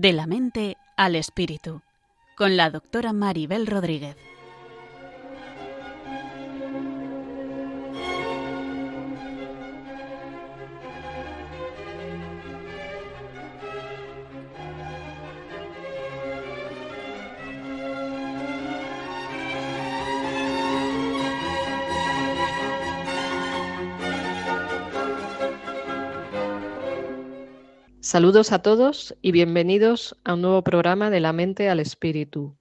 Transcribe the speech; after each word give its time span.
De 0.00 0.12
la 0.12 0.28
mente 0.28 0.76
al 0.96 1.16
espíritu, 1.16 1.82
con 2.36 2.56
la 2.56 2.70
doctora 2.70 3.12
Maribel 3.12 3.66
Rodríguez. 3.66 4.14
Saludos 28.08 28.52
a 28.52 28.60
todos 28.60 29.14
y 29.20 29.32
bienvenidos 29.32 30.16
a 30.24 30.32
un 30.32 30.40
nuevo 30.40 30.62
programa 30.64 31.10
de 31.10 31.20
la 31.20 31.34
mente 31.34 31.68
al 31.68 31.78
espíritu. 31.78 32.56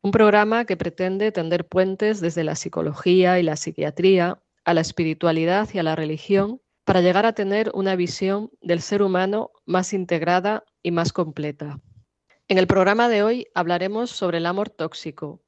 Un 0.00 0.10
programa 0.10 0.64
que 0.64 0.78
pretende 0.78 1.32
tender 1.32 1.68
puentes 1.68 2.22
desde 2.22 2.44
la 2.44 2.54
psicología 2.54 3.38
y 3.38 3.42
la 3.42 3.56
psiquiatría 3.56 4.40
a 4.64 4.72
la 4.72 4.80
espiritualidad 4.80 5.68
y 5.74 5.80
a 5.80 5.82
la 5.82 5.96
religión 5.96 6.62
para 6.86 7.02
llegar 7.02 7.26
a 7.26 7.34
tener 7.34 7.70
una 7.74 7.94
visión 7.94 8.50
del 8.62 8.80
ser 8.80 9.02
humano 9.02 9.50
más 9.66 9.92
integrada 9.92 10.64
y 10.82 10.92
más 10.92 11.12
completa. 11.12 11.78
En 12.48 12.56
el 12.56 12.66
programa 12.66 13.10
de 13.10 13.22
hoy 13.22 13.48
hablaremos 13.54 14.08
sobre 14.08 14.38
el 14.38 14.46
amor 14.46 14.70
tóxico, 14.70 15.42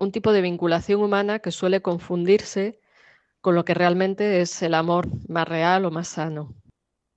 un 0.00 0.10
tipo 0.10 0.32
de 0.32 0.42
vinculación 0.42 1.00
humana 1.04 1.38
que 1.38 1.52
suele 1.52 1.82
confundirse 1.82 2.80
con 3.42 3.54
lo 3.54 3.64
que 3.64 3.74
realmente 3.74 4.40
es 4.40 4.60
el 4.60 4.74
amor 4.74 5.06
más 5.28 5.46
real 5.46 5.84
o 5.84 5.92
más 5.92 6.08
sano. 6.08 6.57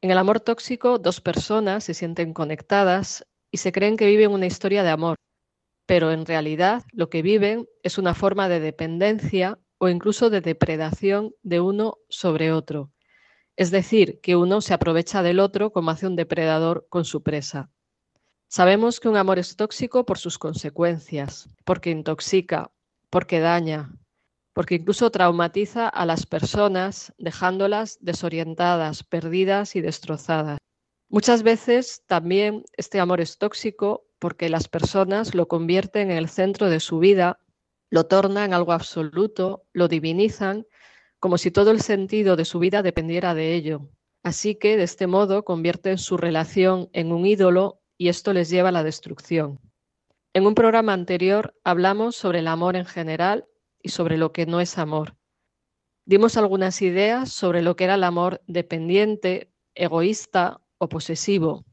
En 0.04 0.10
el 0.10 0.18
amor 0.18 0.40
tóxico, 0.40 0.98
dos 0.98 1.22
personas 1.22 1.84
se 1.84 1.94
sienten 1.94 2.34
conectadas 2.34 3.24
y 3.52 3.58
se 3.58 3.72
creen 3.72 3.98
que 3.98 4.08
viven 4.08 4.32
una 4.32 4.48
historia 4.48 4.82
de 4.82 4.90
amor, 4.90 5.16
pero 5.86 6.12
en 6.12 6.26
realidad 6.26 6.84
lo 6.92 7.12
que 7.12 7.22
viven 7.22 7.68
es 7.84 8.00
una 8.00 8.16
forma 8.16 8.50
de 8.50 8.60
dependencia 8.60 9.60
o 9.78 9.90
incluso 9.90 10.32
de 10.32 10.42
depredación 10.42 11.36
de 11.44 11.60
uno 11.60 12.00
sobre 12.10 12.52
otro. 12.52 12.92
Es 13.56 13.70
decir, 13.70 14.20
que 14.22 14.36
uno 14.36 14.62
se 14.62 14.74
aprovecha 14.74 15.22
del 15.22 15.40
otro 15.40 15.72
como 15.72 15.92
hace 15.92 16.08
un 16.08 16.16
depredador 16.16 16.88
con 16.90 17.06
su 17.06 17.22
presa. 17.22 17.70
Sabemos 18.48 19.00
que 19.00 19.08
un 19.08 19.18
amor 19.18 19.38
es 19.38 19.56
tóxico 19.56 20.04
por 20.06 20.18
sus 20.18 20.40
consecuencias, 20.40 21.48
porque 21.64 21.92
intoxica, 21.92 22.72
porque 23.12 23.40
daña, 23.40 23.92
porque 24.54 24.76
incluso 24.76 25.10
traumatiza 25.10 25.88
a 25.88 26.06
las 26.06 26.26
personas 26.26 27.14
dejándolas 27.18 27.98
desorientadas, 28.02 29.04
perdidas 29.04 29.76
y 29.76 29.82
destrozadas. 29.82 30.58
Muchas 31.10 31.44
veces 31.44 32.04
también 32.08 32.64
este 32.78 33.00
amor 33.00 33.22
es 33.22 33.38
tóxico 33.38 34.06
porque 34.20 34.50
las 34.50 34.68
personas 34.68 35.36
lo 35.36 35.48
convierten 35.48 36.12
en 36.12 36.18
el 36.18 36.30
centro 36.30 36.70
de 36.70 36.80
su 36.80 37.00
vida, 37.00 37.40
lo 37.90 38.06
tornan 38.06 38.54
algo 38.54 38.72
absoluto, 38.72 39.64
lo 39.74 39.88
divinizan, 39.88 40.66
como 41.20 41.38
si 41.38 41.52
todo 41.52 41.72
el 41.72 41.82
sentido 41.82 42.36
de 42.36 42.46
su 42.46 42.60
vida 42.60 42.82
dependiera 42.82 43.34
de 43.34 43.54
ello. 43.56 43.90
Así 44.24 44.56
que 44.56 44.78
de 44.78 44.84
este 44.84 45.08
modo 45.08 45.44
convierten 45.44 45.98
su 45.98 46.18
relación 46.18 46.90
en 46.94 47.12
un 47.12 47.26
ídolo 47.26 47.82
y 47.98 48.10
esto 48.10 48.34
les 48.34 48.50
lleva 48.50 48.70
a 48.70 48.72
la 48.72 48.84
destrucción. 48.84 49.60
En 50.34 50.46
un 50.46 50.56
programa 50.56 50.94
anterior 50.94 51.54
hablamos 51.64 52.16
sobre 52.16 52.40
el 52.40 52.48
amor 52.48 52.76
en 52.76 52.86
general 52.86 53.48
y 53.84 53.90
sobre 53.90 54.18
lo 54.18 54.32
que 54.32 54.46
no 54.46 54.62
es 54.62 54.78
amor. 54.78 55.16
Dimos 56.06 56.38
algunas 56.38 56.82
ideas 56.82 57.32
sobre 57.32 57.62
lo 57.62 57.76
que 57.76 57.84
era 57.86 57.96
el 57.96 58.04
amor 58.04 58.42
dependiente, 58.48 59.52
egoísta 59.76 60.62
o 60.78 60.90
posesivo. 60.90 61.64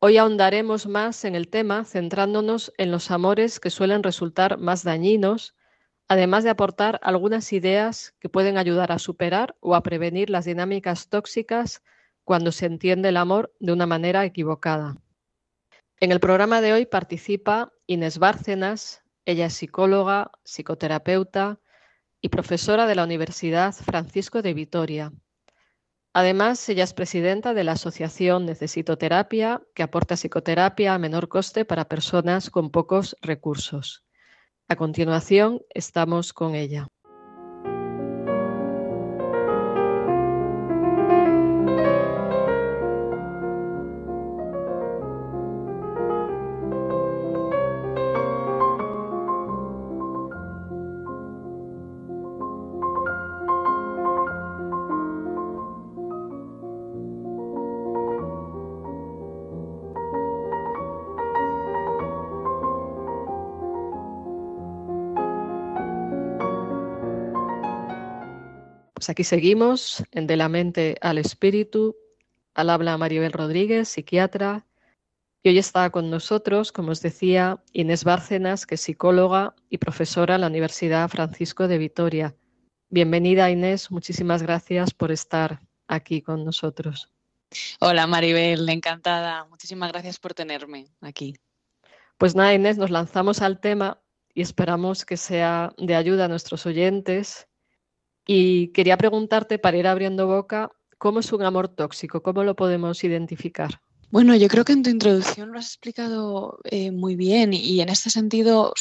Hoy 0.00 0.16
ahondaremos 0.16 0.86
más 0.86 1.24
en 1.26 1.34
el 1.34 1.48
tema 1.48 1.84
centrándonos 1.84 2.72
en 2.78 2.90
los 2.90 3.10
amores 3.10 3.60
que 3.60 3.68
suelen 3.68 4.02
resultar 4.02 4.56
más 4.56 4.82
dañinos, 4.82 5.54
además 6.08 6.42
de 6.42 6.50
aportar 6.50 6.98
algunas 7.02 7.52
ideas 7.52 8.14
que 8.18 8.30
pueden 8.30 8.56
ayudar 8.56 8.92
a 8.92 8.98
superar 8.98 9.56
o 9.60 9.74
a 9.74 9.82
prevenir 9.82 10.30
las 10.30 10.46
dinámicas 10.46 11.08
tóxicas 11.10 11.82
cuando 12.24 12.50
se 12.50 12.66
entiende 12.66 13.10
el 13.10 13.18
amor 13.18 13.52
de 13.60 13.72
una 13.72 13.86
manera 13.86 14.24
equivocada. 14.24 14.96
En 16.00 16.12
el 16.12 16.20
programa 16.20 16.62
de 16.62 16.72
hoy 16.72 16.86
participa 16.86 17.74
Inés 17.86 18.18
Bárcenas, 18.18 18.99
ella 19.24 19.46
es 19.46 19.54
psicóloga, 19.54 20.30
psicoterapeuta 20.44 21.60
y 22.20 22.28
profesora 22.28 22.86
de 22.86 22.94
la 22.94 23.04
Universidad 23.04 23.74
Francisco 23.74 24.42
de 24.42 24.54
Vitoria. 24.54 25.12
Además, 26.12 26.68
ella 26.68 26.84
es 26.84 26.92
presidenta 26.92 27.54
de 27.54 27.64
la 27.64 27.72
asociación 27.72 28.44
Necesito 28.44 28.98
Terapia, 28.98 29.62
que 29.74 29.84
aporta 29.84 30.16
psicoterapia 30.16 30.94
a 30.94 30.98
menor 30.98 31.28
coste 31.28 31.64
para 31.64 31.88
personas 31.88 32.50
con 32.50 32.70
pocos 32.70 33.16
recursos. 33.22 34.04
A 34.68 34.76
continuación, 34.76 35.62
estamos 35.72 36.32
con 36.32 36.54
ella. 36.54 36.88
Aquí 69.10 69.24
seguimos, 69.24 70.04
en 70.12 70.26
De 70.26 70.36
la 70.36 70.48
mente 70.48 70.96
al 71.00 71.18
espíritu, 71.18 71.96
al 72.54 72.70
habla 72.70 72.96
Maribel 72.96 73.32
Rodríguez, 73.32 73.88
psiquiatra, 73.88 74.66
y 75.42 75.48
hoy 75.48 75.58
está 75.58 75.90
con 75.90 76.10
nosotros, 76.10 76.70
como 76.70 76.92
os 76.92 77.00
decía, 77.00 77.62
Inés 77.72 78.04
Bárcenas, 78.04 78.66
que 78.66 78.76
es 78.76 78.82
psicóloga 78.82 79.54
y 79.68 79.78
profesora 79.78 80.36
en 80.36 80.42
la 80.42 80.46
Universidad 80.46 81.08
Francisco 81.08 81.66
de 81.66 81.78
Vitoria. 81.78 82.36
Bienvenida 82.88 83.50
Inés, 83.50 83.90
muchísimas 83.90 84.42
gracias 84.42 84.92
por 84.92 85.10
estar 85.10 85.60
aquí 85.88 86.22
con 86.22 86.44
nosotros. 86.44 87.10
Hola 87.80 88.06
Maribel, 88.06 88.68
encantada. 88.68 89.44
Muchísimas 89.46 89.90
gracias 89.90 90.18
por 90.18 90.34
tenerme 90.34 90.86
aquí. 91.00 91.34
Pues 92.18 92.36
nada, 92.36 92.54
Inés, 92.54 92.78
nos 92.78 92.90
lanzamos 92.90 93.42
al 93.42 93.60
tema 93.60 94.00
y 94.34 94.42
esperamos 94.42 95.04
que 95.04 95.16
sea 95.16 95.72
de 95.78 95.96
ayuda 95.96 96.26
a 96.26 96.28
nuestros 96.28 96.66
oyentes 96.66 97.48
y 98.26 98.68
quería 98.68 98.96
preguntarte, 98.96 99.58
para 99.58 99.76
ir 99.76 99.86
abriendo 99.86 100.26
boca, 100.26 100.70
¿cómo 100.98 101.20
es 101.20 101.32
un 101.32 101.42
amor 101.42 101.68
tóxico? 101.68 102.22
¿Cómo 102.22 102.44
lo 102.44 102.54
podemos 102.54 103.02
identificar? 103.04 103.80
Bueno, 104.12 104.34
yo 104.34 104.48
creo 104.48 104.64
que 104.64 104.72
en 104.72 104.82
tu 104.82 104.90
introducción 104.90 105.52
lo 105.52 105.58
has 105.60 105.66
explicado 105.66 106.58
eh, 106.64 106.90
muy 106.90 107.14
bien 107.14 107.52
y 107.52 107.80
en 107.80 107.88
este 107.88 108.10
sentido 108.10 108.74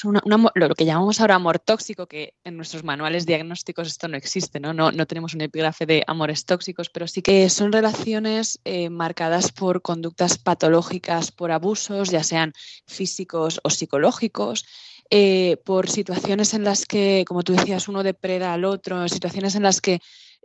lo 0.55 0.73
que 0.73 0.85
llamamos 0.85 1.21
ahora 1.21 1.35
amor 1.35 1.59
tóxico, 1.59 2.07
que 2.07 2.33
en 2.43 2.57
nuestros 2.57 2.83
manuales 2.83 3.27
diagnósticos 3.27 3.87
esto 3.87 4.07
no 4.07 4.17
existe, 4.17 4.59
¿no? 4.59 4.73
No, 4.73 5.05
tenemos 5.05 5.35
un 5.35 5.41
epígrafe 5.41 5.85
de 5.85 6.03
amores 6.07 6.45
tóxicos, 6.45 6.89
pero 6.89 7.07
sí 7.07 7.21
que 7.21 7.47
son 7.51 7.71
relaciones 7.71 8.59
eh, 8.65 8.89
marcadas 8.89 9.51
por 9.51 9.83
conductas 9.83 10.39
patológicas, 10.39 11.31
por 11.31 11.51
abusos, 11.51 12.09
ya 12.09 12.23
sean 12.23 12.51
físicos 12.87 13.61
o 13.63 13.69
psicológicos, 13.69 14.65
eh, 15.11 15.57
por 15.65 15.89
situaciones 15.89 16.53
en 16.53 16.63
las 16.63 16.85
que, 16.85 17.25
como 17.27 17.41
tú 17.41 17.53
decías, 17.53 17.87
uno 17.87 18.03
depreda 18.03 18.53
al 18.53 18.63
otro, 18.63 19.07
situaciones 19.07 19.55
en 19.55 19.63
las 19.63 19.81
que 19.81 20.01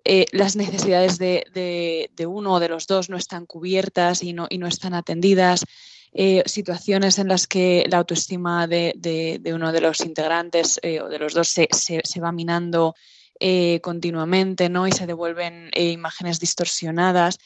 eh, 0.07 0.25
las 0.33 0.57
necesidades 0.57 1.19
de, 1.19 2.11
uno 2.27 2.55
o 2.55 2.61
de 2.61 2.71
los 2.71 2.87
dos 2.87 3.11
no 3.11 3.19
están 3.19 3.45
cubiertas 3.45 4.23
y 4.23 4.33
no, 4.33 4.47
y 4.49 4.57
no 4.57 4.67
están 4.67 4.95
atendidas, 4.95 5.67
eh, 6.15 6.43
situaciones 6.47 7.19
en 7.19 7.29
las 7.29 7.47
que 7.47 7.85
la 7.91 7.99
autoestima 7.99 8.67
de, 8.67 9.39
uno 9.55 9.71
de 9.71 9.81
los 9.83 10.01
integrantes 10.01 10.81
o 10.83 11.09
de 11.09 11.19
los 11.19 11.35
dos 11.35 11.49
se, 11.49 12.21
va 12.23 12.33
minando 12.33 12.95
continuamente 13.83 14.71
¿no? 14.71 14.87
y 14.87 14.93
se 14.93 15.07
devuelven 15.07 15.71
imágenes 15.75 16.41
distorsionadas, 16.41 17.39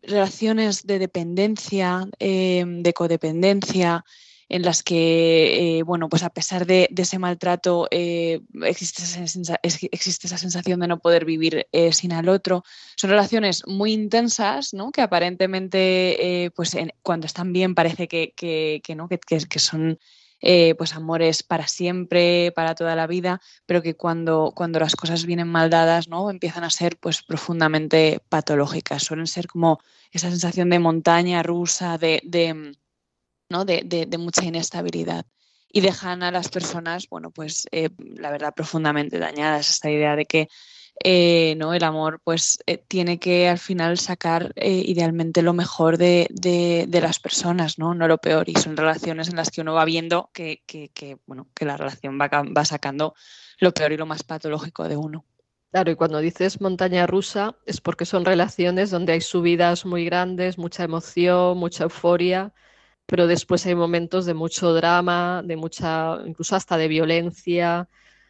relaciones 0.00 0.86
de 0.86 0.98
dependencia, 0.98 2.08
de 2.18 2.92
codependencia, 2.94 4.04
en 4.52 4.60
las 4.60 4.82
que, 4.82 5.78
eh, 5.78 5.82
bueno, 5.82 6.10
pues 6.10 6.22
a 6.22 6.28
pesar 6.28 6.66
de, 6.66 6.86
ese 6.94 7.18
maltrato 7.18 7.88
eh, 7.90 8.42
existe, 8.64 9.02
esa 9.02 10.36
sensación 10.36 10.78
de 10.78 10.88
no 10.88 10.98
poder 10.98 11.24
vivir 11.24 11.68
eh, 11.72 11.92
sin 11.94 12.12
al 12.12 12.28
otro. 12.28 12.62
Son 12.96 13.08
relaciones 13.08 13.66
muy 13.66 13.94
intensas, 13.94 14.74
¿no? 14.74 14.92
Que 14.92 15.00
aparentemente, 15.00 16.52
pues 16.54 16.76
cuando 17.02 17.26
están 17.26 17.54
bien 17.54 17.74
parece 17.74 18.08
que, 18.08 18.34
que, 18.36 18.94
¿no? 18.94 19.08
que, 19.08 19.18
que 19.18 19.58
son 19.58 19.98
pues 20.76 20.94
amores 20.94 21.42
para 21.42 21.66
siempre, 21.66 22.52
para 22.52 22.74
toda 22.74 22.94
la 22.94 23.06
vida, 23.06 23.40
pero 23.64 23.80
que 23.80 23.94
cuando, 23.94 24.52
cuando 24.54 24.80
las 24.80 24.96
cosas 24.96 25.24
vienen 25.24 25.48
mal 25.48 25.70
dadas, 25.70 26.08
¿no? 26.08 26.28
Empiezan 26.28 26.64
a 26.64 26.70
ser 26.70 26.98
pues 26.98 27.22
profundamente 27.22 28.20
patológicas. 28.28 29.02
Suelen 29.02 29.28
ser 29.28 29.46
como 29.46 29.80
esa 30.10 30.28
sensación 30.28 30.68
de 30.68 30.78
montaña 30.78 31.42
rusa, 31.42 31.96
de 31.96 32.20
de, 33.64 34.06
mucha 34.18 34.44
inestabilidad. 34.44 35.26
Y 35.74 35.80
dejan 35.80 36.22
a 36.22 36.30
las 36.30 36.48
personas, 36.48 37.08
bueno, 37.08 37.30
pues 37.30 37.66
eh, 37.72 37.88
la 37.98 38.30
verdad, 38.30 38.52
profundamente 38.54 39.18
dañadas. 39.18 39.70
Esta 39.70 39.90
idea 39.90 40.16
de 40.16 40.26
que 40.26 40.48
eh, 41.02 41.54
¿no? 41.56 41.72
el 41.72 41.82
amor 41.82 42.20
pues 42.22 42.58
eh, 42.66 42.76
tiene 42.76 43.18
que 43.18 43.48
al 43.48 43.58
final 43.58 43.98
sacar 43.98 44.52
idealmente 44.56 45.40
lo 45.40 45.54
mejor 45.54 45.96
de, 45.96 46.28
las 46.92 47.18
personas, 47.20 47.78
¿no? 47.78 47.94
no 47.94 48.06
lo 48.06 48.18
peor. 48.18 48.50
Y 48.50 48.54
son 48.54 48.76
relaciones 48.76 49.28
en 49.28 49.36
las 49.36 49.50
que 49.50 49.62
uno 49.62 49.72
va 49.72 49.86
viendo 49.86 50.30
que, 50.34 50.60
bueno, 51.26 51.48
que 51.54 51.64
la 51.64 51.78
relación 51.78 52.18
va, 52.20 52.28
va 52.28 52.64
sacando 52.66 53.14
lo 53.58 53.72
peor 53.72 53.92
y 53.92 53.96
lo 53.96 54.06
más 54.06 54.22
patológico 54.24 54.88
de 54.88 54.96
uno. 54.96 55.24
Claro, 55.72 55.90
y 55.90 55.96
cuando 55.96 56.18
dices 56.18 56.60
montaña 56.60 57.06
rusa 57.06 57.56
es 57.64 57.80
porque 57.80 58.04
son 58.04 58.26
relaciones 58.26 58.90
donde 58.90 59.14
hay 59.14 59.22
subidas 59.22 59.86
muy 59.86 60.04
grandes, 60.04 60.58
mucha 60.58 60.84
emoción, 60.84 61.56
mucha 61.56 61.84
euforia, 61.84 62.52
pero 63.06 63.26
después 63.26 63.66
hay 63.66 63.74
momentos 63.74 64.26
de 64.26 64.34
mucho 64.34 64.72
drama, 64.72 65.42
de 65.44 65.56
mucha, 65.56 66.18
incluso 66.26 66.56
hasta 66.56 66.76
de 66.76 66.88
violencia, 66.88 67.88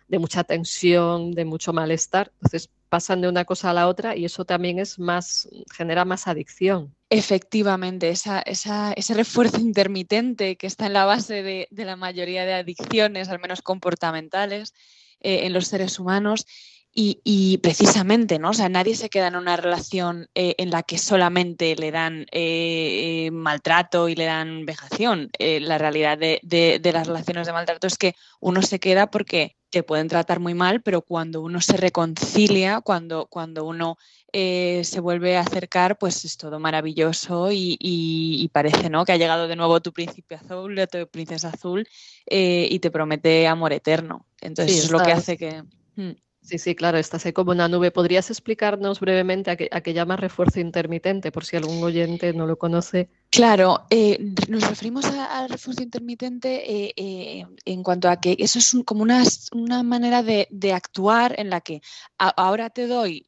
de 0.08 0.18
mucha 0.18 0.44
tensión, 0.44 1.32
de 1.32 1.44
mucho 1.44 1.72
malestar. 1.72 2.32
Entonces 2.34 2.70
pasan 2.88 3.20
de 3.20 3.28
una 3.28 3.44
cosa 3.44 3.70
a 3.70 3.74
la 3.74 3.88
otra 3.88 4.16
y 4.16 4.24
eso 4.24 4.44
también 4.44 4.78
es 4.78 4.98
más, 4.98 5.48
genera 5.74 6.04
más 6.04 6.26
adicción. 6.26 6.94
Efectivamente, 7.08 8.10
ese 8.10 9.14
refuerzo 9.14 9.60
intermitente 9.60 10.56
que 10.56 10.66
está 10.66 10.86
en 10.86 10.92
la 10.94 11.04
base 11.04 11.42
de 11.42 11.84
la 11.84 11.96
mayoría 11.96 12.44
de 12.44 12.54
adicciones, 12.54 13.28
al 13.28 13.40
menos 13.40 13.62
comportamentales, 13.62 14.74
eh, 15.22 15.46
en 15.46 15.52
los 15.52 15.68
seres 15.68 16.00
humanos. 16.00 16.46
Y, 16.94 17.58
precisamente, 17.62 18.38
¿no? 18.38 18.50
O 18.50 18.54
sea, 18.54 18.68
nadie 18.68 18.94
se 18.94 19.08
queda 19.08 19.28
en 19.28 19.36
una 19.36 19.56
relación 19.56 20.28
eh, 20.34 20.54
en 20.58 20.70
la 20.70 20.82
que 20.82 20.98
solamente 20.98 21.74
le 21.74 21.90
dan 21.90 22.26
eh, 22.32 23.30
maltrato 23.32 24.10
y 24.10 24.14
le 24.14 24.26
dan 24.26 24.66
vejación. 24.66 25.30
la 25.38 25.78
realidad 25.78 26.18
de, 26.18 26.40
de, 26.42 26.92
las 26.92 27.06
relaciones 27.06 27.46
de 27.46 27.54
maltrato 27.54 27.86
es 27.86 27.96
que 27.96 28.14
uno 28.40 28.60
se 28.60 28.78
queda 28.78 29.10
porque 29.10 29.56
te 29.70 29.82
pueden 29.82 30.08
tratar 30.08 30.38
muy 30.38 30.52
mal, 30.52 30.82
pero 30.82 31.00
cuando 31.00 31.40
uno 31.40 31.62
se 31.62 31.78
reconcilia, 31.78 32.82
cuando, 32.82 33.24
cuando 33.26 33.64
uno 33.64 33.96
se 34.30 35.00
vuelve 35.00 35.38
a 35.38 35.40
acercar, 35.40 35.96
pues 35.96 36.26
es 36.26 36.36
todo 36.36 36.60
maravilloso 36.60 37.48
y, 37.50 38.50
parece 38.52 38.90
¿no? 38.90 39.06
que 39.06 39.12
ha 39.12 39.16
llegado 39.16 39.48
de 39.48 39.56
nuevo 39.56 39.80
tu 39.80 39.94
príncipe 39.94 40.34
azul, 40.34 40.78
tu 40.90 41.08
princesa 41.08 41.48
azul, 41.48 41.88
y 42.26 42.78
te 42.80 42.90
promete 42.90 43.46
amor 43.46 43.72
eterno. 43.72 44.26
Entonces 44.42 44.84
es 44.84 44.90
lo 44.90 44.98
que 45.02 45.12
hace 45.12 45.38
que... 45.38 45.62
Hmm. 45.96 46.12
Sí, 46.42 46.58
sí, 46.58 46.74
claro, 46.74 46.98
estás 46.98 47.24
ahí 47.24 47.32
como 47.32 47.52
una 47.52 47.68
nube. 47.68 47.92
¿Podrías 47.92 48.28
explicarnos 48.28 48.98
brevemente 48.98 49.52
a 49.52 49.56
qué, 49.56 49.68
a 49.70 49.78
llama 49.78 50.16
refuerzo 50.16 50.58
intermitente, 50.58 51.30
por 51.30 51.44
si 51.44 51.56
algún 51.56 51.82
oyente 51.84 52.32
no 52.32 52.46
lo 52.46 52.58
conoce? 52.58 53.08
Claro, 53.30 53.86
eh, 53.90 54.18
nos 54.48 54.68
referimos 54.68 55.04
al 55.04 55.48
refuerzo 55.48 55.84
intermitente 55.84 56.68
eh, 56.68 56.92
eh, 56.96 57.46
en 57.64 57.82
cuanto 57.84 58.08
a 58.08 58.20
que 58.20 58.36
eso 58.40 58.58
es 58.58 58.74
como 58.84 59.02
una, 59.02 59.22
una 59.52 59.84
manera 59.84 60.24
de, 60.24 60.48
actuar 60.72 61.38
en 61.38 61.48
la 61.48 61.60
que 61.60 61.80
ahora 62.18 62.70
te 62.70 62.88
doy 62.88 63.24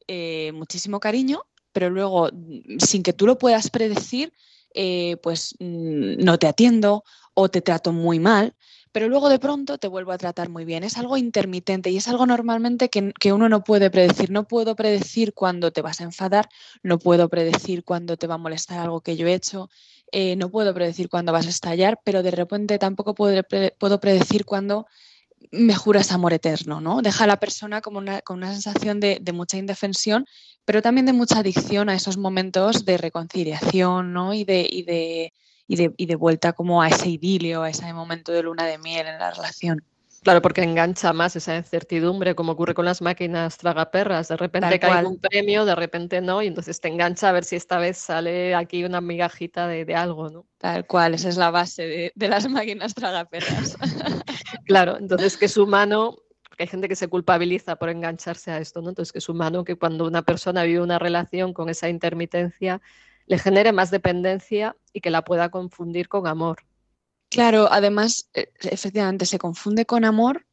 muchísimo 0.53 0.99
cariño, 0.99 1.43
pero 1.71 1.89
luego, 1.89 2.29
sin 2.79 3.01
que 3.01 3.13
tú 3.13 3.27
lo 3.27 3.37
puedas 3.37 3.69
predecir, 3.69 4.33
pues 5.23 5.55
mm, 5.59 6.23
no 6.23 6.37
te 6.37 6.47
atiendo 6.47 7.05
o 7.33 7.49
te 7.49 7.61
trato 7.61 7.93
muy 7.93 8.19
mal 8.19 8.55
pero 8.95 9.09
luego 9.09 9.27
de 9.27 9.39
pronto 9.39 9.77
te 9.77 9.89
vuelvo 9.89 10.13
a 10.13 10.17
tratar 10.17 10.47
muy 10.47 10.63
bien. 10.63 10.85
Es 10.85 10.97
algo 10.97 11.17
intermitente 11.17 11.89
y 11.89 11.97
es 11.97 12.07
algo 12.07 12.25
normalmente 12.25 12.87
que, 12.87 13.33
uno 13.33 13.49
no 13.49 13.61
puede 13.61 13.89
predecir. 13.89 14.31
No 14.31 14.47
puedo 14.47 14.73
predecir 14.77 15.33
cuándo 15.33 15.71
te 15.71 15.81
vas 15.81 15.99
a 15.99 16.05
enfadar, 16.05 16.47
no 16.81 16.97
puedo 16.97 17.27
predecir 17.27 17.83
cuándo 17.83 18.15
te 18.15 18.25
va 18.25 18.35
a 18.35 18.37
molestar 18.37 18.79
algo 18.79 19.01
que 19.01 19.17
yo 19.17 19.27
he 19.27 19.33
hecho, 19.33 19.69
eh, 20.13 20.37
no 20.37 20.49
puedo 20.49 20.73
predecir 20.73 21.09
cuándo 21.09 21.33
vas 21.33 21.45
a 21.45 21.49
estallar, 21.49 21.99
pero 22.05 22.23
de 22.23 22.31
repente 22.31 22.79
tampoco 22.79 23.15
puedo, 23.15 23.41
puedo 23.77 23.99
predecir 23.99 24.45
cuándo 24.45 24.87
me 25.51 25.75
juras 25.75 26.13
amor 26.13 26.31
eterno, 26.31 26.79
¿no? 26.79 27.01
Deja 27.01 27.25
a 27.25 27.27
la 27.27 27.37
persona 27.37 27.81
como 27.81 27.97
una, 27.97 28.21
con 28.21 28.37
una 28.37 28.53
sensación 28.53 29.01
de, 29.01 29.19
mucha 29.33 29.57
indefensión, 29.57 30.25
pero 30.63 30.81
también 30.81 31.05
de 31.05 31.11
mucha 31.11 31.39
adicción 31.39 31.89
a 31.89 31.95
esos 31.95 32.15
momentos 32.15 32.85
de 32.85 32.97
reconciliación, 32.97 34.13
¿no? 34.13 34.33
Y 34.33 34.45
de, 34.45 34.65
y 34.71 34.83
de 34.83 35.33
y 35.67 35.75
de, 35.75 35.93
y 35.97 36.05
de 36.05 36.15
vuelta 36.15 36.53
como 36.53 36.81
a 36.81 36.87
ese 36.87 37.09
idilio, 37.09 37.63
a 37.63 37.69
ese 37.69 37.91
momento 37.93 38.31
de 38.31 38.43
luna 38.43 38.65
de 38.65 38.77
miel 38.77 39.07
en 39.07 39.19
la 39.19 39.31
relación. 39.31 39.83
Claro, 40.25 40.41
porque 40.41 40.63
engancha 40.63 41.13
más 41.13 41.35
esa 41.35 41.55
incertidumbre, 41.55 42.33
como 42.33 42.53
ocurre 42.53 42.73
con 42.73 42.83
las 42.83 42.99
máquinas 42.99 43.59
tragaperras. 43.59 44.27
De 44.27 44.35
repente 44.35 44.79
cae 44.79 45.05
un 45.05 45.19
premio, 45.19 45.65
de 45.65 45.75
repente 45.75 46.19
no, 46.19 46.41
y 46.41 46.47
entonces 46.47 46.81
te 46.81 46.87
engancha 46.87 47.29
a 47.29 47.31
ver 47.31 47.43
si 47.43 47.55
esta 47.55 47.77
vez 47.77 47.99
sale 47.99 48.55
aquí 48.55 48.83
una 48.83 49.01
migajita 49.01 49.67
de, 49.67 49.85
de 49.85 49.93
algo, 49.93 50.31
¿no? 50.31 50.47
Tal 50.57 50.87
cual, 50.87 51.13
esa 51.13 51.29
es 51.29 51.37
la 51.37 51.51
base 51.51 51.85
de, 51.85 52.11
de 52.15 52.27
las 52.27 52.49
máquinas 52.49 52.95
tragaperras. 52.95 53.77
claro, 54.65 54.97
entonces 54.97 55.37
que 55.37 55.45
es 55.45 55.57
humano, 55.57 56.15
porque 56.49 56.63
hay 56.63 56.69
gente 56.69 56.89
que 56.89 56.95
se 56.95 57.07
culpabiliza 57.07 57.75
por 57.75 57.89
engancharse 57.89 58.49
a 58.49 58.57
esto, 58.57 58.81
¿no? 58.81 58.89
Entonces 58.89 59.11
que 59.11 59.19
es 59.19 59.29
humano 59.29 59.63
que 59.63 59.75
cuando 59.75 60.07
una 60.07 60.23
persona 60.23 60.63
vive 60.63 60.81
una 60.81 60.97
relación 60.97 61.53
con 61.53 61.69
esa 61.69 61.87
intermitencia, 61.87 62.81
le 63.27 63.37
genere 63.37 63.71
más 63.71 63.91
dependencia 63.91 64.75
y 64.93 65.01
que 65.01 65.09
la 65.09 65.23
pueda 65.23 65.49
confundir 65.49 66.07
con 66.07 66.27
amor. 66.27 66.63
Claro, 67.29 67.67
además, 67.71 68.29
e, 68.33 68.51
efectivamente, 68.61 69.25
se 69.25 69.39
confunde 69.39 69.85
con 69.85 70.05
amor 70.05 70.45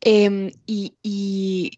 em, 0.00 0.50
y, 0.66 1.72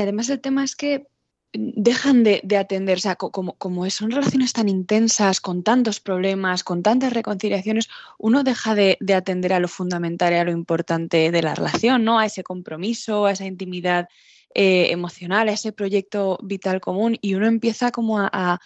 además 0.00 0.28
el 0.30 0.40
tema 0.40 0.64
es 0.64 0.74
que 0.74 1.06
dejan 1.52 2.22
de, 2.24 2.42
atender, 2.58 2.98
o 2.98 3.00
sea, 3.00 3.16
como, 3.16 3.54
como, 3.54 3.88
son 3.90 4.10
relaciones 4.10 4.52
tan 4.52 4.68
intensas, 4.68 5.40
con 5.40 5.62
tantos 5.62 6.00
problemas, 6.00 6.64
con 6.64 6.82
tantas 6.82 7.12
reconciliaciones, 7.12 7.88
uno 8.18 8.42
deja 8.42 8.74
de, 8.74 8.98
atender 9.14 9.52
a 9.52 9.60
lo 9.60 9.68
fundamental 9.68 10.32
y 10.32 10.36
a 10.36 10.44
lo 10.44 10.50
importante 10.50 11.30
de 11.30 11.42
la 11.42 11.54
relación, 11.54 12.04
¿no? 12.04 12.18
A 12.18 12.26
ese 12.26 12.42
compromiso, 12.42 13.26
a 13.26 13.32
esa 13.32 13.46
intimidad 13.46 14.08
eh, 14.54 14.90
emocional, 14.90 15.48
a 15.48 15.52
ese 15.52 15.72
proyecto 15.72 16.38
vital 16.42 16.80
común 16.80 17.18
y 17.20 17.34
uno 17.34 17.46
empieza 17.46 17.90
como 17.90 18.18
a, 18.18 18.60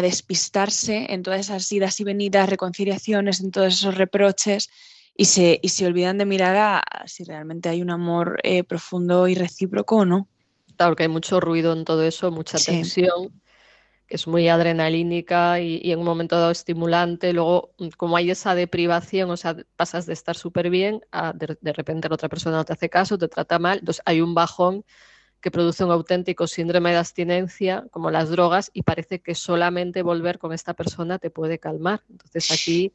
despistarse 0.00 1.12
en 1.12 1.22
todas 1.22 1.40
esas 1.40 1.70
idas 1.72 1.98
y 2.00 2.04
venidas, 2.04 2.48
reconciliaciones, 2.48 3.40
en 3.40 3.50
todos 3.50 3.74
esos 3.74 3.96
reproches 3.96 4.70
y 5.16 5.24
se, 5.24 5.58
y 5.60 5.70
se 5.70 5.84
olvidan 5.84 6.16
de 6.16 6.26
mirar 6.26 6.56
a, 6.56 6.82
si 7.06 7.24
realmente 7.24 7.68
hay 7.68 7.82
un 7.82 7.90
amor 7.90 8.38
eh, 8.44 8.62
profundo 8.62 9.26
y 9.26 9.34
recíproco 9.34 9.96
o 9.96 10.04
no. 10.04 10.28
Claro 10.76 10.94
que 10.94 11.02
hay 11.02 11.08
mucho 11.08 11.40
ruido 11.40 11.72
en 11.72 11.84
todo 11.84 12.04
eso, 12.04 12.30
mucha 12.30 12.56
tensión, 12.56 13.42
que 14.06 14.14
es 14.14 14.28
muy 14.28 14.48
adrenalínica 14.48 15.58
y, 15.60 15.90
en 15.90 15.98
un 15.98 16.04
momento 16.04 16.36
dado 16.36 16.52
estimulante. 16.52 17.32
Luego, 17.32 17.74
como 17.96 18.16
hay 18.16 18.30
esa 18.30 18.54
deprivación, 18.54 19.28
o 19.30 19.36
sea, 19.36 19.56
pasas 19.74 20.06
de 20.06 20.12
estar 20.12 20.36
súper 20.36 20.70
bien 20.70 21.00
a 21.10 21.32
de, 21.32 21.58
de, 21.60 21.72
repente 21.72 22.08
la 22.08 22.14
otra 22.14 22.28
persona 22.28 22.58
no 22.58 22.64
te 22.64 22.74
hace 22.74 22.88
caso, 22.88 23.18
te 23.18 23.26
trata 23.26 23.58
mal, 23.58 23.80
entonces 23.80 24.02
hay 24.06 24.20
un 24.20 24.34
bajón 24.34 24.84
que 25.40 25.50
produce 25.50 25.84
un 25.84 25.90
auténtico 25.90 26.46
síndrome 26.46 26.90
de 26.90 26.98
abstinencia, 26.98 27.84
como 27.90 28.10
las 28.10 28.30
drogas, 28.30 28.70
y 28.72 28.82
parece 28.82 29.20
que 29.20 29.34
solamente 29.34 30.02
volver 30.02 30.38
con 30.38 30.52
esta 30.52 30.74
persona 30.74 31.18
te 31.18 31.30
puede 31.30 31.58
calmar. 31.58 32.02
Entonces 32.10 32.50
aquí 32.50 32.92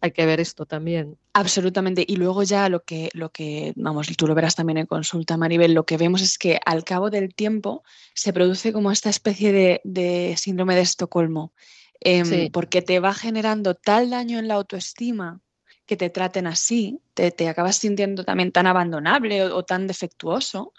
hay 0.00 0.12
que 0.12 0.26
ver 0.26 0.40
esto 0.40 0.66
también. 0.66 1.18
Absolutamente. 1.32 2.04
Y 2.06 2.16
luego 2.16 2.42
ya 2.42 2.68
lo 2.68 2.84
que, 2.84 3.08
lo 3.14 3.30
que, 3.30 3.72
vamos, 3.76 4.08
tú 4.16 4.26
lo 4.26 4.34
verás 4.34 4.54
también 4.54 4.78
en 4.78 4.86
consulta, 4.86 5.36
Maribel, 5.36 5.74
lo 5.74 5.84
que 5.84 5.96
vemos 5.96 6.22
es 6.22 6.38
que 6.38 6.60
al 6.64 6.84
cabo 6.84 7.10
del 7.10 7.34
tiempo 7.34 7.82
se 8.14 8.32
produce 8.32 8.72
como 8.72 8.92
esta 8.92 9.10
especie 9.10 9.52
de, 9.84 10.34
síndrome 10.36 10.74
de 10.74 10.82
Estocolmo, 10.82 11.52
em, 12.00 12.50
porque 12.52 12.82
te 12.82 13.00
va 13.00 13.12
generando 13.12 13.74
tal 13.74 14.10
daño 14.10 14.38
en 14.38 14.48
la 14.48 14.54
autoestima 14.54 15.40
que 15.86 15.96
te 15.96 16.10
traten 16.10 16.46
así, 16.46 17.00
te, 17.14 17.48
acabas 17.48 17.76
sintiendo 17.76 18.22
también 18.22 18.52
tan 18.52 18.66
abandonable 18.66 19.44
o 19.44 19.64
tan 19.64 19.86
defectuoso, 19.86 20.74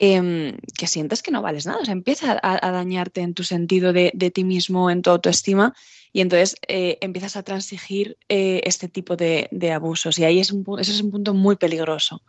Em, 0.00 0.56
que 0.78 0.86
sientes 0.86 1.24
que 1.24 1.32
no 1.32 1.42
vales 1.42 1.66
nada. 1.66 1.80
O 1.80 1.84
sea, 1.84 1.92
empieza 1.92 2.38
a, 2.40 2.70
dañarte 2.70 3.20
en 3.20 3.34
tu 3.34 3.42
sentido 3.42 3.92
de, 3.92 4.12
ti 4.32 4.44
mismo, 4.44 4.90
en 4.90 5.02
tu 5.02 5.10
autoestima, 5.10 5.74
y 6.12 6.20
entonces 6.20 6.54
eh, 6.68 6.98
empiezas 7.00 7.34
a 7.36 7.42
transigir 7.42 8.16
eh, 8.28 8.60
este 8.64 8.88
tipo 8.88 9.16
de, 9.16 9.48
abusos. 9.74 10.16
Y 10.20 10.24
ahí 10.24 10.38
es 10.38 10.52
un, 10.52 10.64
ese 10.78 10.92
es 10.92 11.02
un 11.02 11.10
punto 11.10 11.34
muy 11.34 11.56
peligroso. 11.56 12.22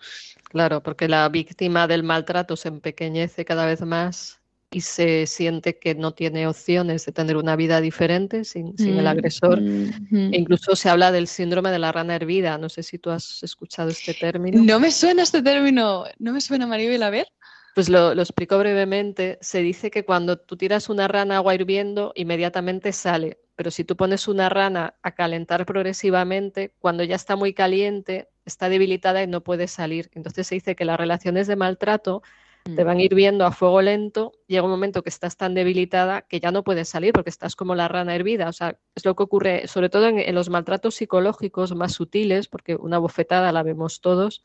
Claro, 0.45 0.81
porque 0.81 1.07
la 1.07 1.29
víctima 1.29 1.85
del 1.85 2.01
maltrato 2.01 2.55
se 2.55 2.69
empequeñece 2.69 3.45
cada 3.45 3.67
vez 3.67 3.81
más 3.81 4.39
y 4.71 4.81
se 4.81 5.27
siente 5.27 5.77
que 5.77 5.93
no 5.95 6.13
tiene 6.13 6.47
opciones 6.47 7.05
de 7.05 7.11
tener 7.11 7.37
una 7.37 7.55
vida 7.55 7.81
diferente 7.81 8.45
sin, 8.45 8.73
el 8.79 9.03
mm, 9.03 9.07
agresor. 9.07 9.59
E 9.59 10.37
incluso 10.37 10.75
se 10.75 10.89
habla 10.89 11.11
del 11.11 11.27
síndrome 11.27 11.71
de 11.71 11.79
la 11.79 11.91
rana 11.91 12.15
hervida. 12.15 12.57
No 12.57 12.69
sé 12.69 12.81
si 12.81 12.97
tú 12.97 13.09
has 13.09 13.41
escuchado 13.43 13.89
este 13.89 14.15
término. 14.15 14.61
No 14.63 14.79
me 14.79 14.91
suena 14.91 15.23
este 15.23 15.41
término. 15.41 16.05
No 16.17 16.33
me 16.33 16.41
suena, 16.41 16.67
Maribel. 16.67 17.01
A 17.03 17.09
ver. 17.09 17.27
Pues 17.79 17.87
lo, 17.87 18.11
explico 18.11 18.57
brevemente. 18.57 19.37
Se 19.39 19.61
dice 19.61 19.89
que 19.89 20.03
cuando 20.03 20.37
tú 20.37 20.57
tiras 20.57 20.89
una 20.89 21.07
rana 21.07 21.35
a 21.35 21.37
agua 21.37 21.55
hirviendo, 21.55 22.11
inmediatamente 22.13 22.91
sale. 22.91 23.39
Pero 23.55 23.71
si 23.71 23.85
tú 23.85 23.95
pones 23.95 24.27
una 24.27 24.49
rana 24.49 24.95
a 25.01 25.15
calentar 25.15 25.65
progresivamente, 25.65 26.73
cuando 26.79 27.05
ya 27.05 27.15
está 27.15 27.37
muy 27.37 27.53
caliente, 27.53 28.27
está 28.43 28.67
debilitada 28.67 29.23
y 29.23 29.27
no 29.27 29.45
puede 29.45 29.69
salir. 29.69 30.11
Entonces 30.13 30.45
se 30.47 30.55
dice 30.55 30.75
que 30.75 30.83
las 30.83 30.97
relaciones 30.97 31.47
de 31.47 31.55
maltrato 31.55 32.21
te 32.65 32.83
van 32.83 32.97
mm. 32.97 32.99
hirviendo 32.99 33.45
a 33.45 33.53
fuego 33.53 33.81
lento 33.81 34.33
llega 34.49 34.63
un 34.63 34.71
momento 34.71 35.03
que 35.03 35.09
estás 35.09 35.37
tan 35.37 35.53
debilitada 35.53 36.23
que 36.23 36.39
ya 36.39 36.51
no 36.51 36.63
puedes 36.63 36.89
salir 36.89 37.13
porque 37.13 37.29
estás 37.29 37.55
como 37.55 37.75
la 37.75 37.87
rana 37.87 38.15
hervida. 38.15 38.49
O 38.49 38.53
sea, 38.53 38.77
es 38.95 39.05
lo 39.05 39.15
que 39.15 39.23
ocurre 39.23 39.67
sobre 39.67 39.89
todo 39.89 40.07
en, 40.07 40.35
los 40.35 40.49
maltratos 40.49 40.95
psicológicos 40.95 41.75
más 41.75 41.93
sutiles, 41.93 42.47
porque 42.47 42.75
una 42.75 42.97
bofetada 42.97 43.51
la 43.51 43.61
vemos 43.61 44.01
todos, 44.01 44.43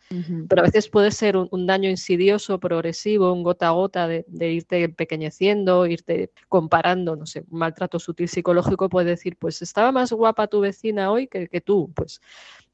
pero 0.49 0.61
a 0.61 0.67
veces 0.67 0.89
puede 0.89 1.11
ser 1.11 1.37
un, 1.37 1.67
daño 1.67 1.89
insidioso, 1.89 2.61
progresivo, 2.61 3.33
un 3.33 3.43
gota 3.43 3.69
a 3.69 3.71
gota 3.71 4.07
de, 4.07 4.25
irte 4.29 4.85
empequeñeciendo, 4.85 5.87
irte 5.87 6.31
comparando, 6.49 7.17
no 7.17 7.25
sé, 7.25 7.45
un 7.51 7.59
maltrato 7.59 7.99
sutil 7.99 8.29
psicológico 8.29 8.91
puede 8.91 9.11
decir, 9.11 9.37
pues 9.39 9.63
estaba 9.63 9.91
más 9.91 10.13
guapa 10.13 10.47
tu 10.49 10.61
vecina 10.61 11.11
hoy 11.11 11.29
que, 11.29 11.49
que 11.49 11.63
tú, 11.63 11.91
pues 11.95 12.21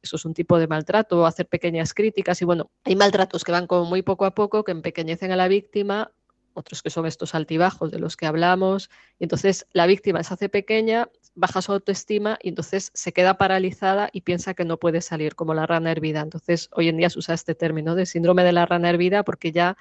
eso 0.02 0.16
es 0.16 0.24
un 0.24 0.34
tipo 0.34 0.58
de 0.58 0.66
maltrato, 0.66 1.26
hacer 1.26 1.46
pequeñas 1.46 1.94
críticas 1.94 2.42
y 2.42 2.44
bueno, 2.44 2.70
hay 2.84 2.96
maltratos 2.96 3.44
que 3.44 3.52
van 3.52 3.68
como 3.68 3.84
muy 3.84 4.02
poco 4.02 4.24
a 4.24 4.34
poco, 4.34 4.64
que 4.64 4.72
empequeñecen 4.72 5.30
a 5.30 5.36
la 5.36 5.46
víctima 5.46 6.10
otros 6.54 6.82
que 6.82 6.90
son 6.90 7.06
estos 7.06 7.34
altibajos 7.34 7.90
de 7.90 7.98
los 7.98 8.16
que 8.16 8.26
hablamos, 8.26 8.90
y 9.18 9.24
entonces 9.24 9.66
la 9.72 9.86
víctima 9.86 10.22
se 10.22 10.34
hace 10.34 10.48
pequeña, 10.48 11.08
baja 11.34 11.62
su 11.62 11.72
autoestima 11.72 12.38
y 12.42 12.48
entonces 12.48 12.90
se 12.94 13.12
queda 13.12 13.38
paralizada 13.38 14.10
y 14.12 14.22
piensa 14.22 14.54
que 14.54 14.64
no 14.64 14.78
puede 14.78 15.00
salir 15.00 15.34
como 15.34 15.54
la 15.54 15.66
rana 15.66 15.90
hervida. 15.90 16.20
Entonces 16.20 16.68
hoy 16.72 16.88
en 16.88 16.96
día 16.96 17.10
se 17.10 17.18
usa 17.18 17.34
este 17.34 17.54
término 17.54 17.94
de 17.94 18.06
síndrome 18.06 18.44
de 18.44 18.52
la 18.52 18.66
rana 18.66 18.90
hervida 18.90 19.22
porque 19.22 19.52
ya 19.52 19.76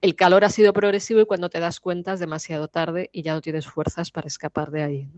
el 0.00 0.14
calor 0.14 0.44
ha 0.44 0.50
sido 0.50 0.72
progresivo 0.72 1.20
y 1.20 1.26
cuando 1.26 1.50
te 1.50 1.60
das 1.60 1.80
cuenta 1.80 2.12
es 2.12 2.20
demasiado 2.20 2.68
tarde 2.68 3.10
y 3.12 3.22
ya 3.22 3.34
no 3.34 3.40
tienes 3.40 3.66
fuerzas 3.66 4.10
para 4.10 4.28
escapar 4.28 4.70
de 4.70 4.82
ahí. 4.82 5.08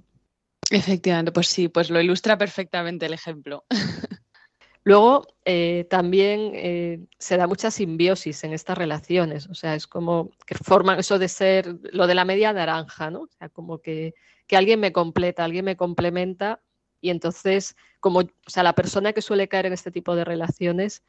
Efectivamente, 0.71 1.33
pues 1.33 1.49
sí, 1.49 1.69
pues 1.69 1.90
lo 1.90 2.00
ilustra 2.00 2.38
perfectamente 2.38 3.07
el 3.07 3.12
ejemplo. 3.12 3.64
Luego, 4.82 5.26
eh, 5.44 5.87
también 5.90 6.52
eh, 6.54 7.00
se 7.18 7.37
da 7.37 7.46
mucha 7.46 7.70
simbiosis 7.70 8.44
en 8.44 8.52
estas 8.52 8.78
relaciones, 8.78 9.46
o 9.49 9.54
sea, 9.54 9.75
es 9.75 9.87
como 9.87 10.30
que 10.46 10.54
forman 10.54 10.99
eso 10.99 11.18
de 11.18 11.28
ser 11.28 11.76
lo 11.92 12.06
de 12.06 12.14
la 12.14 12.25
media 12.25 12.52
naranja, 12.52 13.10
¿no? 13.10 13.22
O 13.22 13.28
sea, 13.38 13.50
como 13.50 13.78
que, 13.78 14.14
alguien 14.52 14.80
me 14.80 14.92
completa, 14.92 15.44
alguien 15.44 15.64
me 15.64 15.76
complementa 15.76 16.60
y 17.00 17.10
entonces, 17.10 17.76
como, 18.00 18.20
o 18.20 18.28
sea, 18.46 18.62
la 18.62 18.75
persona 18.75 19.12
que 19.12 19.22
suele 19.22 19.49
caer 19.49 19.66
en 19.66 19.75
este 19.75 19.92
tipo 19.92 20.16
de 20.16 20.25
relaciones, 20.25 21.04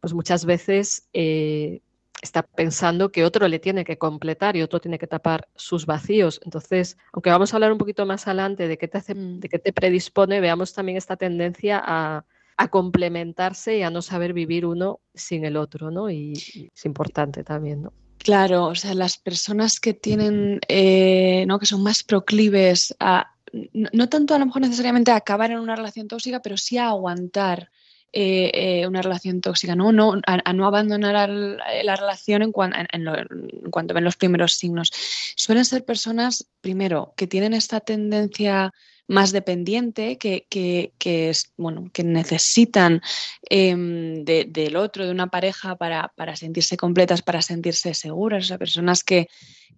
pues 0.00 0.12
muchas 0.12 0.44
veces 0.44 1.08
eh, 1.12 1.80
está 2.22 2.42
pensando 2.42 3.10
que 3.10 3.24
otro 3.24 3.48
le 3.48 3.58
tiene 3.60 3.84
que 3.84 3.98
completar 3.98 4.56
y 4.56 4.62
otro 4.62 4.80
tiene 4.80 4.98
que 4.98 5.06
tapar 5.06 5.48
sus 5.54 5.86
vacíos. 5.86 6.40
Entonces, 6.44 6.98
aunque 7.12 7.30
vamos 7.30 7.52
a 7.52 7.56
hablar 7.56 7.72
un 7.72 7.78
poquito 7.78 8.04
más 8.04 8.26
adelante 8.26 8.68
de 8.68 8.76
qué 8.76 8.88
te, 8.88 8.98
hace, 8.98 9.14
de 9.14 9.48
qué 9.48 9.58
te 9.58 9.72
predispone, 9.72 10.40
veamos 10.40 10.74
también 10.74 10.98
esta 10.98 11.16
tendencia 11.16 11.82
a 11.82 12.24
a 12.56 12.68
complementarse 12.68 13.78
y 13.78 13.82
a 13.82 13.90
no 13.90 14.02
saber 14.02 14.32
vivir 14.32 14.66
uno 14.66 15.00
sin 15.14 15.44
el 15.44 15.56
otro, 15.56 15.90
¿no? 15.90 16.10
Y, 16.10 16.32
es 16.74 16.84
importante 16.84 17.44
también, 17.44 17.82
¿no? 17.82 17.92
Claro, 18.18 18.66
o 18.66 18.74
sea, 18.74 18.94
las 18.94 19.18
personas 19.18 19.80
que 19.80 19.94
tienen, 19.94 20.60
eh, 20.68 21.44
¿no? 21.46 21.58
Que 21.58 21.66
son 21.66 21.82
más 21.82 22.04
proclives 22.04 22.94
a, 23.00 23.32
no, 23.72 24.08
tanto 24.08 24.34
a 24.34 24.38
lo 24.38 24.46
mejor 24.46 24.62
necesariamente 24.62 25.10
a 25.10 25.16
acabar 25.16 25.50
en 25.50 25.58
una 25.58 25.76
relación 25.76 26.08
tóxica, 26.08 26.40
pero 26.40 26.56
sí 26.56 26.78
a 26.78 26.88
aguantar 26.88 27.70
eh, 28.14 28.50
eh, 28.54 28.86
una 28.86 29.00
relación 29.00 29.40
tóxica, 29.40 29.74
¿no? 29.74 29.90
no 29.90 30.20
a, 30.26 30.52
no 30.52 30.66
abandonar 30.66 31.30
la 31.30 31.96
relación 31.96 32.42
en, 32.42 32.52
en, 32.92 33.70
cuanto 33.70 33.94
ven 33.94 34.04
los 34.04 34.16
primeros 34.16 34.52
signos. 34.52 34.90
Suelen 35.34 35.64
ser 35.64 35.84
personas, 35.84 36.46
primero, 36.60 37.14
que 37.16 37.26
tienen 37.26 37.54
esta 37.54 37.80
tendencia 37.80 38.72
más 39.12 39.30
dependiente, 39.30 40.16
que, 40.16 40.92
es, 41.04 41.52
bueno, 41.58 41.90
que 41.92 42.02
necesitan 42.02 43.02
em, 43.48 44.24
del 44.24 44.76
otro, 44.76 45.04
de 45.04 45.10
una 45.10 45.28
pareja 45.28 45.76
para, 45.76 46.10
sentirse 46.34 46.78
completas, 46.78 47.20
para 47.20 47.42
sentirse 47.42 47.92
seguras, 47.92 48.44
o 48.44 48.48
sea, 48.48 48.58
personas 48.58 49.04
que 49.04 49.28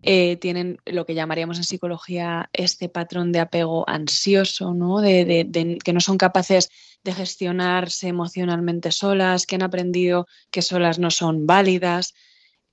eh, 0.02 0.36
tienen 0.36 0.78
lo 0.86 1.04
que 1.04 1.14
llamaríamos 1.14 1.56
en 1.56 1.64
psicología 1.64 2.48
este 2.52 2.88
patrón 2.88 3.32
de 3.32 3.40
apego 3.40 3.88
ansioso, 3.88 4.72
¿no? 4.72 5.00
De, 5.00 5.78
que 5.82 5.92
no 5.92 6.00
son 6.00 6.16
capaces 6.16 6.70
de 7.02 7.12
gestionarse 7.12 8.08
emocionalmente 8.08 8.92
solas, 8.92 9.46
que 9.46 9.56
han 9.56 9.62
aprendido 9.62 10.28
que 10.52 10.62
solas 10.62 10.98
no 11.00 11.10
son 11.10 11.46
válidas. 11.46 12.14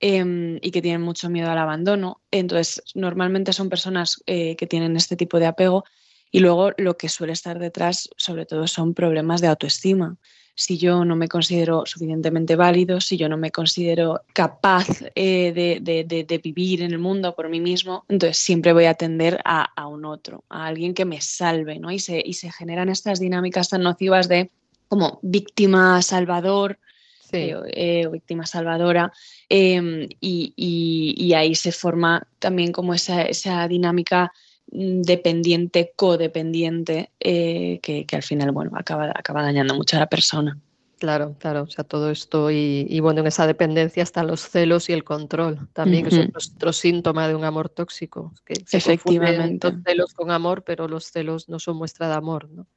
Em, 0.04 0.58
y 0.60 0.72
que 0.72 0.82
tienen 0.82 1.00
mucho 1.00 1.30
miedo 1.30 1.48
al 1.48 1.58
abandono. 1.58 2.22
Entonces, 2.32 2.82
normalmente 2.96 3.52
son 3.52 3.68
personas 3.68 4.20
eh, 4.26 4.56
que 4.56 4.66
tienen 4.66 4.96
este 4.96 5.14
tipo 5.14 5.38
de 5.38 5.46
apego 5.46 5.84
y 6.32 6.40
luego 6.40 6.72
lo 6.78 6.96
que 6.96 7.10
suele 7.10 7.34
estar 7.34 7.58
detrás, 7.58 8.08
sobre 8.16 8.46
todo, 8.46 8.66
son 8.66 8.94
problemas 8.94 9.42
de 9.42 9.48
autoestima. 9.48 10.16
Si 10.54 10.78
yo 10.78 11.04
no 11.04 11.14
me 11.14 11.28
considero 11.28 11.84
suficientemente 11.84 12.56
válido, 12.56 13.00
si 13.00 13.18
yo 13.18 13.28
no 13.28 13.36
me 13.36 13.50
considero 13.50 14.22
capaz 14.32 14.86
eh, 15.14 15.52
de, 15.52 16.40
vivir 16.42 16.82
en 16.82 16.92
el 16.92 16.98
mundo 16.98 17.34
por 17.34 17.50
mí 17.50 17.60
mismo, 17.60 18.04
entonces 18.08 18.38
siempre 18.38 18.72
voy 18.72 18.86
a 18.86 18.90
atender 18.90 19.40
a, 19.44 19.86
un 19.86 20.06
otro, 20.06 20.44
a 20.48 20.66
alguien 20.66 20.94
que 20.94 21.04
me 21.04 21.20
salve, 21.20 21.78
¿no? 21.78 21.90
Y 21.90 21.98
se, 21.98 22.22
y 22.24 22.32
se 22.32 22.50
generan 22.50 22.88
estas 22.88 23.20
dinámicas 23.20 23.68
tan 23.68 23.82
nocivas 23.82 24.26
de 24.28 24.50
como 24.88 25.20
víctima 25.22 26.00
salvador, 26.00 26.78
eh, 27.32 27.54
eh, 27.74 28.08
víctima 28.10 28.46
salvadora, 28.46 29.12
em, 29.48 30.08
y, 30.20 31.32
ahí 31.34 31.54
se 31.54 31.72
forma 31.72 32.26
también 32.38 32.72
como 32.72 32.92
esa, 32.92 33.22
esa 33.22 33.66
dinámica 33.68 34.32
dependiente, 34.72 35.92
codependiente, 35.94 37.10
eh, 37.20 37.78
que, 37.82 38.06
al 38.12 38.22
final, 38.22 38.52
bueno, 38.52 38.72
acaba, 38.74 39.12
acaba 39.14 39.42
dañando 39.42 39.74
mucho 39.74 39.96
a 39.96 40.00
la 40.00 40.08
persona. 40.08 40.58
Claro, 40.98 41.34
claro, 41.38 41.64
o 41.64 41.66
sea, 41.66 41.82
todo 41.82 42.10
esto 42.10 42.50
y, 42.52 43.00
bueno, 43.00 43.20
en 43.22 43.26
esa 43.26 43.46
dependencia 43.46 44.04
están 44.04 44.28
los 44.28 44.48
celos 44.48 44.88
y 44.88 44.92
el 44.92 45.02
control 45.02 45.68
también, 45.72 46.04
que 46.04 46.12
son 46.12 46.32
otro 46.54 46.72
síntoma 46.72 47.26
de 47.26 47.34
un 47.34 47.44
amor 47.44 47.68
tóxico. 47.68 48.32
Que 48.46 48.54
Efectivamente. 48.70 49.72
Los 49.72 49.82
celos 49.84 50.14
con 50.14 50.30
amor, 50.30 50.62
pero 50.62 50.86
los 50.86 51.06
celos 51.06 51.48
no 51.48 51.58
son 51.58 51.76
muestra 51.76 52.08
de 52.08 52.14
amor, 52.14 52.48
¿no? 52.50 52.68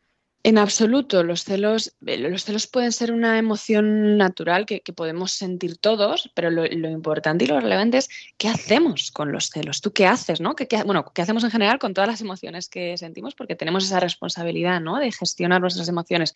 En 0.46 0.60
absoluto, 0.60 1.24
los 1.24 1.44
celos, 1.44 1.96
eh, 2.06 2.20
los 2.20 2.46
celos 2.46 2.68
pueden 2.68 2.92
ser 2.92 3.12
una 3.12 3.40
emoción 3.40 4.16
natural 4.16 4.68
que, 4.68 4.80
podemos 4.96 5.32
sentir 5.32 5.78
todos, 5.80 6.30
pero 6.36 6.52
lo, 6.52 6.68
importante 6.68 7.46
y 7.46 7.48
lo 7.48 7.60
relevante 7.60 7.98
es 7.98 8.10
qué 8.38 8.50
hacemos 8.50 9.10
con 9.10 9.32
los 9.32 9.50
celos. 9.50 9.82
¿Tú 9.82 9.92
qué 9.92 10.06
haces? 10.06 10.42
¿no? 10.42 10.56
¿Qué, 10.56 10.68
bueno, 10.86 11.12
¿qué 11.16 11.24
hacemos 11.24 11.44
en 11.44 11.50
general 11.50 11.80
con 11.80 11.96
todas 11.96 12.08
las 12.08 12.22
emociones 12.22 12.70
que 12.70 12.96
sentimos? 12.96 13.34
Porque 13.34 13.56
tenemos 13.56 13.86
esa 13.86 14.00
responsabilidad 14.00 14.80
¿no? 14.82 15.00
de 15.00 15.12
gestionar 15.12 15.62
nuestras 15.62 15.88
emociones. 15.88 16.36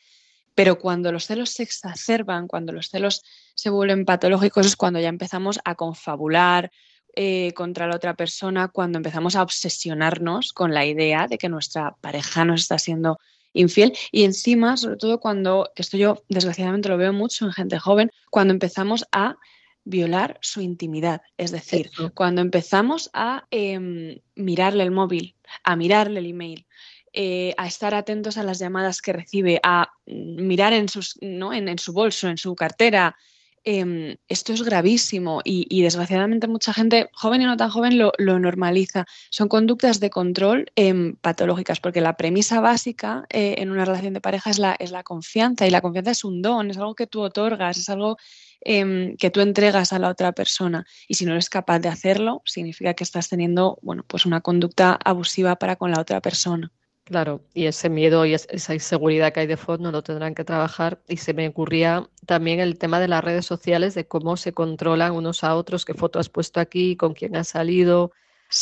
Pero 0.55 0.79
cuando 0.79 1.11
los 1.11 1.27
celos 1.27 1.51
se 1.51 1.61
exacerban, 1.61 2.47
cuando 2.47 2.73
los 2.73 2.89
celos 2.89 3.21
se 3.53 3.69
vuelven 3.69 4.05
patológicos, 4.05 4.65
es 4.65 4.75
cuando 4.75 4.99
ya 4.99 5.09
empezamos 5.09 5.59
a 5.63 5.75
confabular, 5.75 6.71
eh, 7.15 7.53
contra 7.53 7.85
la 7.85 7.95
otra 7.95 8.15
persona, 8.15 8.69
cuando 8.69 8.97
empezamos 8.97 9.35
a 9.35 9.43
obsesionarnos 9.43 10.51
con 10.51 10.73
la 10.73 10.87
idea 10.87 11.27
de 11.27 11.37
que 11.37 11.47
nuestra 11.47 11.95
pareja 12.01 12.43
nos 12.43 12.61
está 12.61 12.79
siendo 12.79 13.19
infiel. 13.53 13.93
Y 14.11 14.23
encima, 14.23 14.77
sobre 14.77 14.97
todo 14.97 15.19
cuando, 15.19 15.71
esto 15.75 15.97
yo 15.97 16.23
desgraciadamente 16.29 16.89
lo 16.89 16.97
veo 16.97 17.13
mucho 17.13 17.45
en 17.45 17.51
gente 17.51 17.79
joven, 17.79 18.11
cuando 18.29 18.53
empezamos 18.53 19.05
a 19.11 19.37
violar 19.83 20.37
su 20.41 20.61
intimidad, 20.61 21.21
es 21.37 21.51
decir, 21.51 21.89
cuando 22.13 22.41
empezamos 22.41 23.09
a 23.13 23.47
em, 23.49 24.19
mirarle 24.35 24.83
el 24.83 24.91
móvil, 24.91 25.35
a 25.63 25.75
mirarle 25.75 26.19
el 26.19 26.27
email, 26.27 26.67
eh, 27.11 27.55
a 27.57 27.65
estar 27.65 27.95
atentos 27.95 28.37
a 28.37 28.43
las 28.43 28.59
llamadas 28.59 29.01
que 29.01 29.13
recibe, 29.13 29.59
a 29.63 29.91
mirar 30.05 30.73
en, 30.73 30.89
sus, 30.89 31.17
¿no? 31.21 31.53
en, 31.53 31.67
en 31.67 31.79
su 31.79 31.91
bolso, 31.91 32.27
en 32.27 32.37
su 32.37 32.55
cartera, 32.55 33.15
Em, 33.63 34.17
esto 34.27 34.53
es 34.53 34.63
gravísimo 34.63 35.41
y, 35.43 35.81
desgraciadamente 35.81 36.47
mucha 36.47 36.73
gente, 36.73 37.09
joven 37.13 37.41
y 37.41 37.45
no 37.45 37.57
tan 37.57 37.69
joven, 37.69 37.97
lo, 37.97 38.11
normaliza. 38.17 39.05
Son 39.29 39.47
conductas 39.47 39.99
de 39.99 40.09
control 40.09 40.71
em, 40.75 41.15
patológicas, 41.17 41.79
porque 41.79 42.01
la 42.01 42.17
premisa 42.17 42.61
básica 42.61 43.25
eh, 43.29 43.55
en 43.57 43.71
una 43.71 43.85
relación 43.85 44.13
de 44.13 44.21
pareja 44.21 44.49
es 44.49 44.59
la, 44.59 44.75
es 44.79 44.91
la 44.91 45.03
confianza 45.03 45.67
y 45.67 45.71
la 45.71 45.81
confianza 45.81 46.11
es 46.11 46.23
un 46.23 46.41
don, 46.41 46.71
es 46.71 46.77
algo 46.77 46.95
que 46.95 47.07
tú 47.07 47.21
otorgas, 47.21 47.77
es 47.77 47.89
algo 47.89 48.17
em, 48.61 49.17
que 49.17 49.29
tú 49.29 49.41
entregas 49.41 49.93
a 49.93 49.99
la 49.99 50.09
otra 50.09 50.31
persona 50.31 50.85
y 51.07 51.15
si 51.15 51.25
no 51.25 51.33
eres 51.33 51.49
capaz 51.49 51.79
de 51.79 51.89
hacerlo, 51.89 52.41
significa 52.45 52.93
que 52.93 53.03
estás 53.03 53.29
teniendo 53.29 53.79
bueno, 53.81 54.03
pues 54.07 54.25
una 54.25 54.41
conducta 54.41 54.97
abusiva 55.03 55.57
para 55.57 55.75
con 55.75 55.91
la 55.91 56.01
otra 56.01 56.21
persona. 56.21 56.71
Claro, 57.09 57.41
y 57.55 57.65
ese 57.65 57.89
miedo 57.89 58.23
y 58.27 58.35
esa 58.35 58.73
inseguridad 58.75 59.33
que 59.33 59.39
hay 59.39 59.47
de 59.47 59.57
fondo 59.57 59.91
lo 59.91 60.03
tendrán 60.03 60.35
que 60.35 60.43
trabajar. 60.43 61.01
Y 61.07 61.17
se 61.17 61.33
me 61.33 61.47
ocurría 61.47 62.07
también 62.27 62.59
el 62.59 62.77
tema 62.77 62.99
de 62.99 63.07
las 63.07 63.23
redes 63.23 63.47
sociales, 63.47 63.95
de 63.95 64.07
cómo 64.07 64.37
se 64.37 64.53
controlan 64.53 65.13
unos 65.13 65.43
a 65.43 65.55
otros, 65.55 65.85
qué 65.85 65.95
foto 65.95 66.19
has 66.19 66.29
puesto 66.29 66.59
aquí, 66.59 66.95
con 66.95 67.13
quién 67.15 67.35
has 67.35 67.47
salido, 67.47 68.11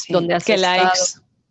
dónde 0.08 0.34
has 0.34 0.46
qué 0.46 0.54
estado. 0.54 0.84
likes. 0.86 1.00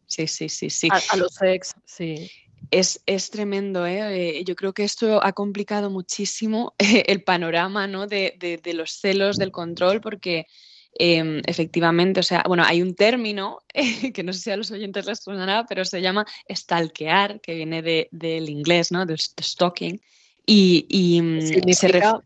Sí, 0.06 0.26
sí, 0.26 0.48
sí, 0.48 0.70
sí. 0.70 0.88
A, 0.90 1.16
los 1.18 1.42
ex, 1.42 1.74
sí. 1.84 2.30
Es, 2.70 3.02
es 3.04 3.30
tremendo, 3.30 3.86
¿eh? 3.86 4.38
¿eh? 4.38 4.44
Yo 4.44 4.56
creo 4.56 4.72
que 4.72 4.84
esto 4.84 5.22
ha 5.22 5.34
complicado 5.34 5.90
muchísimo 5.90 6.74
el 6.78 7.22
panorama 7.24 7.86
¿no? 7.86 8.06
de, 8.06 8.36
de, 8.38 8.56
de 8.56 8.72
los 8.72 8.92
celos, 8.92 9.36
del 9.36 9.52
control, 9.52 10.00
porque 10.00 10.46
Em, 10.98 11.42
efectivamente, 11.46 12.20
o 12.20 12.22
sea, 12.22 12.42
bueno, 12.46 12.64
hay 12.64 12.80
un 12.80 12.94
término 12.94 13.58
que 14.14 14.22
no 14.22 14.32
sé 14.32 14.40
si 14.40 14.50
a 14.50 14.56
los 14.56 14.70
oyentes 14.70 15.04
les 15.06 15.20
sonará, 15.20 15.66
pero 15.68 15.84
se 15.84 16.00
llama 16.00 16.26
stalkear, 16.50 17.40
que 17.40 17.54
viene 17.54 17.82
del 18.10 18.48
inglés, 18.48 18.92
¿no? 18.92 19.04
De, 19.04 19.16
stalking. 19.16 20.00
Y, 20.46 21.20
mm, 21.20 21.40
significa, 21.42 22.22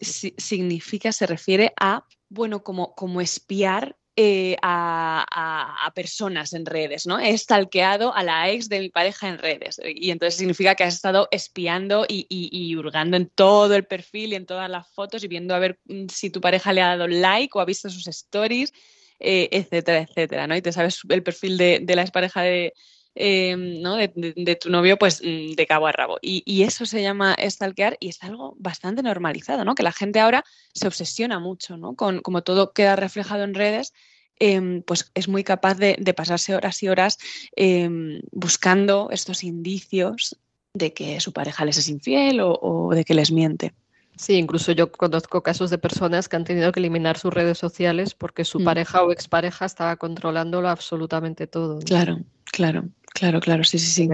se 0.00 0.34
significa, 0.36 1.12
se 1.12 1.26
refiere 1.26 1.72
a, 1.80 2.04
bueno, 2.28 2.62
como, 2.62 2.94
como 2.94 3.20
espiar 3.20 3.96
eh, 4.16 4.56
a, 4.62 5.90
personas 5.94 6.52
en 6.52 6.66
redes, 6.66 7.06
¿no? 7.06 7.18
He 7.18 7.36
stalkeado 7.36 8.14
a 8.14 8.22
la 8.22 8.50
ex 8.50 8.68
de 8.68 8.80
mi 8.80 8.88
pareja 8.88 9.28
en 9.28 9.38
redes. 9.38 9.80
Y 9.84 10.10
entonces 10.10 10.36
significa 10.38 10.74
que 10.74 10.84
has 10.84 10.94
estado 10.94 11.28
espiando 11.30 12.06
y, 12.08 12.76
hurgando 12.76 13.16
en 13.16 13.28
todo 13.28 13.74
el 13.74 13.84
perfil 13.84 14.32
y 14.32 14.36
en 14.36 14.46
todas 14.46 14.70
las 14.70 14.88
fotos 14.94 15.24
y 15.24 15.28
viendo 15.28 15.54
a 15.54 15.58
ver 15.58 15.78
mm, 15.84 16.06
si 16.08 16.30
tu 16.30 16.40
pareja 16.40 16.72
le 16.72 16.82
ha 16.82 16.88
dado 16.88 17.08
like 17.08 17.50
o 17.54 17.60
ha 17.60 17.64
visto 17.64 17.90
sus 17.90 18.06
stories, 18.06 18.72
eh, 19.18 19.48
etcétera, 19.52 20.06
etcétera, 20.08 20.46
¿no? 20.46 20.56
Y 20.56 20.62
te 20.62 20.72
sabes 20.72 21.00
el 21.08 21.22
perfil 21.22 21.58
de, 21.58 21.80
de 21.82 21.96
la 21.96 22.02
expareja 22.02 22.42
de, 22.42 22.74
em, 23.14 23.80
¿no? 23.80 23.96
de, 23.96 24.58
tu 24.60 24.70
novio, 24.70 24.98
pues 24.98 25.22
mm, 25.22 25.54
de 25.54 25.66
cabo 25.66 25.86
a 25.86 25.92
rabo. 25.92 26.18
Y, 26.22 26.62
eso 26.62 26.86
se 26.86 27.02
llama 27.02 27.36
stalkear 27.40 27.96
y 28.00 28.08
es 28.08 28.22
algo 28.22 28.54
bastante 28.58 29.02
normalizado, 29.02 29.64
¿no? 29.64 29.74
Que 29.74 29.82
la 29.82 29.92
gente 29.92 30.20
ahora 30.20 30.44
se 30.72 30.86
obsesiona 30.86 31.38
mucho, 31.38 31.76
¿no? 31.76 31.94
Con 31.94 32.20
como 32.20 32.42
todo 32.42 32.72
queda 32.72 32.96
reflejado 32.96 33.44
en 33.44 33.54
redes, 33.54 33.92
em, 34.38 34.82
pues 34.82 35.10
es 35.14 35.28
muy 35.28 35.44
capaz 35.44 35.74
de, 35.74 36.14
pasarse 36.16 36.54
horas 36.54 36.82
y 36.82 36.88
horas 36.88 37.18
em, 37.56 38.20
buscando 38.32 39.08
estos 39.10 39.44
indicios 39.44 40.38
de 40.74 40.92
que 40.92 41.20
su 41.20 41.32
pareja 41.32 41.64
les 41.64 41.76
es 41.78 41.88
infiel 41.88 42.40
o 42.40 42.90
de 42.94 43.04
que 43.04 43.14
les 43.14 43.30
miente. 43.30 43.74
Sí, 44.16 44.34
incluso 44.34 44.72
yo 44.72 44.92
conozco 44.92 45.42
casos 45.42 45.70
de 45.70 45.78
personas 45.78 46.28
que 46.28 46.36
han 46.36 46.44
tenido 46.44 46.70
que 46.70 46.80
eliminar 46.80 47.18
sus 47.18 47.32
redes 47.32 47.58
sociales 47.58 48.14
porque 48.14 48.44
su 48.44 48.60
mm. 48.60 48.64
pareja 48.64 49.02
o 49.02 49.10
expareja 49.10 49.64
estaba 49.64 49.96
controlándolo 49.96 50.68
absolutamente 50.68 51.46
todo. 51.46 51.78
Claro, 51.80 52.20
claro, 52.44 52.84
claro, 53.12 53.40
claro, 53.40 53.64
sí, 53.64 53.78
sí, 53.78 53.86
sí. 53.86 54.08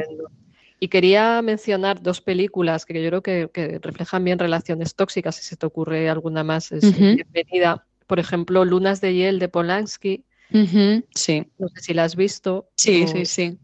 Y 0.81 0.89
quería 0.89 1.43
mencionar 1.43 2.01
dos 2.03 2.21
películas 2.21 2.87
que 2.87 3.03
yo 3.03 3.21
creo 3.21 3.51
que, 3.53 3.79
reflejan 3.83 4.25
bien 4.25 4.39
relaciones 4.39 4.95
tóxicas. 4.95 5.37
Si 5.37 5.43
se 5.43 5.57
te 5.57 5.67
ocurre 5.67 6.09
alguna 6.09 6.45
más, 6.45 6.71
es 6.71 6.97
bienvenida. 6.97 7.85
Por 8.07 8.21
ejemplo, 8.21 8.65
Lunas 8.65 9.01
de 9.01 9.15
Hiel 9.15 9.39
de 9.39 9.49
Polanski. 9.49 10.25
Sí. 11.15 11.47
No 11.59 11.69
sé 11.69 11.81
si 11.81 11.95
la 11.95 12.05
has 12.05 12.15
visto. 12.15 12.71
Sí, 12.77 13.07
sí, 13.09 13.27
sí 13.27 13.59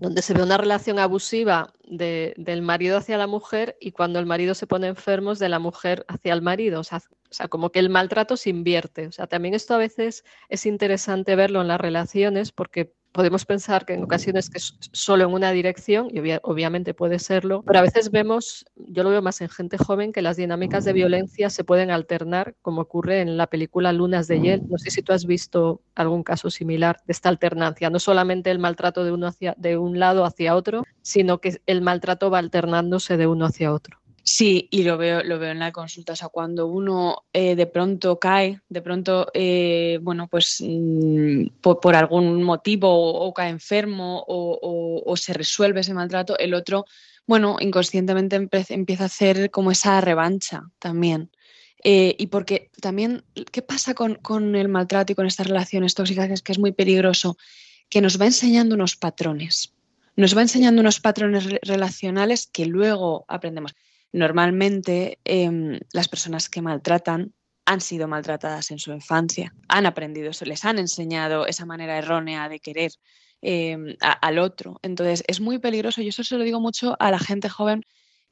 donde 0.00 0.22
se 0.22 0.34
ve 0.34 0.42
una 0.42 0.56
relación 0.56 0.98
abusiva 0.98 1.72
del 1.84 2.62
marido 2.62 2.98
hacia 2.98 3.18
la 3.18 3.26
mujer 3.26 3.76
y 3.80 3.92
cuando 3.92 4.18
el 4.18 4.26
marido 4.26 4.54
se 4.54 4.66
pone 4.66 4.86
enfermo 4.86 5.32
es 5.32 5.38
de 5.38 5.48
la 5.48 5.58
mujer 5.58 6.04
hacia 6.08 6.32
el 6.34 6.42
marido. 6.42 6.80
O 6.80 6.84
sea, 6.84 6.98
o 6.98 7.34
sea, 7.34 7.48
como 7.48 7.70
que 7.70 7.78
el 7.78 7.90
maltrato 7.90 8.36
se 8.36 8.50
invierte. 8.50 9.06
O 9.06 9.12
sea, 9.12 9.26
también 9.26 9.54
esto 9.54 9.74
a 9.74 9.78
veces 9.78 10.24
es 10.48 10.66
interesante 10.66 11.36
verlo 11.36 11.60
en 11.60 11.68
las 11.68 11.80
relaciones 11.80 12.52
porque 12.52 12.92
podemos 13.18 13.44
pensar 13.44 13.84
que 13.84 13.94
en 13.94 14.04
ocasiones 14.04 14.48
que 14.48 14.58
es 14.58 14.78
solo 14.92 15.24
en 15.24 15.32
una 15.32 15.50
dirección, 15.50 16.06
y 16.08 16.20
obviamente 16.44 16.94
puede 16.94 17.18
serlo, 17.18 17.64
pero 17.66 17.80
a 17.80 17.82
veces 17.82 18.12
vemos, 18.12 18.64
yo 18.76 19.02
lo 19.02 19.10
veo 19.10 19.22
más 19.22 19.40
en 19.40 19.48
gente 19.48 19.76
joven, 19.76 20.12
que 20.12 20.22
las 20.22 20.36
dinámicas 20.36 20.84
de 20.84 20.92
violencia 20.92 21.50
se 21.50 21.64
pueden 21.64 21.90
alternar, 21.90 22.54
como 22.62 22.82
ocurre 22.82 23.20
en 23.20 23.36
la 23.36 23.48
película 23.48 23.92
Lunas 23.92 24.28
de 24.28 24.40
Hiel. 24.40 24.62
No 24.68 24.78
sé 24.78 24.92
si 24.92 25.02
tú 25.02 25.12
has 25.12 25.26
visto 25.26 25.82
algún 25.96 26.22
caso 26.22 26.48
similar 26.48 27.00
de 27.08 27.12
esta 27.12 27.28
alternancia, 27.28 27.90
no 27.90 27.98
solamente 27.98 28.52
el 28.52 28.60
maltrato 28.60 29.02
de, 29.02 29.10
uno 29.10 29.26
hacia, 29.26 29.52
de 29.58 29.76
un 29.76 29.98
lado 29.98 30.24
hacia 30.24 30.54
otro, 30.54 30.84
sino 31.02 31.40
que 31.40 31.60
el 31.66 31.82
maltrato 31.82 32.30
va 32.30 32.38
alternándose 32.38 33.16
de 33.16 33.26
uno 33.26 33.46
hacia 33.46 33.72
otro. 33.72 33.98
Sí, 34.30 34.68
y 34.70 34.82
lo 34.82 34.98
veo, 34.98 35.22
lo 35.24 35.38
veo 35.38 35.52
en 35.52 35.58
la 35.58 35.72
consulta. 35.72 36.12
O 36.12 36.16
sea, 36.16 36.28
cuando 36.28 36.66
uno 36.66 37.24
eh, 37.32 37.56
de 37.56 37.66
pronto 37.66 38.18
cae, 38.18 38.60
de 38.68 38.82
pronto, 38.82 39.28
eh, 39.32 39.98
bueno, 40.02 40.28
pues 40.28 40.58
mm, 40.60 41.46
por, 41.62 41.96
algún 41.96 42.42
motivo 42.42 42.90
o, 42.92 43.32
cae 43.32 43.48
enfermo 43.48 44.22
o, 44.28 45.16
se 45.16 45.32
resuelve 45.32 45.80
ese 45.80 45.94
maltrato, 45.94 46.38
el 46.38 46.52
otro, 46.52 46.84
bueno, 47.26 47.56
inconscientemente 47.58 48.36
empieza 48.68 49.04
a 49.04 49.06
hacer 49.06 49.50
como 49.50 49.70
esa 49.70 49.98
revancha 50.02 50.62
también. 50.78 51.30
Eh, 51.82 52.14
y 52.18 52.26
porque 52.26 52.70
también, 52.82 53.24
¿qué 53.50 53.62
pasa 53.62 53.94
con, 53.94 54.16
con, 54.16 54.54
el 54.56 54.68
maltrato 54.68 55.12
y 55.12 55.14
con 55.14 55.26
estas 55.26 55.46
relaciones 55.46 55.94
tóxicas? 55.94 56.30
Es 56.30 56.42
que 56.42 56.52
es 56.52 56.58
muy 56.58 56.72
peligroso, 56.72 57.38
que 57.88 58.02
nos 58.02 58.20
va 58.20 58.26
enseñando 58.26 58.74
unos 58.74 58.96
patrones. 58.96 59.72
Nos 60.16 60.36
va 60.36 60.42
enseñando 60.42 60.82
unos 60.82 61.00
patrones 61.00 61.46
relacionales 61.62 62.46
que 62.46 62.66
luego 62.66 63.24
aprendemos. 63.26 63.74
Normalmente 64.12 65.18
em, 65.24 65.78
las 65.92 66.08
personas 66.08 66.48
que 66.48 66.62
maltratan 66.62 67.34
han 67.66 67.80
sido 67.82 68.08
maltratadas 68.08 68.70
en 68.70 68.78
su 68.78 68.92
infancia, 68.92 69.54
han 69.68 69.84
aprendido 69.84 70.30
eso, 70.30 70.46
les 70.46 70.64
han 70.64 70.78
enseñado 70.78 71.46
esa 71.46 71.66
manera 71.66 71.98
errónea 71.98 72.48
de 72.48 72.60
querer 72.60 72.92
em, 73.42 73.94
al 74.00 74.38
otro. 74.38 74.80
Entonces 74.82 75.22
es 75.26 75.40
muy 75.40 75.58
peligroso 75.58 76.00
y 76.00 76.08
eso 76.08 76.24
se 76.24 76.36
lo 76.38 76.44
digo 76.44 76.60
mucho 76.60 76.96
a 76.98 77.10
la 77.10 77.18
gente 77.18 77.50
joven 77.50 77.82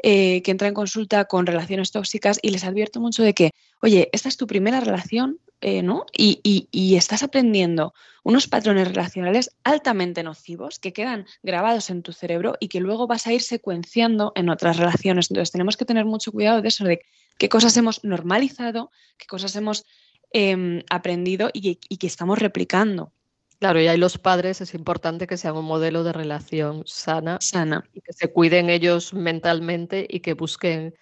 eh, 0.02 0.42
que 0.42 0.50
entra 0.50 0.68
en 0.68 0.74
consulta 0.74 1.24
con 1.24 1.46
relaciones 1.46 1.90
tóxicas 1.90 2.38
y 2.42 2.50
les 2.50 2.64
advierto 2.64 3.00
mucho 3.00 3.22
de 3.22 3.34
que, 3.34 3.50
oye, 3.80 4.08
esta 4.12 4.28
es 4.28 4.36
tu 4.36 4.46
primera 4.46 4.80
relación, 4.80 5.40
eh, 5.62 5.82
¿no? 5.82 6.04
Y, 6.12 6.96
estás 6.96 7.22
aprendiendo 7.22 7.94
unos 8.22 8.46
patrones 8.46 8.88
relacionales 8.88 9.56
altamente 9.64 10.22
nocivos 10.22 10.78
que 10.78 10.92
quedan 10.92 11.26
grabados 11.42 11.88
en 11.90 12.02
tu 12.02 12.12
cerebro 12.12 12.56
y 12.60 12.68
que 12.68 12.80
luego 12.80 13.06
vas 13.06 13.26
a 13.26 13.32
ir 13.32 13.40
secuenciando 13.40 14.32
en 14.34 14.50
otras 14.50 14.76
relaciones. 14.76 15.30
Entonces 15.30 15.52
tenemos 15.52 15.76
que 15.76 15.84
tener 15.84 16.04
mucho 16.04 16.32
cuidado 16.32 16.60
de 16.60 16.68
eso, 16.68 16.84
de 16.84 17.00
qué 17.38 17.48
cosas 17.48 17.76
hemos 17.76 18.04
normalizado, 18.04 18.90
qué 19.16 19.26
cosas 19.26 19.56
hemos 19.56 19.86
em, 20.32 20.82
aprendido 20.90 21.50
y, 21.52 21.76
que 21.76 22.06
estamos 22.06 22.38
replicando. 22.38 23.12
Claro, 23.58 23.80
y 23.80 23.86
ahí 23.86 23.96
los 23.96 24.18
padres 24.18 24.60
es 24.60 24.74
importante 24.74 25.26
que 25.26 25.38
sean 25.38 25.56
un 25.56 25.64
modelo 25.64 26.04
de 26.04 26.12
relación 26.12 26.82
sana, 26.84 27.38
sana. 27.40 27.88
y 27.94 28.02
que 28.02 28.12
se 28.12 28.30
cuiden 28.30 28.68
ellos 28.68 29.14
mentalmente 29.14 30.06
y 30.06 30.20
que 30.20 30.34
busquen 30.34 30.94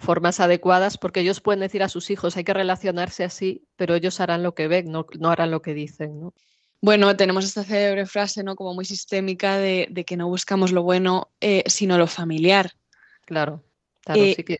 formas 0.00 0.40
adecuadas, 0.40 0.96
porque 0.96 1.20
ellos 1.20 1.40
pueden 1.40 1.60
decir 1.60 1.82
a 1.82 1.88
sus 1.88 2.10
hijos 2.10 2.36
hay 2.36 2.44
que 2.44 2.54
relacionarse 2.54 3.22
así, 3.22 3.62
pero 3.76 3.94
ellos 3.94 4.18
harán 4.18 4.42
lo 4.42 4.54
que 4.54 4.66
ven, 4.66 4.90
no, 4.90 5.06
harán 5.30 5.50
lo 5.50 5.60
que 5.60 5.74
dicen. 5.74 6.32
Bueno, 6.80 7.14
tenemos 7.16 7.44
esta 7.44 7.62
célebre 7.62 8.06
frase, 8.06 8.42
¿no? 8.42 8.56
Como 8.56 8.74
muy 8.74 8.86
sistémica 8.86 9.58
de, 9.58 10.04
que 10.06 10.16
no 10.16 10.26
buscamos 10.28 10.72
lo 10.72 10.82
bueno, 10.82 11.28
eh, 11.40 11.62
sino 11.66 11.98
lo 11.98 12.06
familiar. 12.06 12.72
Claro, 13.26 13.62
claro 14.00 14.22
eh, 14.22 14.56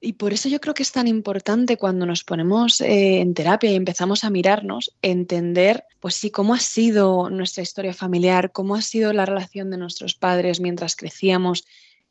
y, 0.00 0.12
por 0.12 0.32
eso 0.32 0.48
yo 0.48 0.60
creo 0.60 0.74
que 0.74 0.84
es 0.84 0.92
tan 0.92 1.06
importante 1.06 1.76
cuando 1.76 2.06
nos 2.06 2.24
ponemos 2.24 2.80
eh, 2.80 3.20
en 3.20 3.34
terapia 3.34 3.70
y 3.70 3.74
empezamos 3.74 4.24
a 4.24 4.30
mirarnos, 4.30 4.96
entender, 5.02 5.84
pues 6.00 6.14
sí, 6.14 6.30
cómo 6.30 6.54
ha 6.54 6.60
sido 6.60 7.28
nuestra 7.30 7.62
historia 7.62 7.92
familiar, 7.92 8.52
cómo 8.52 8.76
ha 8.76 8.82
sido 8.82 9.12
la 9.12 9.26
relación 9.26 9.70
de 9.70 9.76
nuestros 9.76 10.14
padres 10.14 10.60
mientras 10.60 10.96
crecíamos, 10.96 11.64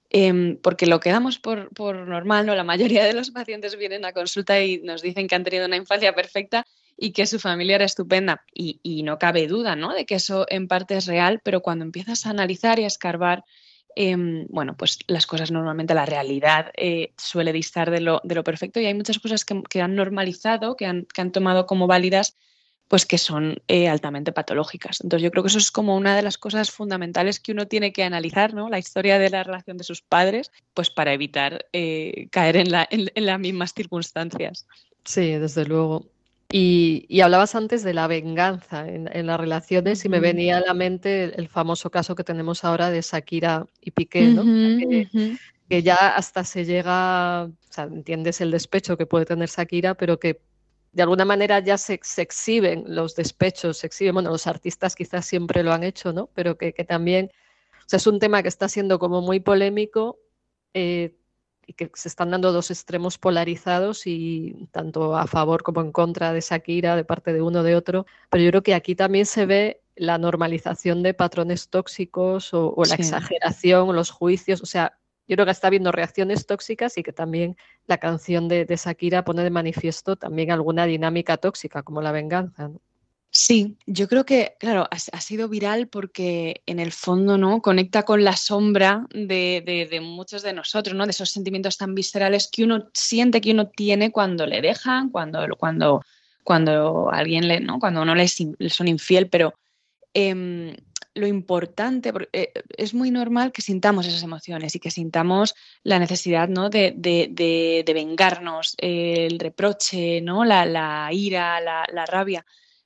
Em, 0.09 0.57
porque 0.57 0.85
lo 0.85 0.99
que 1.01 1.09
damos 1.09 1.37
por, 1.37 1.69
normal, 2.07 2.45
¿no? 2.45 2.55
La 2.55 2.63
mayoría 2.63 3.03
de 3.03 3.13
los 3.13 3.31
pacientes 3.31 3.77
vienen 3.77 4.05
a 4.05 4.13
consulta 4.13 4.61
y 4.61 4.79
nos 4.79 5.01
dicen 5.01 5.27
que 5.27 5.35
han 5.35 5.43
tenido 5.43 5.65
una 5.65 5.75
infancia 5.75 6.15
perfecta 6.15 6.65
y 6.95 7.11
que 7.11 7.25
su 7.25 7.39
familia 7.39 7.75
era 7.75 7.85
estupenda. 7.85 8.45
Y, 8.53 9.03
no 9.03 9.19
cabe 9.19 9.47
duda, 9.47 9.75
¿no? 9.75 9.93
De 9.93 10.05
que 10.05 10.15
eso 10.15 10.45
en 10.49 10.67
parte 10.67 10.95
es 10.95 11.07
real, 11.07 11.41
pero 11.43 11.61
cuando 11.61 11.83
empiezas 11.83 12.25
a 12.25 12.29
analizar 12.29 12.79
y 12.79 12.85
a 12.85 12.87
escarbar, 12.87 13.43
em, 13.95 14.47
bueno, 14.49 14.77
pues 14.77 14.99
las 15.07 15.27
cosas 15.27 15.51
normalmente, 15.51 15.93
la 15.93 16.05
realidad 16.05 16.71
eh, 16.77 17.13
suele 17.17 17.51
distar 17.51 17.91
de 17.91 18.01
lo, 18.01 18.21
de 18.23 18.35
lo, 18.35 18.43
perfecto 18.43 18.79
y 18.79 18.85
hay 18.85 18.93
muchas 18.93 19.19
cosas 19.19 19.45
que, 19.45 19.81
han 19.81 19.95
normalizado, 19.95 20.75
que 20.75 20.85
han, 20.85 21.05
que 21.05 21.21
han 21.21 21.31
tomado 21.31 21.65
como 21.65 21.87
válidas 21.87 22.37
pues 22.87 23.05
que 23.05 23.17
son 23.17 23.61
eh, 23.67 23.89
altamente 23.89 24.31
patológicas. 24.31 25.01
Entonces 25.01 25.23
yo 25.23 25.31
creo 25.31 25.43
que 25.43 25.49
eso 25.49 25.57
es 25.57 25.71
como 25.71 25.95
una 25.95 26.15
de 26.15 26.21
las 26.21 26.37
cosas 26.37 26.71
fundamentales 26.71 27.39
que 27.39 27.51
uno 27.51 27.67
tiene 27.67 27.91
que 27.91 28.03
analizar, 28.03 28.53
¿no? 28.53 28.69
La 28.69 28.79
historia 28.79 29.19
de 29.19 29.29
la 29.29 29.43
relación 29.43 29.77
de 29.77 29.83
sus 29.83 30.01
padres, 30.01 30.51
pues 30.73 30.89
para 30.89 31.13
evitar 31.13 31.65
eh, 31.73 32.27
caer 32.31 32.57
en, 32.57 32.71
la, 32.71 32.87
en, 32.89 33.25
las 33.25 33.39
mismas 33.39 33.73
circunstancias. 33.73 34.67
Sí, 35.03 35.33
desde 35.33 35.65
luego. 35.65 36.05
Y, 36.49 37.19
hablabas 37.19 37.55
antes 37.55 37.83
de 37.83 37.93
la 37.93 38.07
venganza 38.07 38.87
en, 38.87 39.27
las 39.27 39.37
relaciones 39.37 40.05
y 40.05 40.09
me 40.09 40.21
venía 40.21 40.57
a 40.57 40.61
la 40.61 40.73
mente 40.73 41.37
el, 41.37 41.49
famoso 41.49 41.89
caso 41.89 42.15
que 42.15 42.23
tenemos 42.23 42.63
ahora 42.63 42.89
de 42.89 43.01
Shakira 43.01 43.65
y 43.81 43.91
Piqué, 43.91 44.27
¿no? 44.27 44.43
que, 45.67 45.83
ya 45.83 46.15
hasta 46.15 46.45
se 46.45 46.63
llega, 46.63 47.43
o 47.43 47.51
sea, 47.69 47.83
entiendes 47.83 48.39
el 48.39 48.51
despecho 48.51 48.97
que 48.97 49.05
puede 49.05 49.25
tener 49.25 49.49
Shakira, 49.49 49.95
pero 49.95 50.19
que 50.19 50.39
de 50.91 51.03
alguna 51.03 51.25
manera 51.25 51.59
ya 51.59 51.77
se, 51.77 51.99
exhiben 52.17 52.83
los 52.87 53.15
despechos, 53.15 53.77
se 53.77 53.87
exhiben, 53.87 54.13
bueno, 54.15 54.31
los 54.31 54.47
artistas 54.47 54.95
quizás 54.95 55.25
siempre 55.25 55.63
lo 55.63 55.73
han 55.73 55.83
hecho, 55.83 56.13
¿no? 56.13 56.29
Pero 56.33 56.57
que, 56.57 56.71
también, 56.87 57.31
o 57.79 57.89
sea, 57.89 57.97
es 57.97 58.07
un 58.07 58.19
tema 58.19 58.41
que 58.41 58.49
está 58.49 58.69
siendo 58.69 58.99
como 58.99 59.21
muy 59.21 59.39
polémico 59.39 60.19
eh, 60.73 61.15
y 61.65 61.73
que 61.73 61.91
se 61.93 62.07
están 62.07 62.31
dando 62.31 62.51
dos 62.51 62.71
extremos 62.71 63.17
polarizados 63.17 64.07
y 64.07 64.67
tanto 64.71 65.15
a 65.15 65.27
favor 65.27 65.63
como 65.63 65.81
en 65.81 65.91
contra 65.91 66.33
de 66.33 66.41
Shakira, 66.41 66.95
de 66.95 67.03
parte 67.03 67.33
de 67.33 67.41
uno 67.41 67.59
o 67.59 67.63
de 67.63 67.75
otro, 67.75 68.05
pero 68.29 68.43
yo 68.43 68.49
creo 68.51 68.63
que 68.63 68.73
aquí 68.73 68.95
también 68.95 69.25
se 69.25 69.45
ve 69.45 69.81
la 69.97 70.17
normalización 70.17 71.03
de 71.03 71.13
patrones 71.13 71.69
tóxicos 71.69 72.53
o, 72.53 72.75
la 72.87 72.95
exageración, 72.95 73.95
los 73.95 74.11
juicios, 74.11 74.61
o 74.61 74.65
sea, 74.65 74.97
yo 75.27 75.35
creo 75.35 75.45
que 75.45 75.51
está 75.51 75.67
habiendo 75.67 75.91
reacciones 75.91 76.45
tóxicas 76.45 76.97
y 76.97 77.03
que 77.03 77.11
también 77.11 77.57
la 77.85 77.97
canción 77.97 78.47
de, 78.47 78.65
Shakira 78.65 79.25
pone 79.25 79.43
de 79.43 79.49
manifiesto 79.49 80.15
también 80.15 80.51
alguna 80.51 80.85
dinámica 80.85 81.37
tóxica, 81.37 81.83
como 81.83 82.01
la 82.01 82.11
venganza. 82.11 82.71
Sí, 83.29 83.77
yo 83.85 84.07
creo 84.07 84.25
que, 84.25 84.55
claro, 84.57 84.87
ha, 84.89 85.21
sido 85.21 85.49
viral 85.49 85.89
porque 85.89 86.61
en 86.65 86.79
el 86.79 86.93
fondo 86.93 87.37
no 87.37 87.61
conecta 87.61 88.03
con 88.03 88.23
la 88.23 88.37
sombra 88.37 89.05
de, 89.11 89.99
muchos 90.01 90.43
de 90.43 90.53
nosotros, 90.53 90.95
¿no? 90.95 91.05
De 91.05 91.11
esos 91.11 91.29
sentimientos 91.29 91.77
tan 91.77 91.93
viscerales 91.93 92.49
que 92.51 92.63
uno 92.63 92.89
siente 92.93 93.41
que 93.41 93.51
uno 93.51 93.67
tiene 93.67 94.11
cuando 94.11 94.47
le 94.47 94.61
dejan, 94.61 95.09
cuando, 95.09 95.45
cuando, 95.57 96.01
cuando 96.43 97.11
alguien 97.11 97.49
le, 97.49 97.59
¿no? 97.59 97.79
Cuando 97.79 98.01
uno 98.01 98.15
le, 98.15 98.27
son 98.27 98.87
infiel, 98.87 99.29
pero 99.29 99.53
em, 100.13 100.73
lo 101.17 101.27
importante, 101.27 102.13
eh, 102.31 102.53
es 102.77 102.93
muy 102.93 103.11
normal 103.11 103.51
que 103.51 103.61
sintamos 103.61 104.07
esas 104.07 104.23
emociones 104.23 104.75
y 104.75 104.79
que 104.79 104.91
sintamos 104.91 105.55
la 105.83 105.99
necesidad 105.99 106.47
¿no? 106.47 106.69
de, 106.69 107.83
vengarnos, 107.87 108.75
el 108.77 109.39
reproche, 109.39 110.21
¿no? 110.21 110.45
la, 110.45 111.09
ira, 111.11 111.59
la, 111.59 112.05
rabia, 112.05 112.45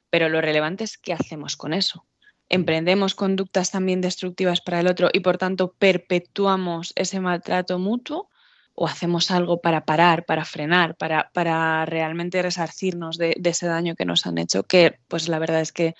pero 0.09 0.29
lo 0.29 0.41
relevante 0.41 0.85
es 0.85 0.97
qué 0.97 1.13
hacemos 1.13 1.57
con 1.57 1.73
eso. 1.73 2.05
Emprendemos 2.49 3.15
conductas 3.15 3.71
también 3.71 4.01
destructivas 4.01 4.61
para 4.61 4.79
el 4.79 4.87
otro 4.87 5.09
y 5.13 5.21
por 5.21 5.37
tanto 5.37 5.73
perpetuamos 5.77 6.91
ese 6.95 7.19
maltrato 7.19 7.79
mutuo 7.79 8.29
o 8.73 8.87
hacemos 8.87 9.31
algo 9.31 9.61
para 9.61 9.85
parar, 9.85 10.25
para 10.25 10.43
frenar, 10.45 10.95
para, 10.95 11.29
para 11.33 11.85
realmente 11.85 12.41
resarcirnos 12.41 13.17
de, 13.17 13.35
de, 13.37 13.49
ese 13.49 13.67
daño 13.67 13.95
que 13.95 14.05
nos 14.05 14.25
han 14.25 14.37
hecho, 14.37 14.63
que 14.63 14.99
pues 15.07 15.27
la 15.27 15.39
verdad 15.39 15.61
es 15.61 15.71
que 15.71 15.95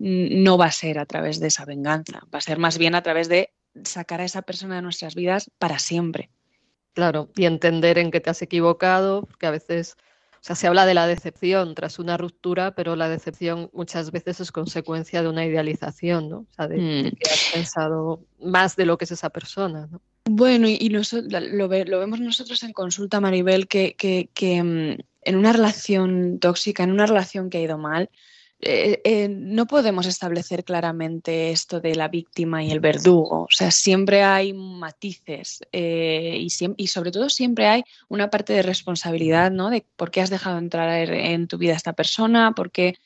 no 0.00 0.56
va 0.56 0.64
a 0.66 0.72
ser 0.72 0.98
a 0.98 1.04
través 1.04 1.40
de 1.40 1.48
esa 1.48 1.66
venganza, 1.66 2.20
va 2.34 2.38
a 2.38 2.40
ser 2.40 2.58
más 2.58 2.78
bien 2.78 2.94
a 2.94 3.02
través 3.02 3.28
de 3.28 3.52
sacar 3.84 4.20
a 4.20 4.24
esa 4.24 4.42
persona 4.42 4.76
de 4.76 4.82
nuestras 4.82 5.14
vidas 5.14 5.50
para 5.58 5.78
siempre. 5.78 6.30
Claro, 6.94 7.30
y 7.36 7.44
entender 7.44 7.98
en 7.98 8.10
qué 8.10 8.20
te 8.20 8.30
has 8.30 8.40
equivocado, 8.40 9.28
que 9.38 9.46
a 9.46 9.50
veces, 9.50 9.96
o 10.32 10.38
sea, 10.40 10.56
se 10.56 10.66
habla 10.66 10.86
de 10.86 10.94
la 10.94 11.06
decepción 11.06 11.74
tras 11.74 11.98
una 11.98 12.16
ruptura, 12.16 12.74
pero 12.74 12.96
la 12.96 13.10
decepción 13.10 13.70
muchas 13.74 14.10
veces 14.10 14.40
es 14.40 14.50
consecuencia 14.50 15.22
de 15.22 15.28
una 15.28 15.44
idealización, 15.44 16.30
¿no? 16.30 16.38
O 16.38 16.52
sea, 16.56 16.66
de, 16.66 16.78
mm. 16.78 17.16
que 17.16 17.30
has 17.30 17.50
pensado 17.52 18.24
más 18.40 18.76
de 18.76 18.86
lo 18.86 18.96
que 18.96 19.04
es 19.04 19.12
esa 19.12 19.28
persona, 19.28 19.86
¿no? 19.90 20.00
Bueno, 20.24 20.66
y, 20.68 20.88
lo, 20.88 21.68
vemos 21.68 22.20
nosotros 22.20 22.62
en 22.62 22.72
consulta, 22.72 23.20
Maribel, 23.20 23.68
que, 23.68 23.94
que 23.96 24.62
mm, 24.62 24.98
en 25.22 25.36
una 25.36 25.52
relación 25.52 26.38
tóxica, 26.38 26.84
en 26.84 26.92
una 26.92 27.06
relación 27.06 27.50
que 27.50 27.58
ha 27.58 27.62
ido 27.62 27.78
mal, 27.78 28.10
eh, 28.62 29.00
eh, 29.04 29.28
no 29.28 29.66
podemos 29.66 30.06
establecer 30.06 30.64
claramente 30.64 31.50
esto 31.50 31.80
de 31.80 31.94
la 31.94 32.08
víctima 32.08 32.62
y 32.62 32.70
el 32.70 32.80
verdugo. 32.80 33.42
O 33.44 33.50
sea, 33.50 33.70
siempre 33.70 34.22
hay 34.22 34.52
matices 34.52 35.60
eh, 35.72 36.36
y, 36.38 36.48
y, 36.76 36.86
sobre 36.88 37.10
todo 37.10 37.30
siempre 37.30 37.66
hay 37.66 37.84
una 38.08 38.28
parte 38.28 38.52
de 38.52 38.62
responsabilidad, 38.62 39.50
¿no? 39.50 39.70
De 39.70 39.86
por 39.96 40.10
qué 40.10 40.20
has 40.20 40.30
dejado 40.30 40.58
entrar 40.58 40.90
en 41.10 41.48
tu 41.48 41.56
vida 41.56 41.72
a 41.72 41.76
esta 41.76 41.94
persona, 41.94 42.52
por 42.52 42.70
qué 42.70 42.96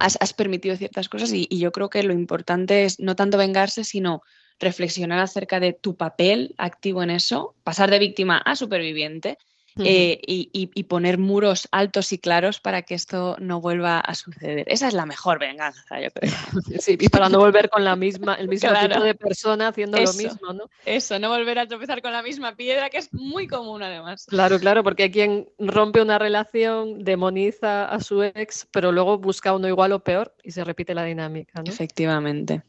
has, 0.00 0.32
permitido 0.32 0.76
ciertas 0.76 1.08
cosas. 1.08 1.30
Y 1.32 1.46
yo 1.58 1.70
creo 1.70 1.88
que 1.88 2.02
lo 2.02 2.12
importante 2.12 2.84
es 2.84 2.98
no 2.98 3.14
tanto 3.14 3.38
vengarse, 3.38 3.84
sino 3.84 4.22
reflexionar 4.58 5.20
acerca 5.20 5.60
de 5.60 5.72
tu 5.72 5.96
papel 5.96 6.54
activo 6.58 7.02
en 7.02 7.10
eso, 7.10 7.54
pasar 7.62 7.90
de 7.90 7.98
víctima 7.98 8.38
a 8.38 8.56
superviviente 8.56 9.38
eh, 9.78 10.20
y, 10.26 10.84
poner 10.84 11.18
muros 11.18 11.68
altos 11.72 12.12
y 12.12 12.18
claros 12.18 12.60
para 12.60 12.82
que 12.82 12.94
esto 12.94 13.36
no 13.40 13.60
vuelva 13.60 13.98
a 13.98 14.14
suceder. 14.14 14.64
Esa 14.68 14.88
es 14.88 14.94
la 14.94 15.04
mejor 15.04 15.38
venganza, 15.38 16.00
yo 16.00 16.10
creo. 16.10 16.32
Sí, 16.80 16.96
y 16.98 17.08
para 17.08 17.28
no 17.28 17.38
volver 17.38 17.68
con 17.68 17.84
la 17.84 17.96
misma, 17.96 18.34
el 18.34 18.48
mismo 18.48 18.70
tipo 18.80 19.00
de 19.00 19.14
persona 19.14 19.68
haciendo 19.68 19.98
lo 19.98 20.12
mismo, 20.12 20.52
¿no? 20.52 20.70
Eso, 20.84 21.18
no 21.18 21.28
volver 21.28 21.58
a 21.58 21.66
tropezar 21.66 22.02
con 22.02 22.12
la 22.12 22.22
misma 22.22 22.54
piedra, 22.54 22.90
que 22.90 22.98
es 22.98 23.12
muy 23.12 23.46
común 23.46 23.82
además. 23.82 24.26
Claro, 24.26 24.58
claro, 24.58 24.82
porque 24.82 25.04
hay 25.04 25.10
quien 25.10 25.48
rompe 25.58 26.00
una 26.00 26.18
relación, 26.18 27.02
demoniza 27.04 27.86
a 27.86 28.00
su 28.00 28.22
ex, 28.22 28.66
pero 28.70 28.92
luego 28.92 29.18
busca 29.18 29.54
uno 29.54 29.68
igual 29.68 29.92
o 29.92 30.00
peor 30.00 30.34
y 30.42 30.52
se 30.52 30.64
repite 30.64 30.94
la 30.94 31.04
dinámica, 31.04 31.62
¿no? 31.62 31.70
Efectivamente. 31.70 32.62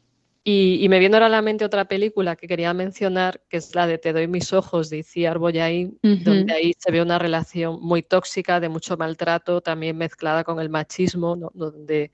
Y, 0.44 0.88
me 0.88 0.98
viene 0.98 1.16
ahora 1.16 1.26
a 1.26 1.30
la 1.30 1.42
mente 1.42 1.64
otra 1.64 1.86
película 1.86 2.34
que 2.34 2.48
quería 2.48 2.72
mencionar, 2.72 3.42
que 3.50 3.58
es 3.58 3.74
la 3.74 3.86
de 3.86 3.98
Te 3.98 4.14
doy 4.14 4.28
mis 4.28 4.52
ojos 4.54 4.88
de 4.88 4.98
Iciar 4.98 5.38
Boyain, 5.38 5.98
donde 6.02 6.52
ahí 6.52 6.74
se 6.78 6.90
ve 6.90 7.02
una 7.02 7.18
relación 7.18 7.80
muy 7.82 8.02
tóxica, 8.02 8.58
de 8.58 8.70
mucho 8.70 8.96
maltrato, 8.96 9.60
también 9.60 9.98
mezclada 9.98 10.44
con 10.44 10.58
el 10.58 10.70
machismo, 10.70 11.36
donde 11.52 12.12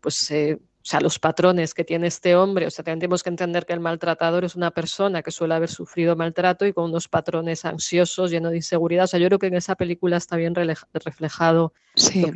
pues 0.00 0.32
o 0.86 0.88
sea, 0.88 1.00
los 1.00 1.18
patrones 1.18 1.74
que 1.74 1.82
tiene 1.82 2.06
este 2.06 2.36
hombre, 2.36 2.64
o 2.64 2.70
sea, 2.70 2.84
tenemos 2.84 3.24
que 3.24 3.28
entender 3.28 3.66
que 3.66 3.72
el 3.72 3.80
maltratador 3.80 4.44
es 4.44 4.54
una 4.54 4.70
persona 4.70 5.20
que 5.20 5.32
suele 5.32 5.54
haber 5.54 5.68
sufrido 5.68 6.14
maltrato 6.14 6.64
y 6.64 6.72
con 6.72 6.84
unos 6.84 7.08
patrones 7.08 7.64
ansiosos, 7.64 8.30
llenos 8.30 8.52
de 8.52 8.58
inseguridad. 8.58 9.02
O 9.02 9.06
sea, 9.08 9.18
yo 9.18 9.26
creo 9.26 9.40
que 9.40 9.48
en 9.48 9.54
esa 9.54 9.74
película 9.74 10.16
está 10.16 10.36
bien 10.36 10.54
reflejado 10.54 11.72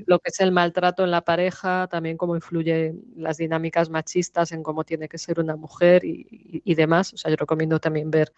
lo, 0.06 0.18
que 0.18 0.30
es 0.30 0.40
el 0.40 0.50
maltrato 0.50 1.04
en 1.04 1.12
la 1.12 1.20
pareja, 1.20 1.86
también 1.86 2.16
cómo 2.16 2.34
influye 2.34 2.92
las 3.14 3.36
dinámicas 3.36 3.88
machistas 3.88 4.50
en 4.50 4.64
cómo 4.64 4.82
tiene 4.82 5.08
que 5.08 5.18
ser 5.18 5.38
una 5.38 5.54
mujer 5.54 6.04
y, 6.04 6.60
y 6.64 6.74
demás. 6.74 7.14
O 7.14 7.18
sea, 7.18 7.30
yo 7.30 7.36
recomiendo 7.36 7.78
también 7.78 8.10
ver 8.10 8.32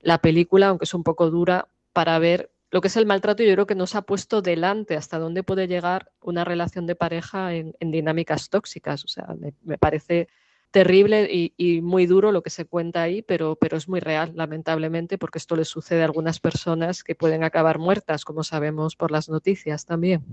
la 0.00 0.16
película, 0.16 0.68
aunque 0.68 0.86
es 0.86 0.94
un 0.94 1.02
poco 1.02 1.28
dura, 1.28 1.68
para 1.92 2.18
ver 2.18 2.50
lo 2.70 2.80
que 2.80 2.88
es 2.88 2.96
el 2.96 3.06
maltrato, 3.06 3.42
yo 3.42 3.52
creo 3.54 3.66
que 3.66 3.74
nos 3.74 3.94
ha 3.94 4.02
puesto 4.02 4.42
delante 4.42 4.96
hasta 4.96 5.18
dónde 5.18 5.42
puede 5.42 5.68
llegar 5.68 6.12
una 6.20 6.44
relación 6.44 6.86
de 6.86 6.94
pareja 6.94 7.54
en, 7.54 7.74
dinámicas 7.80 8.50
tóxicas. 8.50 9.04
O 9.04 9.08
sea, 9.08 9.26
me, 9.64 9.78
parece 9.78 10.28
terrible 10.70 11.28
y, 11.30 11.80
muy 11.80 12.04
duro 12.04 12.30
lo 12.30 12.42
que 12.42 12.50
se 12.50 12.66
cuenta 12.66 13.02
ahí, 13.02 13.22
pero, 13.22 13.56
es 13.60 13.88
muy 13.88 14.00
real, 14.00 14.32
lamentablemente, 14.34 15.16
porque 15.16 15.38
esto 15.38 15.56
le 15.56 15.64
sucede 15.64 16.02
a 16.02 16.04
algunas 16.04 16.40
personas 16.40 17.02
que 17.02 17.14
pueden 17.14 17.42
acabar 17.42 17.78
muertas, 17.78 18.24
como 18.24 18.44
sabemos 18.44 18.96
por 18.96 19.10
las 19.10 19.30
noticias 19.30 19.86
también. 19.86 20.24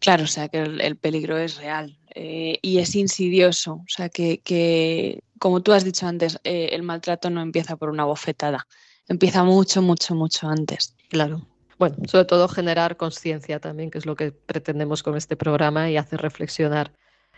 Claro, 0.00 0.24
o 0.24 0.28
sea 0.28 0.48
que 0.48 0.58
el, 0.58 0.96
peligro 0.96 1.36
es 1.38 1.56
real 1.56 1.98
eh, 2.14 2.58
y 2.62 2.78
es 2.78 2.96
insidioso. 2.96 3.74
O 3.74 3.88
sea 3.88 4.08
que, 4.08 5.22
como 5.38 5.62
tú 5.62 5.72
has 5.72 5.84
dicho 5.84 6.06
antes, 6.08 6.40
eh, 6.42 6.70
el 6.72 6.82
maltrato 6.82 7.30
no 7.30 7.42
empieza 7.42 7.76
por 7.76 7.90
una 7.90 8.04
bofetada, 8.04 8.66
empieza 9.08 9.44
mucho, 9.44 9.82
mucho, 9.82 10.14
mucho 10.14 10.48
antes. 10.48 10.94
Claro. 11.08 11.46
Bueno, 11.78 11.96
sobre 12.08 12.24
todo 12.24 12.48
generar 12.48 12.96
conciencia 12.96 13.60
también, 13.60 13.90
que 13.90 13.98
es 13.98 14.06
lo 14.06 14.16
que 14.16 14.32
pretendemos 14.32 15.02
con 15.02 15.16
este 15.16 15.36
programa 15.36 15.90
y 15.90 15.96
hacer 15.96 16.20
reflexionar 16.20 16.92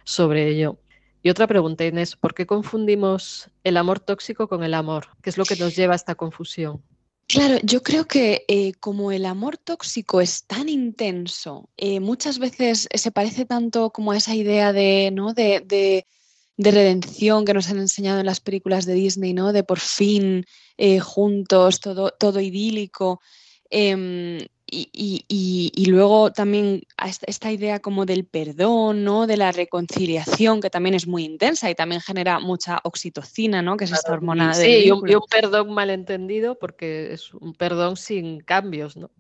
sobre 0.05 0.49
ello. 0.49 0.79
Y 1.23 1.29
otra 1.29 1.47
pregunta, 1.47 1.85
Inés, 1.85 2.17
¿por 2.17 2.33
qué 2.33 2.47
confundimos 2.47 3.51
el 3.65 3.77
amor 3.77 4.01
tóxico 4.01 4.49
con 4.49 4.65
el 4.65 4.73
amor? 4.73 5.09
¿Qué 5.23 5.29
es 5.29 5.37
lo 5.37 5.45
que 5.45 5.57
nos 5.57 5.77
lleva 5.77 5.93
a 5.93 5.97
esta 5.97 6.15
confusión? 6.15 6.83
Claro, 7.27 7.59
yo 7.63 7.83
creo 7.83 8.07
que 8.07 8.45
eh, 8.49 8.73
como 8.81 9.13
el 9.13 9.25
amor 9.27 9.57
tóxico 9.57 10.21
es 10.21 10.47
tan 10.47 10.69
intenso, 10.69 11.69
eh, 11.77 12.01
muchas 12.01 12.39
veces 12.39 12.89
se 12.93 13.13
parece 13.13 13.45
tanto 13.45 13.91
como 13.91 14.11
a 14.11 14.17
esa 14.17 14.35
idea 14.35 14.73
de, 14.73 15.11
¿no? 15.13 15.33
de, 15.33 15.61
de, 15.61 16.07
redención 16.63 17.45
que 17.45 17.55
nos 17.55 17.71
han 17.71 17.79
enseñado 17.79 18.21
en 18.21 18.27
las 18.27 18.41
películas 18.41 18.87
de 18.87 18.95
Disney, 18.95 19.33
¿no? 19.33 19.53
de 19.53 19.65
por 19.65 19.81
fin 19.81 20.45
eh, 20.77 21.01
juntos, 21.01 21.81
todo, 21.81 22.11
todo 22.11 22.41
idílico. 22.41 23.21
Em, 23.71 24.39
y, 24.73 25.87
luego 25.89 26.33
también 26.33 26.83
esta 27.27 27.51
idea 27.51 27.81
como 27.81 28.07
del 28.07 28.25
perdón, 28.25 29.05
¿no? 29.05 29.27
De 29.27 29.37
la 29.37 29.53
reconciliación, 29.53 30.61
que 30.61 30.71
también 30.71 30.95
es 30.95 31.07
muy 31.07 31.25
intensa 31.25 31.71
y 31.71 31.75
también 31.75 32.01
genera 32.01 32.39
mucha 32.39 32.81
oxitocina, 32.85 33.63
¿no? 33.63 33.77
Que 33.77 33.85
es 33.85 33.93
esta 33.93 34.13
hormona 34.13 34.57
de. 34.57 34.65
Sí, 34.65 34.87
y 34.87 34.91
un, 34.91 35.03
perdón 35.29 35.73
malentendido 35.73 36.59
porque 36.59 37.13
es 37.13 37.35
un 37.35 37.55
perdón 37.55 37.97
sin 37.97 38.41
cambios, 38.41 38.97
¿no? 38.97 39.11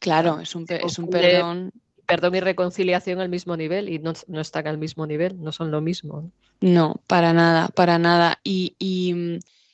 Claro, 0.00 0.40
es 0.40 0.54
un, 0.54 0.66
es 0.68 0.98
un 0.98 1.08
perdón. 1.08 1.72
Perdón 2.10 2.34
y 2.34 2.40
reconciliación 2.40 3.20
al 3.20 3.28
mismo 3.28 3.56
nivel 3.56 3.88
y 3.88 3.98
no, 3.98 4.12
no 4.26 4.40
están 4.40 4.66
al 4.66 4.78
mismo 4.78 5.06
nivel, 5.06 5.40
no 5.42 5.52
son 5.52 5.70
lo 5.70 5.80
mismo. 5.80 6.30
No, 6.60 7.00
para 7.06 7.32
nada, 7.32 7.68
para 7.68 7.98
nada. 7.98 8.40
Y, 8.44 8.74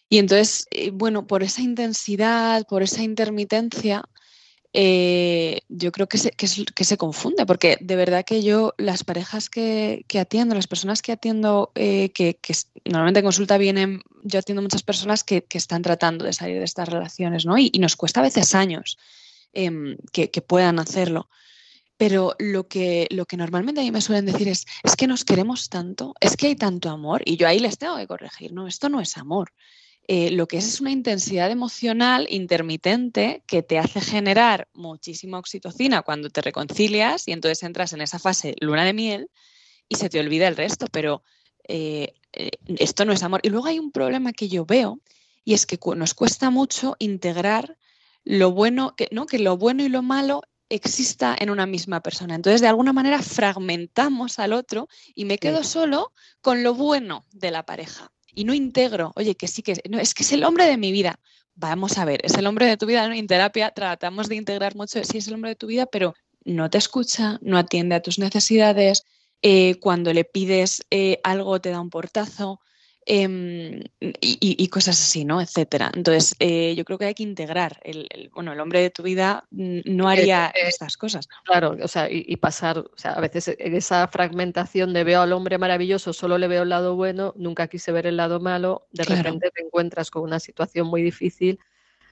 y 0.09 0.19
entonces, 0.19 0.67
eh, 0.71 0.91
bueno, 0.91 1.27
por 1.27 1.43
esa 1.43 1.63
intensidad, 1.63 2.67
por 2.67 2.83
esa 2.83 3.03
intermitencia, 3.03 4.05
eh, 4.73 5.63
yo 5.69 5.91
creo 5.91 6.07
que 6.07 6.19
se, 6.19 6.31
que, 6.31 6.47
se, 6.47 6.97
confunde, 6.97 7.47
porque 7.47 7.79
de 7.81 7.97
verdad 7.97 8.25
que 8.25 8.43
yo, 8.43 8.75
las 8.77 9.05
parejas 9.05 9.49
que, 9.49 10.05
atiendo, 10.21 10.55
las 10.55 10.67
personas 10.67 11.03
que 11.03 11.13
atiendo, 11.13 11.73
eh, 11.75 12.11
que, 12.11 12.39
normalmente 12.85 13.21
en 13.21 13.25
consulta 13.25 13.59
vienen, 13.59 14.03
yo 14.23 14.39
atiendo 14.39 14.63
muchas 14.63 14.83
personas 14.83 15.25
que, 15.25 15.45
están 15.51 15.83
tratando 15.83 16.25
de 16.25 16.35
salir 16.35 16.59
de 16.59 16.65
estas 16.65 16.89
relaciones, 16.89 17.47
¿no? 17.47 17.57
Y, 17.59 17.71
nos 17.79 17.97
cuesta 17.97 18.21
a 18.21 18.25
veces 18.25 18.55
años 18.55 18.99
em, 19.55 19.97
que, 20.13 20.29
puedan 20.43 20.79
hacerlo. 20.79 21.31
Pero 21.97 22.35
lo 22.39 22.69
que, 22.69 23.07
lo 23.11 23.25
que 23.25 23.37
normalmente 23.37 23.81
a 23.81 23.85
mí 23.85 23.91
me 23.91 24.01
suelen 24.01 24.27
decir 24.27 24.49
es, 24.49 24.67
es 24.85 24.97
que 24.97 25.07
nos 25.07 25.25
queremos 25.25 25.69
tanto, 25.71 26.15
es 26.21 26.37
que 26.37 26.49
hay 26.49 26.57
tanto 26.57 26.91
amor, 26.91 27.23
y 27.25 27.37
yo 27.37 27.49
ahí 27.49 27.59
les 27.59 27.79
tengo 27.79 27.97
que 27.97 28.07
corregir, 28.07 28.53
no, 28.53 28.67
esto 28.67 28.89
no 28.89 29.01
es 29.01 29.17
amor. 29.17 29.53
Eh, 30.09 30.31
lo 30.31 30.47
que 30.47 30.59
es 30.59 30.69
es 30.69 30.81
una 30.81 30.93
intensidad 30.93 31.51
emocional 31.51 32.29
intermitente 32.31 33.43
que 33.47 33.65
te 33.65 33.79
hace 33.79 34.01
generar 34.01 34.69
muchísima 34.73 35.39
oxitocina 35.39 36.03
cuando 36.03 36.31
te 36.31 36.43
reconcilias 36.43 37.27
y 37.27 37.33
entonces 37.33 37.65
entras 37.65 37.93
en 37.93 38.01
esa 38.01 38.21
fase 38.21 38.55
luna 38.61 38.85
de 38.85 38.93
miel 38.93 39.31
y 39.89 39.97
se 39.97 40.09
te 40.09 40.21
olvida 40.21 40.47
el 40.47 40.57
resto, 40.57 40.87
pero 40.93 41.23
eh, 41.67 42.15
eh, 42.33 42.51
esto 42.79 43.05
no 43.05 43.13
es 43.13 43.23
amor. 43.25 43.41
Y 43.43 43.49
luego 43.49 43.67
hay 43.67 43.81
un 43.81 43.91
problema 43.91 44.33
que 44.33 44.49
yo 44.49 44.65
veo 44.65 45.01
y 45.45 45.55
es 45.55 45.67
que 45.67 45.79
nos 45.97 46.15
cuesta 46.15 46.51
mucho 46.51 46.95
integrar 47.01 47.77
lo 48.25 48.53
bueno, 48.53 48.95
que, 48.97 49.09
¿no? 49.11 49.27
que 49.27 49.41
lo 49.41 49.57
bueno 49.57 49.85
y 49.85 49.89
lo 49.89 50.03
malo 50.03 50.43
exista 50.69 51.37
en 51.39 51.51
una 51.51 51.67
misma 51.67 52.01
persona. 52.01 52.35
Entonces, 52.35 52.61
de 52.61 52.69
alguna 52.69 52.93
manera, 52.93 53.23
fragmentamos 53.23 54.39
al 54.39 54.53
otro 54.53 54.89
y 55.15 55.25
me 55.25 55.39
quedo 55.39 55.63
solo 55.63 56.13
con 56.41 56.63
lo 56.63 56.75
bueno 56.75 57.25
de 57.33 57.51
la 57.51 57.65
pareja 57.65 58.11
y 58.37 58.45
no 58.45 58.55
integro, 58.55 59.13
oye, 59.17 59.35
que 59.35 59.49
sí 59.49 59.63
que 59.63 59.81
no, 59.89 59.99
es 59.99 60.15
que 60.15 60.23
es 60.23 60.31
el 60.33 60.45
hombre 60.45 60.67
de 60.67 60.77
mi 60.77 60.93
vida. 60.93 61.19
Vamos 61.55 61.97
a 61.97 62.05
ver, 62.05 62.21
es 62.23 62.35
el 62.35 62.47
hombre 62.47 62.67
de 62.67 62.77
tu 62.77 62.85
vida, 62.85 63.09
¿no? 63.09 63.15
en 63.15 63.27
terapia 63.27 63.71
tratamos 63.71 64.29
de 64.29 64.37
integrar 64.37 64.77
mucho, 64.77 65.03
sí 65.03 65.19
es 65.19 65.27
el 65.27 65.35
hombre 65.35 65.51
de 65.51 65.57
tu 65.57 65.67
vida, 65.67 65.87
pero 65.87 66.15
no 66.45 66.69
te 66.69 66.77
escucha, 66.77 67.39
no 67.41 67.57
atiende 67.57 67.95
a 67.95 68.03
tus 68.03 68.19
necesidades, 68.19 69.05
eh, 69.41 69.77
cuando 69.81 70.13
le 70.13 70.25
pides 70.25 70.83
eh, 70.91 71.19
algo 71.25 71.61
te 71.61 71.71
da 71.71 71.81
un 71.81 71.89
portazo, 71.89 72.61
Em, 73.09 73.85
y, 74.01 74.67
cosas 74.67 75.01
así, 75.01 75.25
¿no? 75.25 75.41
Etcétera. 75.41 75.93
Entonces, 75.95 76.35
eh, 76.41 76.75
yo 76.75 76.85
creo 76.85 76.99
que 76.99 77.05
hay 77.05 77.15
que 77.15 77.23
integrar. 77.23 77.79
El, 77.85 78.31
bueno, 78.35 78.53
el 78.53 78.59
hombre 78.59 78.81
de 78.81 78.91
tu 78.91 79.05
vida 79.05 79.47
no 79.51 80.09
haría 80.09 80.49
estas 80.49 80.97
cosas. 80.97 81.29
Claro, 81.45 81.77
o 81.81 81.87
sea, 81.87 82.09
y, 82.11 82.35
pasar, 82.37 82.79
o 82.79 82.91
sea, 82.97 83.13
a 83.13 83.21
veces 83.21 83.55
en 83.61 83.77
esa 83.77 84.09
fragmentación 84.09 84.93
de 84.93 85.05
veo 85.05 85.21
al 85.21 85.33
hombre 85.33 85.57
maravilloso, 85.57 86.13
solo 86.13 86.37
le 86.37 86.49
veo 86.49 86.65
el 86.65 86.69
lado 86.69 86.97
bueno, 86.97 87.33
nunca 87.37 87.69
quise 87.69 87.93
ver 87.93 88.09
el 88.09 88.17
lado 88.17 88.41
malo, 88.41 88.89
de 88.91 89.05
repente 89.05 89.53
te 89.55 89.63
encuentras 89.63 90.11
con 90.11 90.23
una 90.23 90.41
situación 90.41 90.89
muy 90.89 91.03
difícil 91.03 91.61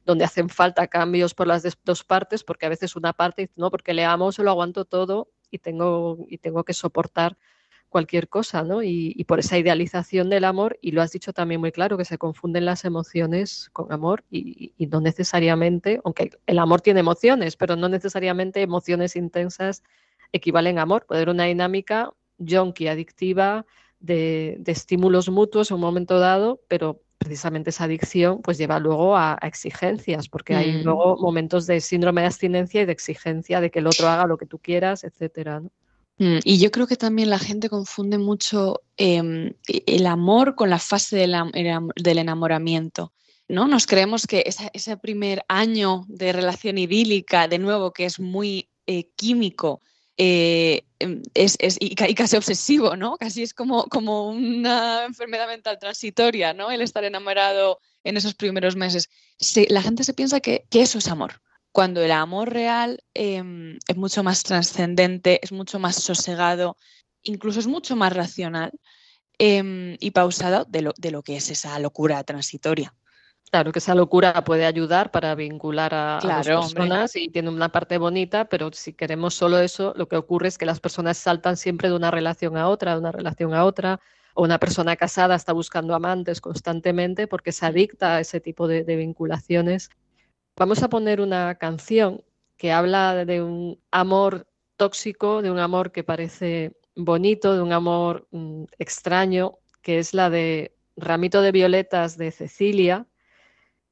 donde 0.05 0.25
hacen 0.25 0.49
falta 0.49 0.87
cambios 0.87 1.35
por 1.35 1.49
las 1.49 1.65
dos 1.83 2.05
partes, 2.05 2.45
porque 2.45 2.67
a 2.67 2.69
veces 2.69 2.95
una 2.95 3.13
parte 3.13 3.51
no, 3.57 3.69
porque 3.71 3.95
le 3.95 4.05
amo, 4.05 4.31
se 4.31 4.45
lo 4.45 4.51
aguanto 4.51 4.85
todo 4.85 5.33
y 5.51 5.59
tengo, 5.59 6.19
y 6.29 6.39
tengo 6.39 6.63
que 6.63 6.75
soportar 6.75 7.37
cualquier 7.95 8.29
cosa, 8.29 8.65
¿no? 8.65 8.83
Y, 8.83 9.23
por 9.29 9.39
esa 9.39 9.57
idealización 9.57 10.29
del 10.29 10.43
amor, 10.43 10.77
y 10.83 10.91
lo 10.91 11.01
has 11.01 11.13
dicho 11.13 11.33
también 11.33 11.61
muy 11.61 11.71
claro, 11.71 11.97
que 11.97 12.05
se 12.05 12.19
confunden 12.19 12.65
las 12.65 12.85
emociones 12.85 13.71
con 13.73 13.93
amor 13.93 14.25
y, 14.33 14.73
no 14.91 15.01
necesariamente, 15.01 16.01
aunque 16.03 16.33
el 16.47 16.59
amor 16.59 16.81
tiene 16.81 16.99
emociones, 16.99 17.55
pero 17.55 17.77
no 17.77 17.89
necesariamente 17.89 18.63
emociones 18.63 19.15
intensas 19.15 19.85
equivalen 20.33 20.81
a 20.81 20.83
amor. 20.83 21.07
Puede 21.07 21.21
haber 21.21 21.29
una 21.29 21.45
dinámica 21.45 22.11
junkie, 22.37 22.89
adictiva, 22.89 23.65
de, 24.01 24.61
estímulos 24.67 25.29
mutuos 25.29 25.71
en 25.71 25.77
un 25.77 25.83
momento 25.83 26.19
dado, 26.19 26.61
pero 26.67 27.01
precisamente 27.19 27.71
esa 27.71 27.85
adicción 27.85 28.43
pues 28.43 28.59
lleva 28.59 28.81
luego 28.81 29.17
a, 29.17 29.39
exigencias, 29.41 30.29
porque 30.29 30.57
hay 30.57 30.73
mm. 30.79 30.83
luego 30.83 31.17
momentos 31.17 31.69
de 31.69 31.81
síndrome 31.81 32.23
de 32.23 32.27
abstinencia 32.27 32.83
y 32.83 32.87
de 32.87 32.93
exigencia 32.93 33.61
de 33.61 33.71
que 33.71 33.79
el 33.79 33.87
otro 33.87 34.09
haga 34.09 34.27
lo 34.27 34.37
que 34.37 34.47
tú 34.47 34.59
quieras, 34.59 35.05
etcétera. 35.05 35.61
¿no? 35.61 35.71
Mm, 36.19 36.39
y 36.45 36.59
yo 36.59 36.71
creo 36.71 36.87
que 36.87 36.97
también 36.97 37.29
la 37.31 37.39
gente 37.39 37.69
confunde 37.69 38.19
mucho 38.19 38.83
em, 38.97 39.55
e, 39.69 39.83
el 39.87 40.07
amor 40.07 40.55
con 40.55 40.71
la 40.71 40.79
fase 40.79 41.17
del, 41.17 41.35
enamoramiento. 42.19 43.13
¿no? 43.49 43.67
Nos 43.67 43.87
creemos 43.87 44.27
que 44.27 44.45
ese 44.47 44.97
primer 44.97 45.45
año 45.49 46.05
de 46.09 46.33
relación 46.33 46.79
idílica, 46.79 47.49
de 47.49 47.59
nuevo, 47.59 47.93
que 47.93 48.05
es 48.07 48.21
muy 48.21 48.71
eh, 48.87 49.11
químico, 49.17 49.81
eh, 50.17 50.85
em, 51.01 51.23
es, 51.35 51.57
y, 51.81 51.95
casi 51.97 52.37
obsesivo, 52.37 52.97
¿no? 52.97 53.17
Casi 53.17 53.43
es 53.43 53.53
como, 53.53 53.85
como 53.87 54.29
una 54.29 55.05
enfermedad 55.05 55.49
mental 55.49 55.79
transitoria, 55.81 56.55
¿no? 56.55 56.71
El 56.71 56.83
estar 56.83 57.05
enamorado 57.05 57.81
en 58.05 58.17
esos 58.17 58.35
primeros 58.35 58.77
meses. 58.77 59.11
la 59.69 59.83
gente 59.83 60.05
se 60.05 60.15
piensa 60.15 60.41
que 60.41 60.67
eso 60.71 60.99
es 60.99 61.09
amor 61.09 61.41
cuando 61.75 62.03
el 62.03 62.13
amor 62.13 62.53
real 62.53 63.03
em, 63.15 63.81
es 63.89 63.97
mucho 63.97 64.23
más 64.23 64.45
trascendente, 64.45 65.41
es 65.43 65.51
mucho 65.51 65.81
más 65.81 65.97
sosegado, 65.97 66.77
incluso 67.25 67.59
es 67.59 67.67
mucho 67.67 67.97
más 67.97 68.13
racional 68.13 68.71
em, 69.39 69.97
y 69.99 70.13
pausado 70.13 70.67
de 70.69 70.83
lo, 70.83 70.93
de 70.97 71.11
lo, 71.11 71.25
que 71.25 71.37
es 71.37 71.51
esa 71.51 71.77
locura 71.81 72.23
transitoria. 72.23 72.95
Claro, 73.51 73.73
que 73.73 73.81
esa 73.81 73.97
locura 73.97 74.45
puede 74.45 74.67
ayudar 74.67 75.11
para 75.11 75.35
vincular 75.35 75.93
a, 75.95 76.21
las 76.23 76.47
personas 76.47 77.17
y 77.17 77.29
tiene 77.29 77.49
una 77.49 77.71
parte 77.71 77.99
bonita, 77.99 78.45
pero 78.45 78.71
si 78.73 78.93
queremos 78.93 79.35
solo 79.35 79.59
eso, 79.59 79.95
lo 79.97 80.07
que 80.07 80.17
ocurre 80.17 80.47
es 80.47 80.59
que 80.59 80.67
las 80.67 80.79
personas 80.79 81.19
saltan 81.19 81.57
siempre 81.57 81.89
de 81.89 81.97
una 81.97 82.13
relación 82.13 82.57
a 82.57 82.69
otra, 82.69 82.93
de 82.93 83.01
una 83.01 83.11
relación 83.11 83.53
a 83.53 83.65
otra, 83.65 83.99
o 84.35 84.45
una 84.45 84.61
persona 84.61 84.95
casada 84.95 85.35
está 85.35 85.53
buscando 85.53 85.97
amantes 85.97 86.41
constantemente 86.41 87.27
porque 87.27 87.51
se 87.51 87.67
adicta 87.67 88.15
a 88.15 88.21
ese 88.21 88.39
tipo 88.39 88.69
de 88.69 88.85
vinculaciones 88.97 89.91
Vamos 90.57 90.85
a 90.85 90.89
poner 90.89 91.21
una 91.21 91.57
canción 91.57 92.23
que 92.57 92.71
habla 92.71 93.25
de 93.25 93.43
un 93.43 93.81
amor 93.91 94.47
tóxico, 94.77 95.43
de 95.43 95.51
un 95.51 95.59
amor 95.59 95.91
que 95.91 96.05
parece 96.05 96.77
bonito, 96.95 97.55
de 97.57 97.63
un 97.63 97.73
amor 97.73 98.29
mm, 98.31 98.65
extraño, 98.79 99.59
que 99.83 99.99
es 99.99 100.15
la 100.15 100.31
de 100.31 100.77
Ramito 100.97 101.43
de 101.43 101.51
Violetas 101.51 102.17
de 102.17 102.31
Cecilia, 102.31 103.09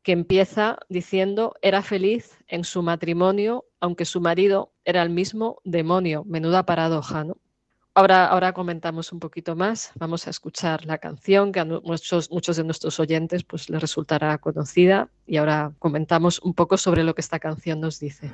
que 0.04 0.12
empieza 0.12 0.78
diciendo, 0.88 1.54
era 1.62 1.82
feliz 1.82 2.38
en 2.46 2.62
su 2.62 2.82
matrimonio, 2.82 3.64
aunque 3.80 4.04
su 4.04 4.20
marido 4.20 4.72
era 4.84 5.02
el 5.02 5.10
mismo 5.10 5.60
demonio. 5.64 6.24
Menuda 6.26 6.64
paradoja, 6.64 7.24
¿no? 7.24 7.38
Ahora, 7.94 8.26
ahora 8.26 8.54
comentamos 8.54 9.12
un 9.12 9.20
poquito 9.20 9.54
más. 9.54 9.92
Vamos 9.96 10.26
a 10.26 10.30
escuchar 10.30 10.86
la 10.86 10.96
canción 10.96 11.52
que 11.52 11.60
a 11.60 11.66
muchos, 11.66 12.30
muchos 12.30 12.56
de 12.56 12.64
nuestros 12.64 12.98
oyentes 12.98 13.44
pues, 13.44 13.68
les 13.68 13.82
resultará 13.82 14.38
conocida 14.38 15.10
y 15.26 15.36
ahora 15.36 15.72
comentamos 15.78 16.40
un 16.40 16.54
poco 16.54 16.78
sobre 16.78 17.04
lo 17.04 17.14
que 17.14 17.20
esta 17.20 17.38
canción 17.38 17.80
nos 17.80 18.00
dice. 18.00 18.30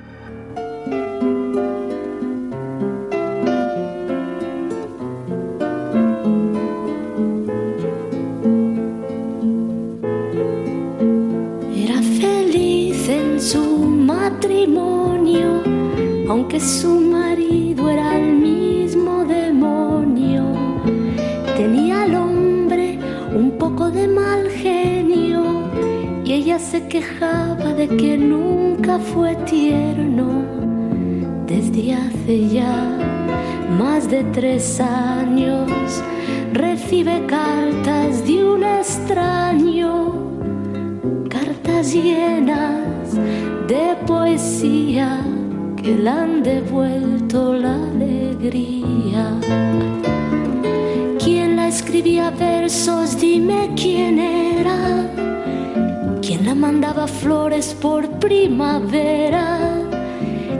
Era 11.75 12.01
feliz 12.01 13.09
en 13.09 13.41
su 13.41 13.61
matrimonio, 13.89 15.61
aunque 16.29 16.61
su 16.61 17.09
se 26.71 26.87
quejaba 26.87 27.73
de 27.73 27.87
que 27.87 28.15
nunca 28.15 28.99
fue 28.99 29.35
tierno 29.37 30.43
desde 31.47 31.95
hace 31.95 32.47
ya 32.47 32.95
más 33.79 34.07
de 34.07 34.23
tres 34.25 34.79
años. 34.79 35.71
Recibe 36.53 37.25
cartas 37.25 38.23
de 38.27 38.43
un 38.43 38.63
extraño, 38.63 40.13
cartas 41.27 41.91
llenas 41.91 43.15
de 43.67 43.95
poesía 44.05 45.21
que 45.75 45.95
le 45.95 46.09
han 46.09 46.43
devuelto 46.43 47.53
la 47.53 47.73
alegría. 47.73 49.25
¿Quién 51.17 51.55
la 51.55 51.67
escribía 51.67 52.29
versos? 52.29 53.19
Dime 53.19 53.71
quién 53.75 54.19
era 54.19 55.28
la 56.49 56.55
mandaba 56.55 57.05
flores 57.05 57.75
por 57.79 58.09
primavera, 58.17 59.59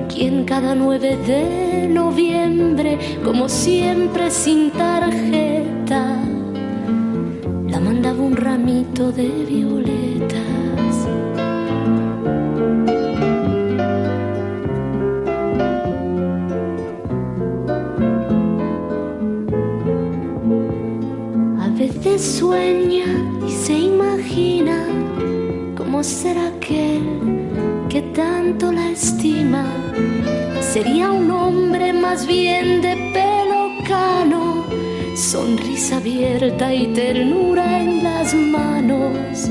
quien 0.08 0.45
cada 0.45 0.75
9 0.75 1.17
de 1.25 1.88
noviembre, 1.88 2.99
como 3.23 3.49
siempre 3.49 4.30
sin 4.30 4.69
tarjeta, 4.69 6.15
la 7.69 7.80
mandaba 7.80 8.21
un 8.21 8.36
ramito 8.36 9.12
de 9.12 9.30
violetas. 9.49 10.95
A 21.60 21.67
veces 21.80 22.21
sueña 22.21 23.29
será 26.03 26.47
aquel 26.47 27.03
que 27.89 28.01
tanto 28.13 28.71
la 28.71 28.89
estima? 28.89 29.65
Sería 30.62 31.12
un 31.12 31.29
hombre 31.31 31.91
más 31.93 32.25
bien 32.25 32.81
de 32.81 32.95
pelo 33.13 33.71
cano, 33.88 34.65
sonrisa 35.15 35.97
abierta 35.97 36.73
y 36.73 36.88
ternura 36.93 37.81
en 37.81 38.03
las 38.03 38.33
manos. 38.33 39.49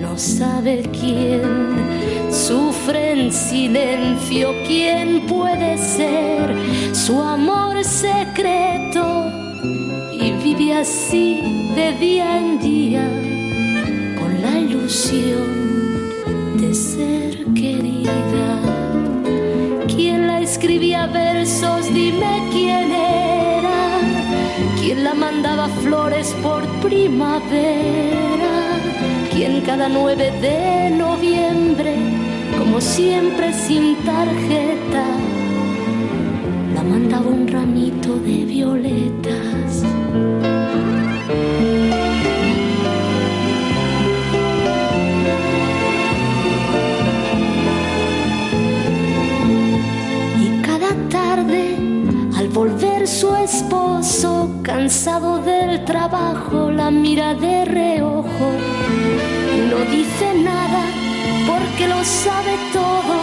No 0.00 0.18
sabe 0.18 0.82
quién 0.92 1.42
sufre 2.30 3.12
en 3.12 3.32
silencio, 3.32 4.50
quién 4.66 5.26
puede 5.26 5.78
ser 5.78 6.54
su 6.92 7.20
amor 7.20 7.82
secreto 7.84 9.30
y 10.12 10.32
vive 10.42 10.74
así 10.74 11.72
de 11.74 11.92
día 11.98 12.38
en 12.38 12.58
día 12.58 13.08
con 14.18 14.42
la 14.42 14.58
ilusión 14.58 15.47
la 25.02 25.14
mandaba 25.14 25.68
flores 25.68 26.34
por 26.42 26.66
primavera? 26.80 28.54
¿Quién 29.32 29.60
cada 29.62 29.88
9 29.88 30.32
de 30.40 30.90
noviembre, 30.90 31.94
como 32.58 32.80
siempre 32.80 33.52
sin 33.52 33.96
tarjeta, 34.04 35.04
la 36.74 36.82
mandaba 36.82 37.28
un 37.28 37.46
ramito 37.46 38.16
de 38.16 38.44
violetas? 38.44 39.77
Cansado 54.62 55.38
del 55.38 55.84
trabajo, 55.84 56.70
la 56.70 56.90
mira 56.90 57.34
de 57.34 57.64
reojo. 57.64 58.48
No 59.70 59.78
dice 59.90 60.26
nada 60.44 60.84
porque 61.46 61.88
lo 61.88 62.02
sabe 62.04 62.54
todo. 62.72 63.14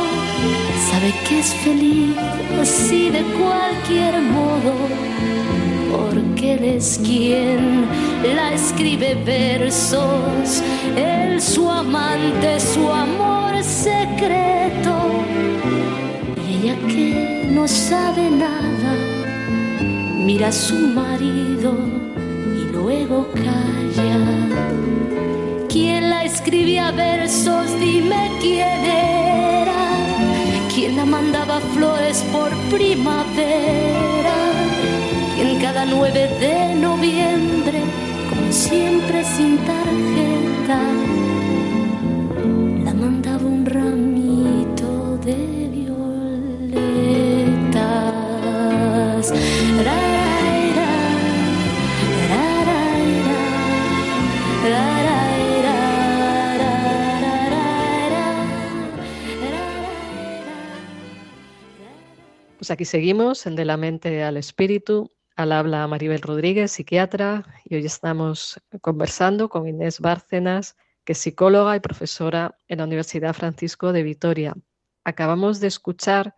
Sabe 0.89 1.13
que 1.27 1.39
es 1.39 1.53
feliz 1.63 2.15
así 2.61 3.09
de 3.09 3.23
cualquier 3.39 4.21
modo. 4.21 4.73
Porque 5.91 6.53
él 6.53 6.63
es 6.63 6.99
quien 7.03 7.85
la 8.35 8.53
escribe 8.53 9.15
versos. 9.25 10.63
Él 10.95 11.41
su 11.41 11.69
amante, 11.69 12.59
su 12.59 12.91
amor 12.91 13.63
secreto. 13.63 14.93
Y 16.47 16.67
ella 16.67 16.75
que 16.87 17.49
no 17.51 17.67
sabe 17.67 18.29
nada 18.29 19.04
mira 20.25 20.47
a 20.47 20.51
su 20.51 20.75
marido 20.75 21.75
y 22.59 22.71
luego 22.71 23.27
calla. 23.33 24.17
¿Quién 25.69 26.09
la 26.09 26.23
escribía 26.23 26.91
versos? 26.91 27.79
Dime 27.79 28.31
quién 28.41 28.85
era. 28.85 29.83
¿Quién 30.73 30.95
la 30.95 31.05
mandaba 31.05 31.59
flores 31.75 32.23
por 32.33 32.49
primavera? 32.75 34.35
¿Quién 35.35 35.59
cada 35.59 35.85
9 35.85 36.27
de 36.39 36.75
noviembre, 36.75 37.81
como 38.29 38.51
siempre 38.51 39.23
sin 39.23 39.57
tarjeta, 39.59 40.79
Pues 62.65 62.71
aquí 62.71 62.85
seguimos, 62.85 63.45
en 63.45 63.55
De 63.55 63.63
la 63.63 63.77
Mente 63.77 64.23
al 64.23 64.37
Espíritu. 64.37 65.11
Al 65.35 65.51
habla 65.51 65.85
Maribel 65.85 66.19
Rodríguez, 66.19 66.71
psiquiatra, 66.71 67.45
y 67.63 67.75
hoy 67.75 67.85
estamos 67.85 68.59
conversando 68.81 69.49
con 69.49 69.67
Inés 69.67 69.99
Bárcenas, 69.99 70.75
que 71.03 71.11
es 71.11 71.19
psicóloga 71.19 71.75
y 71.75 71.79
profesora 71.79 72.57
en 72.67 72.79
la 72.79 72.85
Universidad 72.85 73.35
Francisco 73.35 73.93
de 73.93 74.01
Vitoria. 74.01 74.55
Acabamos 75.03 75.59
de 75.59 75.67
escuchar 75.67 76.35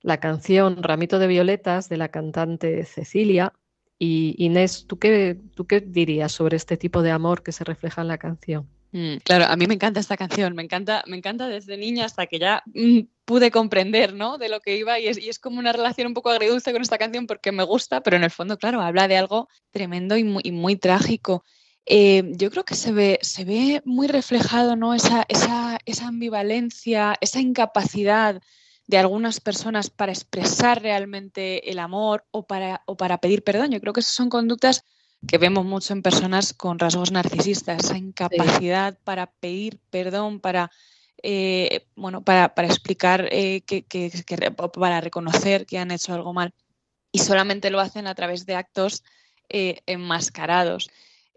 la 0.00 0.18
canción 0.18 0.82
Ramito 0.82 1.20
de 1.20 1.28
Violetas 1.28 1.88
de 1.88 1.96
la 1.96 2.08
cantante 2.08 2.84
Cecilia. 2.84 3.52
Y 4.00 4.34
Inés, 4.36 4.84
¿tú 4.88 4.98
qué, 4.98 5.40
¿tú 5.54 5.68
qué 5.68 5.80
dirías 5.80 6.32
sobre 6.32 6.56
este 6.56 6.76
tipo 6.76 7.02
de 7.02 7.12
amor 7.12 7.44
que 7.44 7.52
se 7.52 7.62
refleja 7.62 8.02
en 8.02 8.08
la 8.08 8.18
canción? 8.18 8.68
Mm, 8.92 9.16
claro, 9.18 9.44
a 9.44 9.56
mí 9.56 9.66
me 9.66 9.74
encanta 9.74 10.00
esta 10.00 10.16
canción, 10.16 10.54
me 10.54 10.62
encanta, 10.62 11.04
me 11.06 11.16
encanta 11.16 11.46
desde 11.48 11.76
niña 11.76 12.06
hasta 12.06 12.26
que 12.26 12.38
ya 12.38 12.62
mm, 12.66 13.00
pude 13.26 13.50
comprender, 13.50 14.14
¿no? 14.14 14.38
De 14.38 14.48
lo 14.48 14.60
que 14.60 14.76
iba 14.78 14.98
y 14.98 15.08
es, 15.08 15.18
y 15.18 15.28
es, 15.28 15.38
como 15.38 15.58
una 15.58 15.72
relación 15.72 16.06
un 16.06 16.14
poco 16.14 16.30
agridulce 16.30 16.72
con 16.72 16.80
esta 16.80 16.96
canción 16.96 17.26
porque 17.26 17.52
me 17.52 17.64
gusta, 17.64 18.02
pero 18.02 18.16
en 18.16 18.24
el 18.24 18.30
fondo, 18.30 18.56
claro, 18.56 18.80
habla 18.80 19.06
de 19.06 19.18
algo 19.18 19.48
tremendo 19.70 20.16
y 20.16 20.24
muy, 20.24 20.42
muy 20.52 20.76
trágico. 20.76 21.44
Eh, 21.84 22.22
yo 22.36 22.50
creo 22.50 22.64
que 22.64 22.74
se 22.74 22.92
ve, 22.92 23.18
se 23.22 23.44
ve 23.44 23.82
muy 23.84 24.08
reflejado, 24.08 24.76
¿no? 24.76 24.94
Esa, 24.94 25.24
esa, 25.28 25.78
esa 25.84 26.08
ambivalencia, 26.08 27.16
esa 27.20 27.40
incapacidad 27.40 28.40
de 28.86 28.98
algunas 28.98 29.40
personas 29.40 29.90
para 29.90 30.12
expresar 30.12 30.82
realmente 30.82 31.70
el 31.70 31.78
amor 31.78 32.24
o 32.30 32.46
para, 32.46 32.82
o 32.86 32.96
para 32.96 33.18
pedir 33.18 33.44
perdón. 33.44 33.70
Yo 33.70 33.80
creo 33.80 33.92
que 33.92 34.00
esas 34.00 34.14
son 34.14 34.30
conductas 34.30 34.84
que 35.26 35.38
vemos 35.38 35.64
mucho 35.64 35.92
en 35.92 36.02
personas 36.02 36.54
con 36.54 36.78
rasgos 36.78 37.10
narcisistas, 37.10 37.84
esa 37.84 37.98
incapacidad 37.98 38.94
sí. 38.94 39.00
para 39.04 39.26
pedir 39.26 39.78
perdón, 39.90 40.40
para, 40.40 40.70
eh, 41.22 41.86
bueno, 41.96 42.22
para, 42.22 42.54
para 42.54 42.68
explicar, 42.68 43.28
eh, 43.32 43.62
que, 43.62 43.82
que, 43.82 44.10
que, 44.24 44.50
para 44.52 45.00
reconocer 45.00 45.66
que 45.66 45.78
han 45.78 45.90
hecho 45.90 46.14
algo 46.14 46.32
mal. 46.32 46.54
Y 47.10 47.18
solamente 47.20 47.70
lo 47.70 47.80
hacen 47.80 48.06
a 48.06 48.14
través 48.14 48.46
de 48.46 48.54
actos 48.54 49.02
eh, 49.48 49.80
enmascarados. 49.86 50.90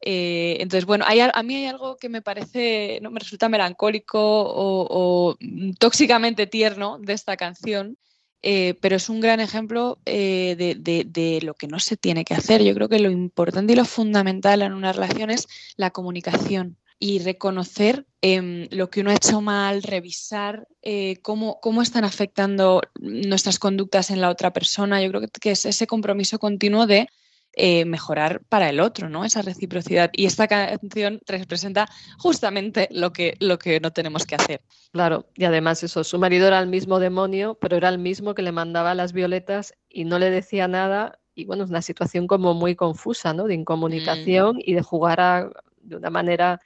Entonces, 0.04 0.86
bueno, 0.86 1.06
hay, 1.08 1.20
a 1.20 1.44
mí 1.44 1.56
hay 1.56 1.68
algo 1.68 1.96
que 1.98 2.10
me 2.10 2.24
parece, 2.24 3.00
¿no? 3.04 3.12
me 3.12 3.20
resulta 3.20 3.50
melancólico 3.50 4.20
o, 4.20 4.88
o 4.90 5.38
tóxicamente 5.78 6.48
tierno 6.48 6.98
de 7.00 7.14
esta 7.14 7.38
canción, 7.38 7.98
eh, 8.44 8.76
pero 8.82 8.96
es 8.96 9.10
un 9.10 9.20
gran 9.20 9.40
ejemplo 9.40 10.00
eh, 10.06 10.76
de, 10.78 11.40
lo 11.44 11.54
que 11.54 11.68
no 11.68 11.80
se 11.80 11.98
tiene 11.98 12.26
que 12.26 12.34
hacer. 12.34 12.64
Yo 12.64 12.74
creo 12.74 12.90
que 12.90 13.00
lo 13.00 13.12
importante 13.12 13.74
y 13.74 13.76
lo 13.76 13.86
fundamental 13.86 14.62
en 14.62 14.74
una 14.74 14.94
relación 14.94 15.30
es 15.30 15.48
la 15.76 15.92
comunicación 15.92 16.78
y 16.98 17.20
reconocer 17.20 18.06
eh, 18.22 18.68
lo 18.70 18.92
que 18.92 19.02
uno 19.02 19.10
ha 19.10 19.16
hecho 19.16 19.42
mal, 19.42 19.82
revisar 19.82 20.68
eh, 20.84 21.18
cómo, 21.24 21.60
cómo, 21.60 21.82
están 21.82 22.04
afectando 22.04 22.82
nuestras 23.00 23.58
conductas 23.58 24.12
en 24.12 24.22
la 24.22 24.30
otra 24.30 24.54
persona. 24.54 25.02
Yo 25.02 25.10
creo 25.10 25.22
que, 25.22 25.28
que 25.28 25.52
es 25.52 25.66
ese 25.66 25.88
compromiso 25.88 26.38
continuo 26.38 26.86
de 26.86 27.08
eh, 27.54 27.84
mejorar 27.84 28.42
para 28.48 28.70
el 28.70 28.80
otro, 28.80 29.10
¿no? 29.10 29.26
Esa 29.26 29.42
reciprocidad. 29.42 30.10
Y 30.14 30.26
esta 30.26 30.48
canción 30.48 31.20
representa 31.26 31.90
justamente 32.18 32.88
lo 32.92 33.12
que, 33.12 33.36
lo 33.40 33.60
que 33.60 33.82
no 33.82 33.92
tenemos 33.92 34.26
que 34.26 34.36
hacer. 34.36 34.62
Claro, 34.94 35.26
y 35.36 35.44
además 35.44 35.84
eso, 35.84 36.04
su 36.06 36.18
marido 36.18 36.48
era 36.48 36.60
el 36.60 36.68
mismo 36.68 37.00
demonio, 37.00 37.58
pero 37.60 37.76
era 37.76 37.90
el 37.90 37.98
mismo 37.98 38.36
que 38.36 38.42
le 38.42 38.54
mandaba 38.54 38.96
las 38.96 39.12
violetas 39.12 39.74
y 39.90 40.06
no 40.06 40.18
le 40.18 40.30
decía 40.30 40.70
nada. 40.70 41.20
Y 41.36 41.44
bueno, 41.44 41.66
es 41.66 41.70
una 41.70 41.82
situación 41.82 42.26
como 42.26 42.54
muy 42.54 42.76
confusa, 42.76 43.34
¿no? 43.34 43.48
De 43.48 43.54
incomunicación 43.54 44.56
mm. 44.56 44.62
y 44.64 44.74
de 44.74 44.82
jugar 44.82 45.20
a, 45.20 45.50
de 45.82 45.98
una 45.98 46.10
manera 46.10 46.62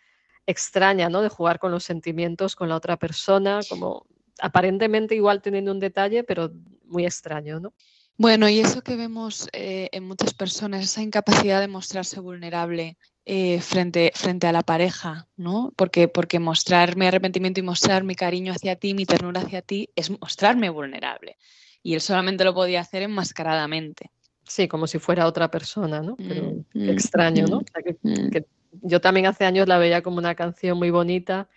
extraña, 0.45 1.10
¿no? 1.10 1.24
De 1.24 1.30
jugar 1.30 1.58
con 1.58 1.71
los 1.71 1.84
sentimientos 1.84 2.56
con 2.56 2.69
la 2.69 2.76
otra 2.76 2.98
persona, 2.98 3.62
como 3.67 4.06
aparentemente 4.39 5.15
igual 5.15 5.41
teniendo 5.41 5.71
un 5.71 5.80
detalle, 5.80 6.24
pero 6.24 6.52
muy 6.86 7.06
extraño, 7.06 7.60
¿no? 7.60 7.74
Bueno, 8.17 8.47
y 8.47 8.60
eso 8.60 8.82
que 8.82 8.95
vemos 8.95 9.49
eh, 9.51 9.89
en 9.91 10.08
muchas 10.08 10.34
personas, 10.34 10.84
esa 10.84 11.01
incapacidad 11.01 11.60
de 11.60 11.67
mostrarse 11.67 12.21
vulnerable 12.21 12.97
eh, 13.25 13.60
frente, 13.60 14.13
frente 14.15 14.47
a 14.47 14.54
la 14.54 14.62
pareja, 14.62 15.28
¿no? 15.36 15.73
Porque, 15.75 16.08
porque 16.08 16.39
mostrar 16.39 16.95
mi 16.95 17.08
arrepentimiento 17.08 17.60
y 17.60 17.63
mostrar 17.63 18.06
mi 18.06 18.15
cariño 18.15 18.54
hacia 18.54 18.78
ti, 18.78 18.93
mi 18.93 19.06
ternura 19.06 19.41
hacia 19.41 19.62
ti, 19.62 19.89
es 19.95 20.10
mostrarme 20.10 20.69
vulnerable. 20.69 21.38
Y 21.84 21.93
él 21.93 22.01
solamente 22.01 22.45
lo 22.45 22.54
podía 22.54 22.80
hacer 22.80 23.01
enmascaradamente. 23.01 24.12
Sí, 24.43 24.69
como 24.69 24.88
si 24.88 24.97
fuera 24.97 25.28
otra 25.28 25.51
persona, 25.51 26.01
¿no? 26.01 26.15
Pero 26.15 26.54
mm, 26.73 26.89
extraño, 26.89 27.47
¿no? 27.47 27.58
O 27.58 27.63
sea, 27.71 27.84
que, 27.84 27.97
mm. 28.01 28.30
que 28.30 28.45
yo 28.82 29.01
también 29.01 29.25
hace 29.25 29.43
años 29.43 29.67
la 29.67 29.78
veía 29.78 30.01
como 30.01 30.19
una 30.19 30.36
canción 30.36 30.78
muy 30.78 30.89
bonita, 30.89 31.49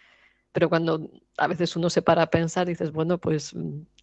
pero 0.51 0.69
cuando 0.69 1.09
a 1.37 1.47
veces 1.47 1.77
uno 1.77 1.89
se 1.89 2.03
para 2.03 2.23
a 2.23 2.31
pensar, 2.31 2.67
dices, 2.67 2.91
bueno, 2.91 3.19
pues 3.19 3.55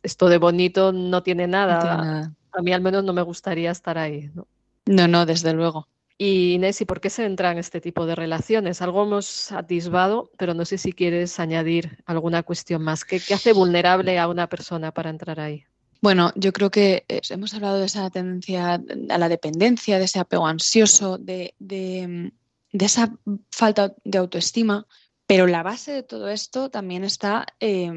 esto 0.04 0.30
de 0.30 0.38
bonito 0.38 0.94
no 0.94 1.22
tiene 1.22 1.48
nada. 1.48 1.76
No 1.76 1.82
tiene 1.82 1.98
nada 1.98 2.36
a 2.58 2.62
mí 2.62 2.74
al 2.74 2.82
menos 2.82 3.04
no 3.04 3.14
me 3.14 3.22
gustaría 3.22 3.72
estar 3.72 3.98
ahí. 3.98 4.30
No, 4.34 4.48
no, 4.86 5.08
no 5.08 5.26
desde 5.26 5.54
luego. 5.54 5.88
Y 6.18 6.54
Inés, 6.54 6.80
¿y 6.80 6.86
por 6.86 7.02
qué 7.02 7.10
se 7.10 7.26
entran 7.26 7.58
este 7.58 7.82
tipo 7.82 8.06
de 8.06 8.16
relaciones? 8.16 8.82
Algo 8.82 9.04
hemos 9.04 9.52
atisbado, 9.52 10.32
pero 10.38 10.54
no 10.54 10.64
sé 10.64 10.78
si 10.78 10.94
quieres 10.94 11.40
añadir 11.40 11.98
alguna 12.06 12.44
cuestión 12.44 12.84
más. 12.84 13.04
¿Qué, 13.04 13.20
qué 13.20 13.34
hace 13.34 13.52
vulnerable 13.52 14.18
a 14.18 14.30
una 14.30 14.48
persona 14.48 14.92
para 14.92 15.10
entrar 15.10 15.42
ahí? 15.42 15.66
Bueno, 16.02 16.32
yo 16.36 16.54
creo 16.54 16.70
que 16.72 17.04
hemos 17.08 17.54
hablado 17.54 17.80
de 17.80 17.88
esa 17.88 18.10
tendencia 18.10 18.76
a 19.10 19.18
la 19.18 19.28
dependencia, 19.28 19.98
de 19.98 20.06
ese 20.06 20.20
apego 20.20 20.48
ansioso, 20.48 21.18
de, 21.18 21.56
de, 21.60 22.32
de 22.72 22.86
esa 22.86 23.18
falta 23.50 23.96
de 24.04 24.18
autoestima, 24.18 24.86
pero 25.28 25.48
la 25.48 25.64
base 25.64 25.92
de 25.92 26.04
todo 26.04 26.30
esto 26.30 26.70
también 26.70 27.04
está, 27.04 27.48
eh, 27.60 27.92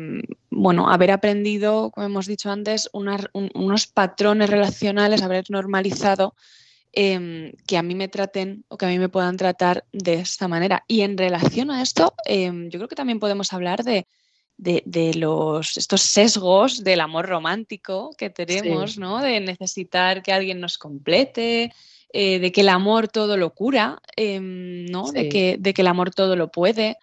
bueno, 0.58 0.90
haber 0.90 1.10
aprendido, 1.10 1.90
como 1.90 2.06
hemos 2.06 2.26
dicho 2.26 2.50
antes, 2.50 2.90
una, 2.92 3.18
un, 3.32 3.50
unos 3.54 3.86
patrones 3.86 4.50
relacionales, 4.50 5.22
haber 5.22 5.50
normalizado 5.50 6.34
eh, 6.92 7.54
que 7.66 7.76
a 7.76 7.82
mí 7.82 7.94
me 7.94 8.08
traten 8.08 8.64
o 8.68 8.76
que 8.76 8.86
a 8.86 8.88
mí 8.88 8.98
me 8.98 9.08
puedan 9.08 9.36
tratar 9.36 9.84
de 9.92 10.14
esta 10.14 10.48
manera. 10.48 10.84
Y 10.88 11.02
en 11.02 11.16
relación 11.16 11.70
a 11.70 11.82
esto, 11.82 12.14
eh, 12.26 12.50
yo 12.70 12.78
creo 12.78 12.88
que 12.88 12.96
también 12.96 13.20
podemos 13.20 13.52
hablar 13.52 13.84
de, 13.84 14.06
de, 14.56 14.82
de, 14.84 15.14
los, 15.14 15.76
estos 15.76 16.02
sesgos 16.02 16.82
del 16.82 17.00
amor 17.00 17.26
romántico 17.26 18.10
que 18.18 18.30
tenemos, 18.30 18.94
sí. 18.94 19.00
¿no? 19.00 19.20
De 19.20 19.40
necesitar 19.40 20.22
que 20.22 20.32
alguien 20.32 20.60
nos 20.60 20.78
complete, 20.78 21.72
eh, 22.12 22.38
de 22.40 22.52
que 22.52 22.62
el 22.62 22.68
amor 22.68 23.08
todo 23.08 23.36
lo 23.36 23.54
cura, 23.54 24.00
eh, 24.16 24.40
¿no? 24.40 25.06
Sí. 25.06 25.12
De, 25.14 25.28
que, 25.28 25.56
de 25.58 25.74
que 25.74 25.82
el 25.82 25.88
amor 25.88 26.12
todo 26.12 26.36
lo 26.36 26.50
puede. 26.50 26.96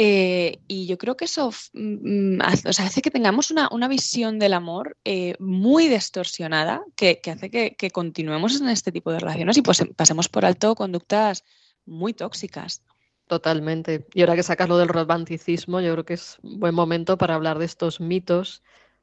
Eh, 0.00 0.60
y 0.68 0.86
yo 0.86 0.96
creo 0.96 1.16
que 1.16 1.24
eso 1.24 1.50
mm, 1.72 2.38
sea, 2.70 2.86
hace, 2.86 3.02
que 3.02 3.10
tengamos 3.10 3.50
una, 3.50 3.88
visión 3.88 4.38
del 4.38 4.54
amor 4.54 4.96
eh, 5.04 5.34
muy 5.40 5.88
distorsionada 5.88 6.84
que, 6.94 7.20
hace 7.26 7.50
que, 7.50 7.90
continuemos 7.90 8.60
en 8.60 8.68
este 8.68 8.92
tipo 8.92 9.10
de 9.10 9.18
relaciones 9.18 9.56
y 9.56 9.62
pues 9.62 9.84
pasemos 9.96 10.28
por 10.28 10.44
alto 10.44 10.76
conductas 10.76 11.42
muy 11.84 12.14
tóxicas. 12.14 12.84
Totalmente. 13.26 14.06
Y 14.14 14.20
ahora 14.20 14.36
que 14.36 14.44
sacas 14.44 14.68
lo 14.68 14.78
del 14.78 14.86
romanticismo, 14.86 15.80
yo 15.80 15.94
creo 15.94 16.04
que 16.04 16.14
es 16.14 16.38
un 16.44 16.60
buen 16.60 16.76
momento 16.76 17.18
para 17.18 17.34
hablar 17.34 17.58
de 17.58 17.64
estos 17.64 18.00
mitos, 18.00 18.62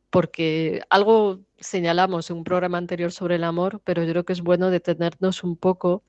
porque 0.09 0.81
algo 0.89 1.41
señalamos 1.59 2.29
en 2.29 2.37
un 2.37 2.45
programa 2.45 2.77
anterior 2.77 3.11
sobre 3.11 3.35
el 3.35 3.43
amor, 3.43 3.81
pero 3.83 4.01
yo 4.05 4.11
creo 4.11 4.23
que 4.23 4.31
es 4.31 4.41
bueno 4.41 4.69
detenernos 4.69 5.43
un 5.43 5.57
poco 5.57 6.03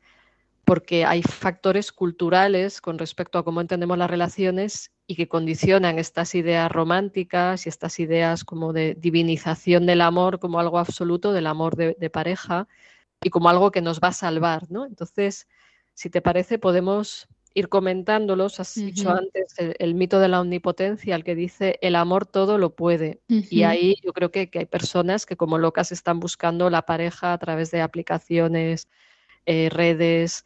porque 0.66 1.04
hay 1.04 1.22
factores 1.22 1.92
culturales 1.92 2.80
con 2.80 2.98
respecto 2.98 3.38
a 3.38 3.44
cómo 3.44 3.60
entendemos 3.60 3.96
las 3.96 4.10
relaciones 4.10 4.90
y 5.06 5.14
que 5.14 5.28
condicionan 5.28 6.00
estas 6.00 6.34
ideas 6.34 6.70
románticas 6.72 7.64
y 7.64 7.68
estas 7.68 8.00
ideas 8.00 8.42
como 8.42 8.72
de 8.72 8.96
divinización 8.96 9.86
del 9.86 10.00
amor 10.00 10.40
como 10.40 10.58
algo 10.58 10.80
absoluto, 10.80 11.32
del 11.32 11.46
amor 11.46 11.76
de, 11.76 12.10
pareja 12.10 12.66
y 13.22 13.30
como 13.30 13.48
algo 13.48 13.70
que 13.70 13.80
nos 13.80 14.00
va 14.00 14.08
a 14.08 14.12
salvar, 14.12 14.68
¿no? 14.68 14.86
Entonces, 14.86 15.46
si 15.94 16.10
te 16.10 16.20
parece, 16.20 16.58
podemos 16.58 17.28
ir 17.54 17.68
comentándolos. 17.68 18.58
Has 18.58 18.74
dicho 18.74 19.10
antes 19.10 19.54
el, 19.58 19.94
mito 19.94 20.18
de 20.18 20.26
la 20.26 20.40
omnipotencia, 20.40 21.14
el 21.14 21.22
que 21.22 21.36
dice 21.36 21.78
el 21.80 21.94
amor 21.94 22.26
todo 22.26 22.58
lo 22.58 22.74
puede. 22.74 23.20
Y 23.28 23.62
ahí 23.62 23.94
yo 24.02 24.12
creo 24.12 24.32
que, 24.32 24.50
que, 24.50 24.58
hay 24.58 24.66
personas 24.66 25.26
que 25.26 25.36
como 25.36 25.58
locas 25.58 25.92
están 25.92 26.18
buscando 26.18 26.70
la 26.70 26.82
pareja 26.82 27.32
a 27.32 27.38
través 27.38 27.70
de 27.70 27.82
aplicaciones 27.82 28.88
eh, 29.48 29.68
redes, 29.70 30.44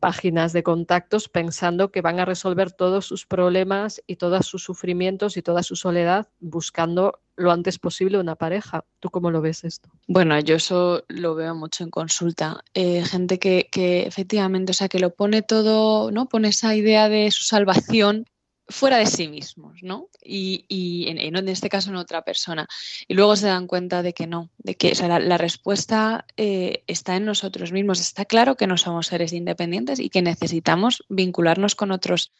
páginas 0.00 0.52
de 0.52 0.62
contactos, 0.62 1.28
pensando 1.28 1.90
que 1.90 2.02
van 2.02 2.20
a 2.20 2.24
resolver 2.24 2.72
todos 2.72 3.06
sus 3.06 3.26
problemas 3.26 4.02
y 4.06 4.16
todos 4.16 4.46
sus 4.46 4.62
sufrimientos 4.62 5.36
y 5.36 5.42
toda 5.42 5.62
su 5.62 5.76
soledad 5.76 6.28
buscando 6.40 7.20
lo 7.36 7.52
antes 7.52 7.78
posible 7.78 8.18
una 8.18 8.34
pareja. 8.34 8.84
¿Tú 9.00 9.10
cómo 9.10 9.30
lo 9.30 9.40
ves 9.40 9.64
esto? 9.64 9.88
Bueno, 10.08 10.38
yo 10.40 10.56
eso 10.56 11.04
lo 11.08 11.34
veo 11.34 11.54
mucho 11.54 11.84
en 11.84 11.90
consulta. 11.90 12.64
Eh, 12.74 13.04
gente 13.04 13.38
que, 13.38 13.68
que, 13.70 14.02
efectivamente, 14.02 14.72
o 14.72 14.74
sea, 14.74 14.88
que 14.88 14.98
lo 14.98 15.14
pone 15.14 15.42
todo, 15.42 16.10
¿no? 16.10 16.26
Pone 16.26 16.48
esa 16.48 16.74
idea 16.74 17.08
de 17.08 17.30
su 17.30 17.44
salvación 17.44 18.26
fuera 18.68 18.98
de 18.98 19.06
sí 19.06 19.28
mismos, 19.28 19.82
¿no? 19.82 20.08
Y, 20.22 21.06
en, 21.08 21.48
este 21.48 21.68
caso 21.68 21.90
en 21.90 21.96
otra 21.96 22.22
persona. 22.22 22.68
Y 23.06 23.14
luego 23.14 23.34
se 23.36 23.46
dan 23.46 23.66
cuenta 23.66 24.02
de 24.02 24.12
que 24.12 24.26
no, 24.26 24.50
de 24.58 24.76
que 24.76 24.94
la, 24.94 25.38
respuesta 25.38 26.26
eh, 26.36 26.84
está 26.86 27.16
en 27.16 27.24
nosotros 27.24 27.72
mismos. 27.72 28.00
Está 28.00 28.24
claro 28.24 28.56
que 28.56 28.66
no 28.66 28.76
somos 28.76 29.06
seres 29.06 29.32
independientes 29.32 29.98
y 30.00 30.10
que 30.10 30.22
necesitamos 30.22 31.04
vincularnos 31.08 31.74
con 31.74 31.90
otros 31.90 32.32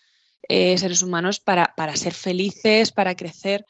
eh, 0.48 0.76
seres 0.78 1.02
humanos 1.02 1.40
para, 1.40 1.74
ser 1.96 2.14
felices, 2.14 2.92
para 2.92 3.16
crecer. 3.16 3.64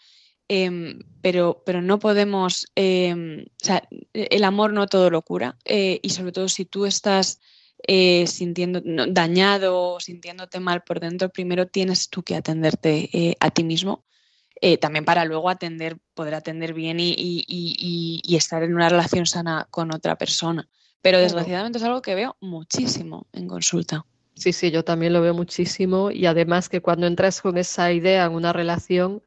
Em, 0.49 1.01
pero, 1.21 1.63
pero 1.65 1.83
no 1.83 1.99
podemos, 1.99 2.67
em, 2.75 3.43
o 3.43 3.65
sea, 3.65 3.87
el 4.13 4.45
amor 4.45 4.73
no 4.73 4.87
todo 4.89 5.11
lo 5.11 5.23
cura. 5.23 5.57
Eh, 5.65 6.01
y 6.03 6.11
sobre 6.11 6.33
todo 6.33 6.49
si 6.49 6.65
tú 6.65 6.87
estás 6.87 7.41
eh, 7.87 8.27
sintiendo 8.27 8.83
dañado, 9.09 10.01
sintiéndote 10.01 10.61
mal 10.61 10.83
por 10.83 11.01
dentro, 11.01 11.29
primero 11.29 11.67
tienes 11.67 12.11
tú 12.11 12.23
que 12.23 12.37
atenderte 12.37 13.09
eh, 13.13 13.37
a 13.41 13.51
ti 13.51 13.65
mismo. 13.65 14.05
Eh, 14.61 14.77
también 14.77 15.05
para 15.05 15.25
luego 15.25 15.49
atender, 15.49 15.99
poder 16.15 16.35
atender 16.35 16.75
bien 16.75 16.99
y, 16.99 18.23
estar 18.37 18.63
en 18.63 18.75
una 18.75 18.89
relación 18.89 19.27
sana 19.27 19.69
con 19.71 19.95
otra 19.95 20.17
persona. 20.17 20.69
Pero 21.01 21.19
desgraciadamente 21.19 21.79
es 21.79 21.85
algo 21.85 22.03
que 22.03 22.17
veo 22.17 22.37
muchísimo 22.41 23.27
en 23.33 23.47
consulta. 23.47 24.05
Sí, 24.35 24.53
sí, 24.53 24.71
yo 24.71 24.85
también 24.85 25.13
lo 25.13 25.21
veo 25.21 25.35
muchísimo 25.35 26.11
y 26.11 26.27
además 26.27 26.69
que 26.69 26.81
cuando 26.81 27.07
entras 27.07 27.41
con 27.41 27.57
esa 27.57 27.93
idea 27.93 28.25
en 28.25 28.33
una 28.33 28.53
relación 28.53 29.23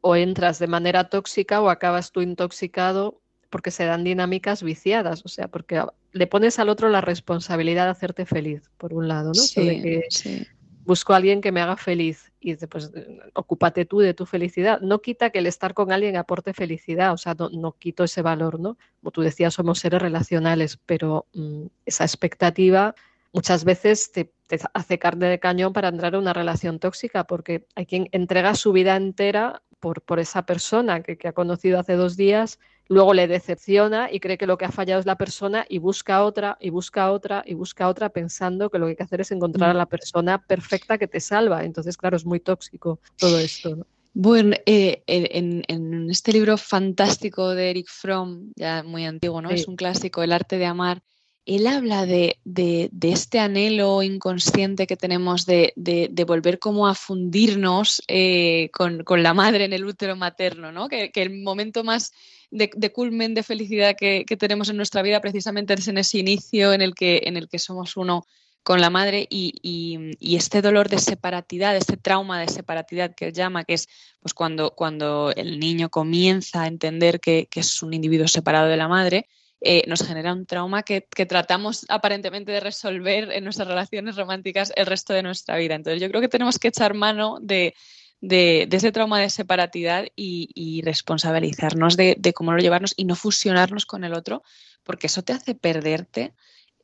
o 0.00 0.16
entras 0.16 0.58
de 0.58 0.66
manera 0.66 1.08
tóxica 1.08 1.60
o 1.60 1.70
acabas 1.70 2.12
tú 2.12 2.20
intoxicado 2.20 3.20
porque 3.50 3.70
se 3.70 3.84
dan 3.84 4.04
dinámicas 4.04 4.62
viciadas, 4.62 5.24
o 5.24 5.28
sea, 5.28 5.48
porque 5.48 5.82
le 6.12 6.26
pones 6.26 6.58
al 6.58 6.68
otro 6.68 6.88
la 6.88 7.00
responsabilidad 7.00 7.84
de 7.84 7.90
hacerte 7.90 8.26
feliz, 8.26 8.70
por 8.76 8.92
un 8.92 9.08
lado, 9.08 9.28
¿no? 9.28 9.34
Sí, 9.34 10.46
Busco 10.84 11.12
a 11.12 11.16
alguien 11.16 11.42
que 11.42 11.52
me 11.52 11.60
haga 11.60 11.76
feliz 11.76 12.32
y 12.40 12.54
pues 12.66 12.90
ocúpate 13.34 13.84
tú 13.84 13.98
de 13.98 14.14
tu 14.14 14.24
felicidad. 14.24 14.80
No 14.80 15.02
quita 15.02 15.28
que 15.28 15.40
el 15.40 15.46
estar 15.46 15.74
con 15.74 15.92
alguien 15.92 16.16
aporte 16.16 16.54
felicidad, 16.54 17.12
o 17.12 17.18
sea, 17.18 17.34
no, 17.34 17.72
quito 17.72 18.04
ese 18.04 18.22
valor, 18.22 18.58
¿no? 18.58 18.78
Como 19.00 19.10
tú 19.10 19.20
decías, 19.20 19.52
somos 19.52 19.80
seres 19.80 20.00
relacionales, 20.00 20.78
pero 20.86 21.26
mm, 21.34 21.66
esa 21.84 22.04
expectativa 22.04 22.94
muchas 23.34 23.64
veces 23.64 24.12
te, 24.12 24.32
hace 24.72 24.98
carne 24.98 25.26
de 25.26 25.38
cañón 25.38 25.74
para 25.74 25.88
entrar 25.88 26.14
en 26.14 26.20
una 26.20 26.32
relación 26.32 26.78
tóxica, 26.78 27.24
porque 27.24 27.66
hay 27.74 27.84
quien 27.84 28.08
entrega 28.12 28.54
su 28.54 28.72
vida 28.72 28.96
entera 28.96 29.60
por, 29.80 30.00
por 30.00 30.20
esa 30.20 30.46
persona 30.46 31.02
que, 31.02 31.18
que 31.18 31.28
ha 31.28 31.32
conocido 31.32 31.78
hace 31.78 31.96
dos 31.96 32.16
días 32.16 32.58
luego 32.88 33.14
le 33.14 33.28
decepciona 33.28 34.10
y 34.10 34.20
cree 34.20 34.38
que 34.38 34.46
lo 34.46 34.58
que 34.58 34.64
ha 34.64 34.72
fallado 34.72 35.00
es 35.00 35.06
la 35.06 35.16
persona 35.16 35.64
y 35.68 35.78
busca 35.78 36.24
otra 36.24 36.56
y 36.60 36.70
busca 36.70 37.12
otra 37.12 37.44
y 37.46 37.54
busca 37.54 37.88
otra 37.88 38.08
pensando 38.08 38.70
que 38.70 38.78
lo 38.78 38.86
que 38.86 38.90
hay 38.90 38.96
que 38.96 39.02
hacer 39.02 39.20
es 39.20 39.30
encontrar 39.30 39.70
a 39.70 39.74
la 39.74 39.86
persona 39.86 40.38
perfecta 40.38 40.98
que 40.98 41.06
te 41.06 41.20
salva. 41.20 41.64
Entonces, 41.64 41.96
claro, 41.96 42.16
es 42.16 42.24
muy 42.24 42.40
tóxico 42.40 43.00
todo 43.16 43.38
esto. 43.38 43.86
Bueno, 44.14 44.56
eh, 44.66 45.02
en, 45.06 46.10
este 46.10 46.32
libro 46.32 46.56
fantástico 46.56 47.50
de 47.54 47.70
Eric 47.70 47.88
Fromm, 47.88 48.52
ya 48.56 48.82
muy 48.82 49.04
antiguo, 49.04 49.40
¿no? 49.42 49.50
Es 49.50 49.68
un 49.68 49.76
clásico, 49.76 50.22
El 50.22 50.32
arte 50.32 50.58
de 50.58 50.66
amar 50.66 51.02
él 51.48 51.66
habla 51.66 52.04
de, 52.04 52.38
este 53.00 53.38
anhelo 53.38 54.02
inconsciente 54.02 54.86
que 54.86 54.96
tenemos 54.96 55.46
de, 55.46 55.72
volver 56.26 56.58
como 56.58 56.86
a 56.86 56.94
fundirnos 56.94 58.02
eh, 58.06 58.70
con, 58.72 59.02
la 59.22 59.32
madre 59.32 59.64
en 59.64 59.72
el 59.72 59.86
útero 59.86 60.14
materno, 60.14 60.72
¿no? 60.72 60.88
que, 60.88 61.10
el 61.14 61.42
momento 61.42 61.84
más 61.84 62.12
de, 62.50 62.92
culmen 62.92 63.32
de 63.32 63.42
felicidad 63.42 63.96
que, 63.96 64.24
tenemos 64.38 64.68
en 64.68 64.76
nuestra 64.76 65.00
vida 65.00 65.22
precisamente 65.22 65.72
es 65.72 65.88
en 65.88 65.96
ese 65.96 66.18
inicio 66.18 66.74
en 66.74 66.82
el 66.82 66.94
que, 66.94 67.58
somos 67.58 67.96
uno 67.96 68.26
con 68.62 68.82
la 68.82 68.90
madre 68.90 69.26
y, 69.30 70.10
este 70.20 70.60
dolor 70.60 70.90
de 70.90 70.98
separatidad, 70.98 71.74
este 71.76 71.96
trauma 71.96 72.40
de 72.40 72.48
separatidad 72.48 73.14
que 73.14 73.28
él 73.28 73.32
llama, 73.32 73.64
que 73.64 73.72
es 73.72 73.88
pues 74.20 74.34
cuando, 74.34 75.32
el 75.34 75.58
niño 75.58 75.88
comienza 75.88 76.64
a 76.64 76.66
entender 76.66 77.20
que 77.20 77.48
es 77.54 77.82
un 77.82 77.94
individuo 77.94 78.28
separado 78.28 78.68
de 78.68 78.76
la 78.76 78.88
madre, 78.88 79.26
eh, 79.60 79.82
nos 79.88 80.06
genera 80.06 80.32
un 80.32 80.46
trauma 80.46 80.84
que, 80.84 81.00
tratamos 81.00 81.84
aparentemente 81.88 82.52
de 82.52 82.60
resolver 82.60 83.32
en 83.32 83.42
nuestras 83.42 83.66
relaciones 83.66 84.14
románticas 84.14 84.72
el 84.76 84.86
resto 84.86 85.12
de 85.12 85.24
nuestra 85.24 85.56
vida. 85.56 85.74
Entonces 85.74 86.00
yo 86.00 86.08
creo 86.08 86.20
que 86.20 86.28
tenemos 86.28 86.58
que 86.58 86.68
echar 86.68 86.94
mano 86.94 87.38
de, 87.40 87.74
ese 88.20 88.92
trauma 88.92 89.20
de 89.20 89.30
separatidad 89.30 90.06
y, 90.14 90.82
responsabilizarnos 90.84 91.96
de, 91.96 92.32
cómo 92.34 92.52
lo 92.52 92.58
llevarnos 92.58 92.94
y 92.96 93.04
no 93.04 93.16
fusionarnos 93.16 93.84
con 93.84 94.04
el 94.04 94.14
otro, 94.14 94.42
porque 94.84 95.08
eso 95.08 95.22
te 95.22 95.32
hace 95.32 95.56
perderte. 95.56 96.34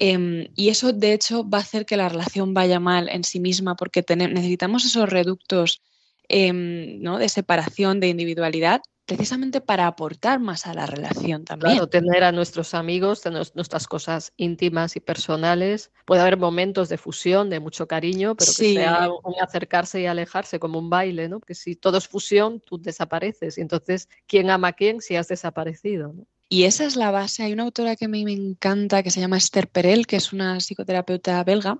Em, 0.00 0.48
y 0.56 0.70
eso, 0.70 0.92
de 0.92 1.12
hecho, 1.12 1.48
va 1.48 1.58
a 1.58 1.60
hacer 1.60 1.86
que 1.86 1.96
la 1.96 2.08
relación 2.08 2.54
vaya 2.54 2.80
mal 2.80 3.08
en 3.08 3.22
sí 3.22 3.38
misma, 3.38 3.76
porque 3.76 4.04
necesitamos 4.08 4.84
esos 4.84 5.08
reductos 5.08 5.80
em, 6.28 7.00
de 7.00 7.28
separación, 7.28 8.00
de 8.00 8.08
individualidad, 8.08 8.80
precisamente 9.06 9.60
para 9.60 9.86
aportar 9.86 10.40
más 10.40 10.66
a 10.66 10.74
la 10.74 10.86
relación 10.86 11.44
también. 11.44 11.72
Claro, 11.72 11.88
tener 11.88 12.24
a 12.24 12.32
nuestros 12.32 12.74
amigos, 12.74 13.20
tener 13.20 13.46
nuestras 13.54 13.86
cosas 13.86 14.32
íntimas 14.36 14.96
y 14.96 15.00
personales. 15.00 15.92
Puede 16.06 16.22
haber 16.22 16.38
momentos 16.38 16.88
de 16.88 16.96
fusión, 16.96 17.50
de 17.50 17.60
mucho 17.60 17.86
cariño, 17.86 18.34
pero 18.34 18.52
que 18.56 18.74
sea 18.74 19.10
un 19.10 19.34
acercarse 19.40 20.00
y 20.00 20.06
alejarse 20.06 20.58
como 20.58 20.78
un 20.78 20.90
baile, 20.90 21.28
¿no? 21.28 21.38
Porque 21.38 21.54
si 21.54 21.76
todo 21.76 21.98
es 21.98 22.08
fusión, 22.08 22.60
tú 22.60 22.78
desapareces. 22.78 23.58
Y 23.58 23.60
entonces, 23.60 24.08
¿quién 24.26 24.50
ama 24.50 24.68
a 24.68 24.72
quién 24.72 25.00
si 25.00 25.16
has 25.16 25.28
desaparecido? 25.28 26.12
¿no? 26.12 26.26
Y 26.48 26.64
esa 26.64 26.84
es 26.84 26.96
la 26.96 27.10
base. 27.10 27.42
Hay 27.42 27.52
una 27.52 27.62
autora 27.62 27.96
que 27.96 28.04
a 28.04 28.08
mí 28.08 28.24
me 28.24 28.32
encanta 28.32 29.02
que 29.02 29.10
se 29.10 29.20
llama 29.20 29.38
Esther 29.38 29.68
Perel, 29.68 30.06
que 30.06 30.16
es 30.16 30.32
una 30.32 30.60
psicoterapeuta 30.60 31.42
belga, 31.42 31.78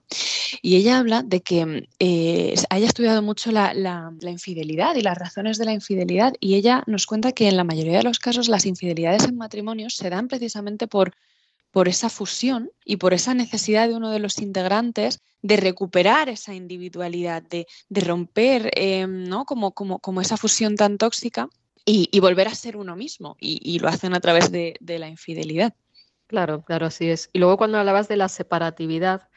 y 0.62 0.76
ella 0.76 0.98
habla 0.98 1.22
de 1.22 1.42
que 1.42 1.88
eh, 1.98 2.54
haya 2.70 2.86
estudiado 2.86 3.22
mucho 3.22 3.52
la, 3.52 3.72
infidelidad 4.22 4.96
y 4.96 5.02
las 5.02 5.18
razones 5.18 5.58
de 5.58 5.66
la 5.66 5.74
infidelidad, 5.74 6.34
y 6.40 6.54
ella 6.54 6.82
nos 6.86 7.06
cuenta 7.06 7.32
que 7.32 7.48
en 7.48 7.56
la 7.56 7.64
mayoría 7.64 7.98
de 7.98 8.04
los 8.04 8.18
casos 8.18 8.48
las 8.48 8.64
infidelidades 8.64 9.24
en 9.24 9.36
matrimonios 9.36 9.96
se 9.96 10.10
dan 10.10 10.28
precisamente 10.28 10.86
por, 10.86 11.14
esa 11.86 12.08
fusión 12.08 12.70
y 12.84 12.96
por 12.96 13.14
esa 13.14 13.34
necesidad 13.34 13.88
de 13.88 13.96
uno 13.96 14.10
de 14.10 14.20
los 14.20 14.38
integrantes 14.38 15.18
de 15.42 15.56
recuperar 15.56 16.28
esa 16.28 16.54
individualidad, 16.54 17.42
de, 17.42 17.66
romper 17.90 18.70
eh, 18.76 19.06
¿no? 19.06 19.44
como 19.44 20.20
esa 20.20 20.36
fusión 20.36 20.76
tan 20.76 20.98
tóxica 20.98 21.48
y, 21.84 22.20
volver 22.20 22.48
a 22.48 22.54
ser 22.54 22.76
uno 22.76 22.96
mismo. 22.96 23.36
Y, 23.40 23.78
lo 23.78 23.88
hacen 23.88 24.14
a 24.14 24.20
través 24.20 24.50
de, 24.50 24.76
la 24.80 25.08
infidelidad. 25.08 25.74
Claro, 26.26 26.62
claro, 26.62 26.86
así 26.86 27.10
es. 27.10 27.30
Y 27.32 27.38
luego 27.38 27.56
cuando 27.56 27.78
hablabas 27.78 28.08
de 28.08 28.16
la 28.16 28.28
separatividad, 28.28 29.28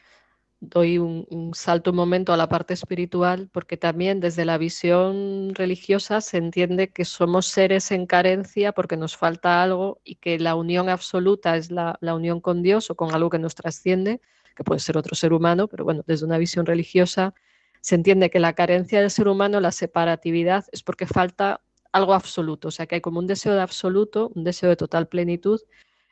doy 0.60 0.98
un, 0.98 1.52
salto 1.54 1.90
un 1.90 1.96
momento 1.96 2.32
a 2.32 2.36
la 2.36 2.48
parte 2.48 2.74
espiritual, 2.74 3.48
porque 3.52 3.76
también 3.76 4.20
desde 4.20 4.44
la 4.44 4.58
visión 4.58 5.54
religiosa 5.54 6.20
se 6.20 6.38
entiende 6.38 6.88
que 6.88 7.04
somos 7.04 7.46
seres 7.46 7.90
en 7.90 8.06
carencia 8.06 8.72
porque 8.72 8.96
nos 8.96 9.16
falta 9.16 9.62
algo 9.62 10.00
y 10.02 10.16
que 10.16 10.38
la 10.38 10.54
unión 10.54 10.88
absoluta 10.88 11.56
es 11.56 11.70
la, 11.70 11.98
la 12.00 12.14
unión 12.14 12.40
con 12.40 12.62
Dios 12.62 12.90
o 12.90 12.96
con 12.96 13.14
algo 13.14 13.30
que 13.30 13.38
nos 13.38 13.54
trasciende, 13.54 14.20
que 14.56 14.64
puede 14.64 14.80
ser 14.80 14.96
otro 14.96 15.14
ser 15.14 15.32
humano, 15.32 15.68
pero 15.68 15.84
bueno, 15.84 16.02
desde 16.06 16.26
una 16.26 16.38
visión 16.38 16.66
religiosa 16.66 17.34
se 17.80 17.94
entiende 17.94 18.30
que 18.30 18.40
la 18.40 18.54
carencia 18.54 19.00
del 19.00 19.10
ser 19.10 19.28
humano, 19.28 19.60
la 19.60 19.70
separatividad, 19.70 20.64
es 20.72 20.82
porque 20.82 21.06
falta 21.06 21.60
algo 21.92 22.14
absoluto, 22.14 22.68
o 22.68 22.70
sea 22.70 22.86
que 22.86 22.96
hay 22.96 23.00
como 23.00 23.18
un 23.18 23.26
deseo 23.26 23.54
de 23.54 23.60
absoluto, 23.60 24.30
un 24.34 24.44
deseo 24.44 24.68
de 24.68 24.76
total 24.76 25.08
plenitud. 25.08 25.60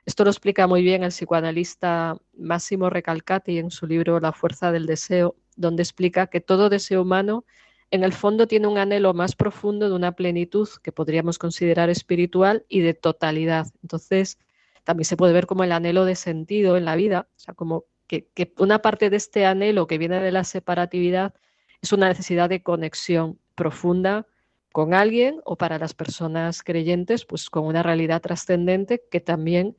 Esto 0.04 0.24
lo 0.24 0.30
explica 0.30 0.66
muy 0.66 0.82
bien 0.82 1.02
el 1.02 1.10
psicoanalista 1.10 2.16
Máximo 2.38 2.90
Recalcati 2.90 3.58
en 3.58 3.70
su 3.70 3.86
libro 3.86 4.20
La 4.20 4.32
fuerza 4.32 4.72
del 4.72 4.86
deseo, 4.86 5.36
donde 5.56 5.82
explica 5.82 6.28
que 6.28 6.40
todo 6.40 6.68
deseo 6.68 7.02
humano 7.02 7.44
en 7.90 8.04
el 8.04 8.12
fondo 8.12 8.46
tiene 8.46 8.66
un 8.66 8.78
anhelo 8.78 9.14
más 9.14 9.36
profundo 9.36 9.88
de 9.88 9.94
una 9.94 10.12
plenitud 10.12 10.68
que 10.82 10.92
podríamos 10.92 11.38
considerar 11.38 11.90
espiritual 11.90 12.64
y 12.68 12.80
de 12.80 12.94
totalidad. 12.94 13.66
Entonces, 13.82 14.38
también 14.84 15.04
se 15.04 15.16
puede 15.16 15.32
ver 15.32 15.46
como 15.46 15.64
el 15.64 15.72
anhelo 15.72 16.04
de 16.04 16.14
sentido 16.16 16.76
en 16.76 16.84
la 16.84 16.96
vida, 16.96 17.28
o 17.36 17.38
sea, 17.38 17.54
como 17.54 17.84
que, 18.06 18.28
que 18.34 18.52
una 18.58 18.82
parte 18.82 19.10
de 19.10 19.16
este 19.16 19.46
anhelo 19.46 19.86
que 19.86 19.98
viene 19.98 20.20
de 20.20 20.32
la 20.32 20.44
separatividad 20.44 21.34
es 21.82 21.92
una 21.92 22.08
necesidad 22.08 22.48
de 22.48 22.62
conexión 22.62 23.38
profunda 23.54 24.26
con 24.76 24.92
alguien 24.92 25.40
o 25.46 25.56
para 25.56 25.78
las 25.78 25.94
personas 25.94 26.62
creyentes, 26.62 27.24
pues 27.24 27.48
con 27.48 27.64
una 27.64 27.82
realidad 27.82 28.20
trascendente 28.20 29.02
que 29.10 29.22
también 29.22 29.74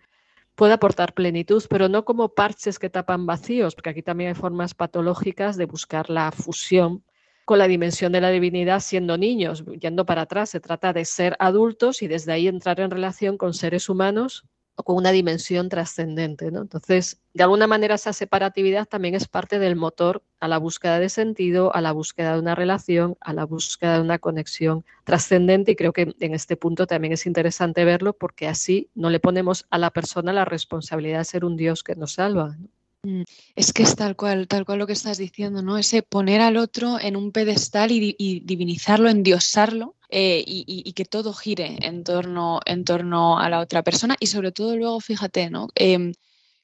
puede 0.56 0.74
aportar 0.74 1.14
plenitud, 1.14 1.64
pero 1.70 1.88
no 1.88 2.04
como 2.04 2.30
parches 2.30 2.80
que 2.80 2.90
tapan 2.90 3.28
vacíos, 3.28 3.76
porque 3.76 3.92
aquí 3.92 4.02
también 4.02 4.30
hay 4.30 4.34
formas 4.34 4.74
patológicas 4.74 5.56
de 5.56 5.68
buscar 5.68 6.10
la 6.10 6.32
fusión 6.32 7.04
con 7.46 7.60
la 7.60 7.68
dimensión 7.68 8.12
de 8.12 8.22
la 8.22 8.32
divinidad 8.32 8.80
siendo 8.80 9.20
niños, 9.20 9.64
yendo 9.80 10.04
para 10.04 10.24
atrás. 10.24 10.50
Se 10.50 10.60
trata 10.60 10.94
de 10.94 11.06
ser 11.06 11.36
adultos 11.38 12.02
y 12.02 12.08
desde 12.08 12.32
ahí 12.32 12.48
entrar 12.48 12.80
en 12.80 12.90
relación 12.90 13.38
con 13.38 13.54
seres 13.54 13.90
humanos 13.90 14.48
con 14.84 14.96
una 14.96 15.12
dimensión 15.12 15.70
trascendente. 15.70 16.52
¿no? 16.52 16.62
Entonces, 16.62 17.20
de 17.34 17.44
alguna 17.44 17.68
manera 17.68 17.96
esa 17.96 18.14
separatividad 18.14 18.86
también 18.86 19.16
es 19.16 19.28
parte 19.28 19.60
del 19.60 19.76
motor 19.76 20.24
a 20.40 20.48
la 20.48 20.58
búsqueda 20.58 21.00
de 21.00 21.10
sentido, 21.10 21.76
a 21.76 21.82
la 21.82 21.92
búsqueda 21.92 22.34
de 22.34 22.40
una 22.40 22.56
relación, 22.56 23.18
a 23.22 23.34
la 23.34 23.46
búsqueda 23.46 23.96
de 23.96 24.02
una 24.02 24.20
conexión 24.20 24.86
trascendente 25.04 25.72
y 25.72 25.76
creo 25.76 25.94
que 25.94 26.14
en 26.20 26.34
este 26.34 26.58
punto 26.58 26.88
también 26.88 27.14
es 27.14 27.26
interesante 27.26 27.86
verlo 27.86 28.14
porque 28.14 28.48
así 28.48 28.90
no 28.96 29.10
le 29.10 29.20
ponemos 29.20 29.66
a 29.70 29.78
la 29.78 29.90
persona 29.90 30.34
la 30.34 30.46
responsabilidad 30.46 31.20
de 31.20 31.26
ser 31.26 31.46
un 31.46 31.58
Dios 31.58 31.84
que 31.84 31.96
nos 31.96 32.14
salva. 32.14 32.56
Mm, 33.04 33.24
es 33.56 33.74
que 33.74 33.84
es 33.84 33.96
tal 33.96 34.16
cual, 34.16 34.48
tal 34.48 34.66
cual 34.66 34.80
lo 34.80 34.88
que 34.88 34.94
estás 34.94 35.18
diciendo, 35.18 35.62
¿no? 35.62 35.78
Ese 35.78 36.04
poner 36.04 36.42
al 36.42 36.58
otro 36.58 37.00
en 37.00 37.16
un 37.16 37.32
pedestal 37.32 37.92
y, 37.92 38.16
y 38.18 38.42
divinizarlo, 38.42 39.10
endiosarlo, 39.10 39.96
eh, 40.10 40.42
y, 40.46 40.94
que 40.94 41.04
todo 41.04 41.34
gire 41.34 41.78
en 41.82 42.06
torno, 42.06 42.62
en 42.66 42.86
torno 42.86 43.40
a 43.40 43.50
la 43.50 43.60
otra 43.60 43.84
persona 43.84 44.16
y 44.20 44.28
sobre 44.28 44.54
todo 44.54 44.78
luego, 44.78 45.02
fíjate, 45.02 45.50
¿no? 45.50 45.68
Em, 45.76 46.14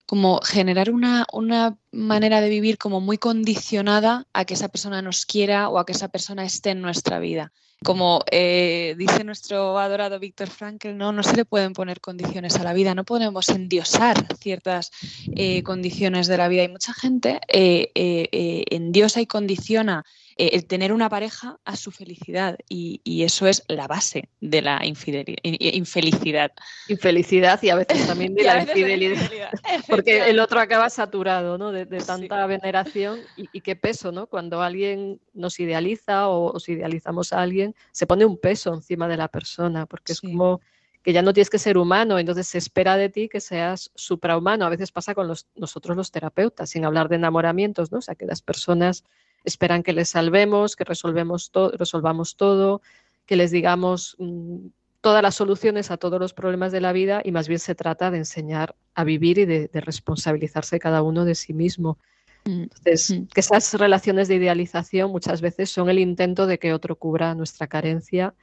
como 0.05 0.39
generar 0.41 0.89
una, 0.89 1.25
una, 1.33 1.77
manera 1.91 2.39
de 2.41 2.49
vivir 2.49 2.77
como 2.77 3.01
muy 3.01 3.17
condicionada 3.17 4.27
a 4.33 4.45
que 4.45 4.53
esa 4.53 4.69
persona 4.69 5.01
nos 5.01 5.25
quiera 5.25 5.69
o 5.69 5.77
a 5.77 5.85
que 5.85 5.91
esa 5.91 6.07
persona 6.07 6.45
esté 6.45 6.71
en 6.71 6.81
nuestra 6.81 7.19
vida. 7.19 7.51
Como 7.83 8.23
eh, 8.31 8.95
dice 8.97 9.25
nuestro 9.25 9.77
adorado 9.77 10.19
Víctor 10.19 10.49
Frankl, 10.49 10.95
¿no? 10.95 11.11
no 11.11 11.21
se 11.21 11.35
le 11.35 11.43
pueden 11.43 11.73
poner 11.73 11.99
condiciones 11.99 12.55
a 12.55 12.63
la 12.63 12.73
vida, 12.73 12.95
no 12.95 13.03
podemos 13.03 13.49
endiosar 13.49 14.25
ciertas 14.39 14.91
eh, 15.35 15.63
condiciones 15.63 16.27
de 16.27 16.37
la 16.37 16.47
vida. 16.47 16.63
Y 16.63 16.69
mucha 16.69 16.93
gente 16.93 17.41
endiosa 17.51 19.19
y 19.19 19.27
condiciona 19.27 20.05
eh, 20.37 20.51
el 20.53 20.65
tener 20.65 20.91
una 20.91 21.09
pareja 21.09 21.59
a 21.63 21.75
su 21.75 21.91
felicidad 21.91 22.57
y, 22.67 23.01
eso 23.23 23.47
es 23.47 23.63
la 23.67 23.87
base 23.87 24.29
de 24.41 24.61
la 24.61 24.81
infelicidad. 24.83 26.51
Infelicidad 26.87 27.61
y 27.63 27.69
a 27.69 27.75
veces 27.75 28.07
también 28.07 28.33
de 28.33 28.43
la 28.43 28.61
infidelidad. 28.61 29.51
Porque 29.87 30.29
el 30.29 30.39
otro 30.39 30.59
acaba 30.59 30.89
saturado 30.89 31.57
¿no? 31.57 31.71
de, 31.71 31.85
tanta 31.85 32.45
veneración 32.47 33.19
y, 33.37 33.61
qué 33.61 33.75
peso, 33.75 34.11
¿no? 34.11 34.27
Cuando 34.27 34.61
alguien 34.61 35.21
nos 35.33 35.59
idealiza 35.59 36.27
o, 36.27 36.51
os 36.53 36.67
idealizamos 36.67 37.31
a 37.31 37.41
alguien, 37.41 37.75
se 37.91 38.07
pone 38.07 38.25
un 38.25 38.37
peso 38.37 38.73
encima 38.73 39.07
de 39.07 39.17
la 39.17 39.27
persona, 39.27 39.85
porque 39.85 40.13
es 40.13 40.21
como 40.21 40.59
que 41.03 41.13
ya 41.13 41.21
no 41.21 41.33
tienes 41.33 41.49
que 41.49 41.59
ser 41.59 41.77
humano, 41.77 42.17
entonces 42.17 42.47
se 42.47 42.57
espera 42.57 42.95
de 42.95 43.09
ti 43.09 43.27
que 43.27 43.41
seas 43.41 43.91
suprahumano. 43.93 44.65
A 44.65 44.69
veces 44.69 44.91
pasa 44.91 45.13
con 45.13 45.27
nosotros 45.55 45.97
los 45.97 46.11
terapeutas, 46.11 46.69
sin 46.69 46.85
hablar 46.85 47.09
de 47.09 47.17
enamoramientos, 47.17 47.91
¿no? 47.91 47.99
O 47.99 48.01
sea, 48.01 48.15
que 48.15 48.25
las 48.25 48.41
personas 48.41 49.03
esperan 49.43 49.83
que 49.83 49.93
les 49.93 50.09
salvemos, 50.09 50.75
que 50.75 50.83
resolvemos 50.83 51.51
resolvamos 51.77 52.35
todo, 52.35 52.81
que 53.25 53.35
les 53.35 53.51
digamos 53.51 54.15
mm, 54.19 54.67
todas 55.01 55.21
las 55.21 55.35
soluciones 55.35 55.91
a 55.91 55.97
todos 55.97 56.19
los 56.19 56.33
problemas 56.33 56.71
de 56.71 56.81
la 56.81 56.93
vida 56.93 57.21
y 57.23 57.31
más 57.31 57.47
bien 57.47 57.59
se 57.59 57.75
trata 57.75 58.09
de 58.09 58.19
enseñar 58.19 58.75
a 58.95 59.03
vivir 59.03 59.37
y 59.37 59.45
de, 59.45 59.69
responsabilizarse 59.73 60.79
cada 60.79 61.01
uno 61.01 61.25
de 61.25 61.35
sí 61.35 61.53
mismo. 61.53 61.97
Mm, 62.45 62.63
Entonces, 62.63 63.11
mm. 63.11 63.25
que 63.27 63.39
esas 63.41 63.73
relaciones 63.73 64.27
de 64.27 64.35
idealización 64.35 65.11
muchas 65.11 65.41
veces 65.41 65.69
son 65.69 65.89
el 65.89 65.99
intento 65.99 66.47
de 66.47 66.57
que 66.57 66.73
otro 66.73 66.95
cubra 66.95 67.35
nuestra 67.35 67.67
carencia 67.67 68.33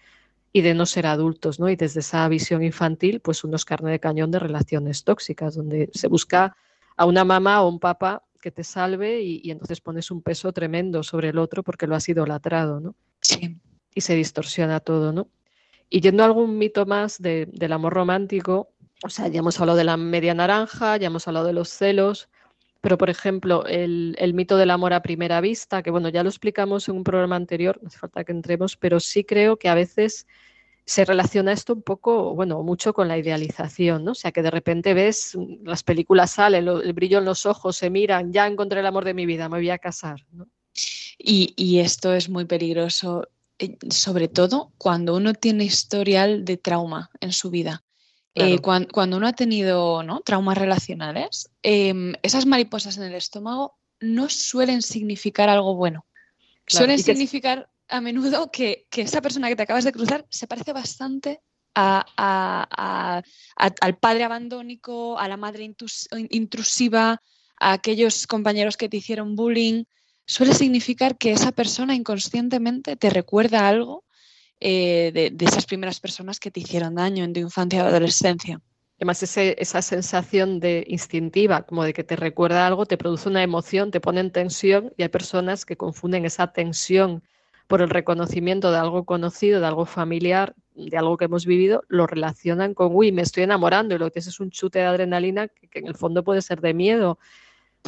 y 0.53 0.63
de 0.63 0.75
no 0.75 0.85
ser 0.85 1.07
adultos, 1.07 1.61
¿no? 1.61 1.69
Y 1.71 1.77
desde 1.77 2.01
esa 2.01 2.29
visión 2.29 2.63
infantil, 2.63 3.21
pues 3.21 3.45
unos 3.45 3.65
carne 3.65 3.93
de 3.93 4.01
cañón 4.01 4.31
de 4.31 4.41
relaciones 4.41 5.05
tóxicas, 5.05 5.55
donde 5.55 5.91
se 5.95 6.09
busca 6.09 6.57
a 6.97 7.07
una 7.07 7.25
mamá 7.25 7.63
o 7.63 7.69
un 7.69 7.79
papá 7.79 8.25
que 8.41 8.51
te 8.51 8.64
salve 8.64 9.20
y, 9.22 9.51
entonces 9.51 9.80
pones 9.80 10.11
un 10.11 10.22
peso 10.22 10.53
tremendo 10.53 11.03
sobre 11.03 11.28
el 11.28 11.38
otro 11.38 11.62
porque 11.62 11.86
lo 11.86 11.95
has 11.95 12.09
idolatrado, 12.09 12.80
¿no? 12.80 12.97
Sí. 13.20 13.57
Y 13.95 14.01
se 14.01 14.14
distorsiona 14.14 14.80
todo, 14.80 15.12
¿no? 15.12 15.28
Y 15.88 16.01
yendo 16.01 16.22
a 16.22 16.26
algún 16.26 16.59
mito 16.59 16.86
más 16.86 17.20
del 17.20 17.72
amor 17.72 17.93
romántico, 17.93 18.70
o 19.03 19.09
sea, 19.09 19.28
ya 19.28 19.41
hemos 19.41 19.61
hablado 19.61 19.78
de 19.78 19.84
la 19.84 19.97
media 19.97 20.34
naranja, 20.34 20.97
ya 20.97 21.09
hemos 21.09 21.26
hablado 21.26 21.47
de 21.47 21.53
los 21.53 21.68
celos, 21.68 22.28
pero 22.80 22.97
por 22.97 23.11
ejemplo, 23.11 23.66
el, 23.66 24.14
el, 24.18 24.32
mito 24.32 24.57
del 24.57 24.70
amor 24.70 24.93
a 24.93 25.03
primera 25.03 25.41
vista, 25.41 25.82
que 25.82 25.91
bueno, 25.91 26.09
ya 26.09 26.22
lo 26.22 26.28
explicamos 26.28 26.88
en 26.88 26.97
un 26.97 27.05
programa 27.05 27.36
anterior, 27.36 27.78
no 27.82 27.88
hace 27.88 27.99
falta 27.99 28.24
que 28.24 28.32
entremos, 28.32 28.76
pero 28.76 29.01
sí 29.01 29.24
creo 29.24 29.59
que 29.59 29.68
a 29.68 29.74
veces 29.74 30.26
se 30.91 31.05
relaciona 31.05 31.53
esto 31.53 31.72
un 31.72 31.82
poco, 31.82 32.34
bueno, 32.34 32.64
mucho 32.64 32.93
con 32.93 33.07
la 33.07 33.16
idealización, 33.16 34.03
¿no? 34.03 34.11
O 34.11 34.14
sea, 34.16 34.32
que 34.32 34.43
de 34.43 34.51
repente 34.51 34.93
ves, 34.93 35.38
las 35.62 35.84
películas 35.84 36.32
salen, 36.32 36.66
el 36.66 36.93
brillo 36.95 37.18
en 37.18 37.26
los 37.26 37.47
ojos, 37.47 37.76
se 37.76 37.91
miran, 37.91 38.32
ya 38.32 38.49
encontré 38.49 38.80
el 38.80 38.86
amor 38.86 39.05
de 39.05 39.14
mi 39.14 39.24
vida, 39.24 39.49
me 39.49 39.59
voy 39.59 39.70
a 39.70 39.78
casar, 39.78 40.26
¿no? 40.32 40.49
Y, 41.16 41.78
esto 41.78 42.12
es 42.12 42.28
muy 42.28 42.45
peligroso, 42.45 43.28
eh, 43.61 43.76
sobre 43.88 44.26
todo 44.26 44.72
cuando 44.78 45.14
uno 45.14 45.32
tiene 45.32 45.62
historial 45.62 46.45
de 46.45 46.57
trauma 46.57 47.09
en 47.20 47.32
su 47.32 47.51
vida. 47.51 47.84
Eh, 48.34 48.59
cuando, 48.59 49.16
uno 49.16 49.28
ha 49.28 49.32
tenido 49.32 50.03
¿no? 50.03 50.22
traumas 50.22 50.59
relacionales, 50.59 51.51
em, 51.62 52.14
esas 52.22 52.47
mariposas 52.47 52.97
en 52.97 53.05
el 53.05 53.14
estómago 53.14 53.78
no 54.01 54.28
suelen 54.28 54.82
significar 54.82 55.49
algo 55.49 55.76
bueno. 55.76 56.05
suelen 56.66 56.99
significar 56.99 57.68
a 57.91 58.01
menudo 58.01 58.51
que, 58.51 58.86
esa 58.97 59.20
persona 59.20 59.49
que 59.49 59.57
te 59.57 59.62
acabas 59.62 59.84
de 59.84 59.93
cruzar 59.93 60.24
se 60.30 60.47
parece 60.47 60.72
bastante 60.72 61.41
al 61.74 63.24
padre 64.01 64.24
abandónico, 64.24 65.18
a 65.18 65.28
la 65.28 65.36
madre 65.36 65.74
intrusiva, 66.30 67.20
a 67.59 67.72
aquellos 67.72 68.26
compañeros 68.26 68.76
que 68.76 68.88
te 68.88 68.97
hicieron 68.99 69.36
bullying. 69.36 69.84
Suele 70.26 70.55
significar 70.55 71.18
que 71.18 71.32
esa 71.32 71.53
persona 71.53 71.95
inconscientemente 71.95 72.97
te 72.97 73.11
recuerda 73.11 73.68
algo 73.68 74.05
eh, 74.61 75.11
de, 75.32 75.45
esas 75.45 75.66
primeras 75.66 76.01
personas 76.01 76.38
que 76.38 76.51
te 76.51 76.61
hicieron 76.61 76.95
daño 76.95 77.24
en 77.24 77.32
tu 77.32 77.41
infancia 77.41 77.84
o 77.84 77.86
adolescencia. 77.86 78.61
Además, 78.99 79.22
esa 79.22 79.82
sensación 79.82 80.61
de 80.61 80.84
instintiva, 80.86 81.62
como 81.62 81.84
de 81.84 81.95
que 81.95 82.05
te 82.05 82.16
recuerda 82.16 82.66
algo, 82.66 82.84
te 82.84 82.99
produce 82.99 83.30
una 83.30 83.43
emoción, 83.43 83.91
te 83.91 84.01
pone 84.01 84.20
en 84.20 84.30
tensión 84.30 84.93
y 84.99 85.03
hay 85.03 85.09
personas 85.09 85.64
que 85.64 85.78
confunden 85.78 86.26
esa 86.26 86.53
tensión 86.53 87.22
por 87.71 87.83
el 87.83 87.89
reconocimiento 87.89 88.73
de 88.73 88.79
algo 88.79 89.05
conocido, 89.05 89.61
de 89.61 89.66
algo 89.68 89.87
familiar, 89.87 90.57
de 90.75 90.99
algo 90.99 91.16
que 91.16 91.27
hemos 91.27 91.47
vivido, 91.47 91.85
lo 91.87 92.09
relacionan 92.09 92.75
con, 92.75 92.89
uy, 92.93 93.12
me 93.12 93.23
estoy 93.23 93.45
enamorando 93.45 93.95
y 93.95 93.99
lo 93.99 94.11
que 94.11 94.18
es 94.18 94.27
es 94.27 94.41
un 94.41 94.51
chute 94.51 94.81
de 94.81 94.87
adrenalina 94.87 95.47
que, 95.47 95.79
en 95.79 95.87
el 95.87 95.95
fondo 95.95 96.25
puede 96.25 96.43
ser 96.43 96.61
de 96.61 96.75
miedo, 96.75 97.21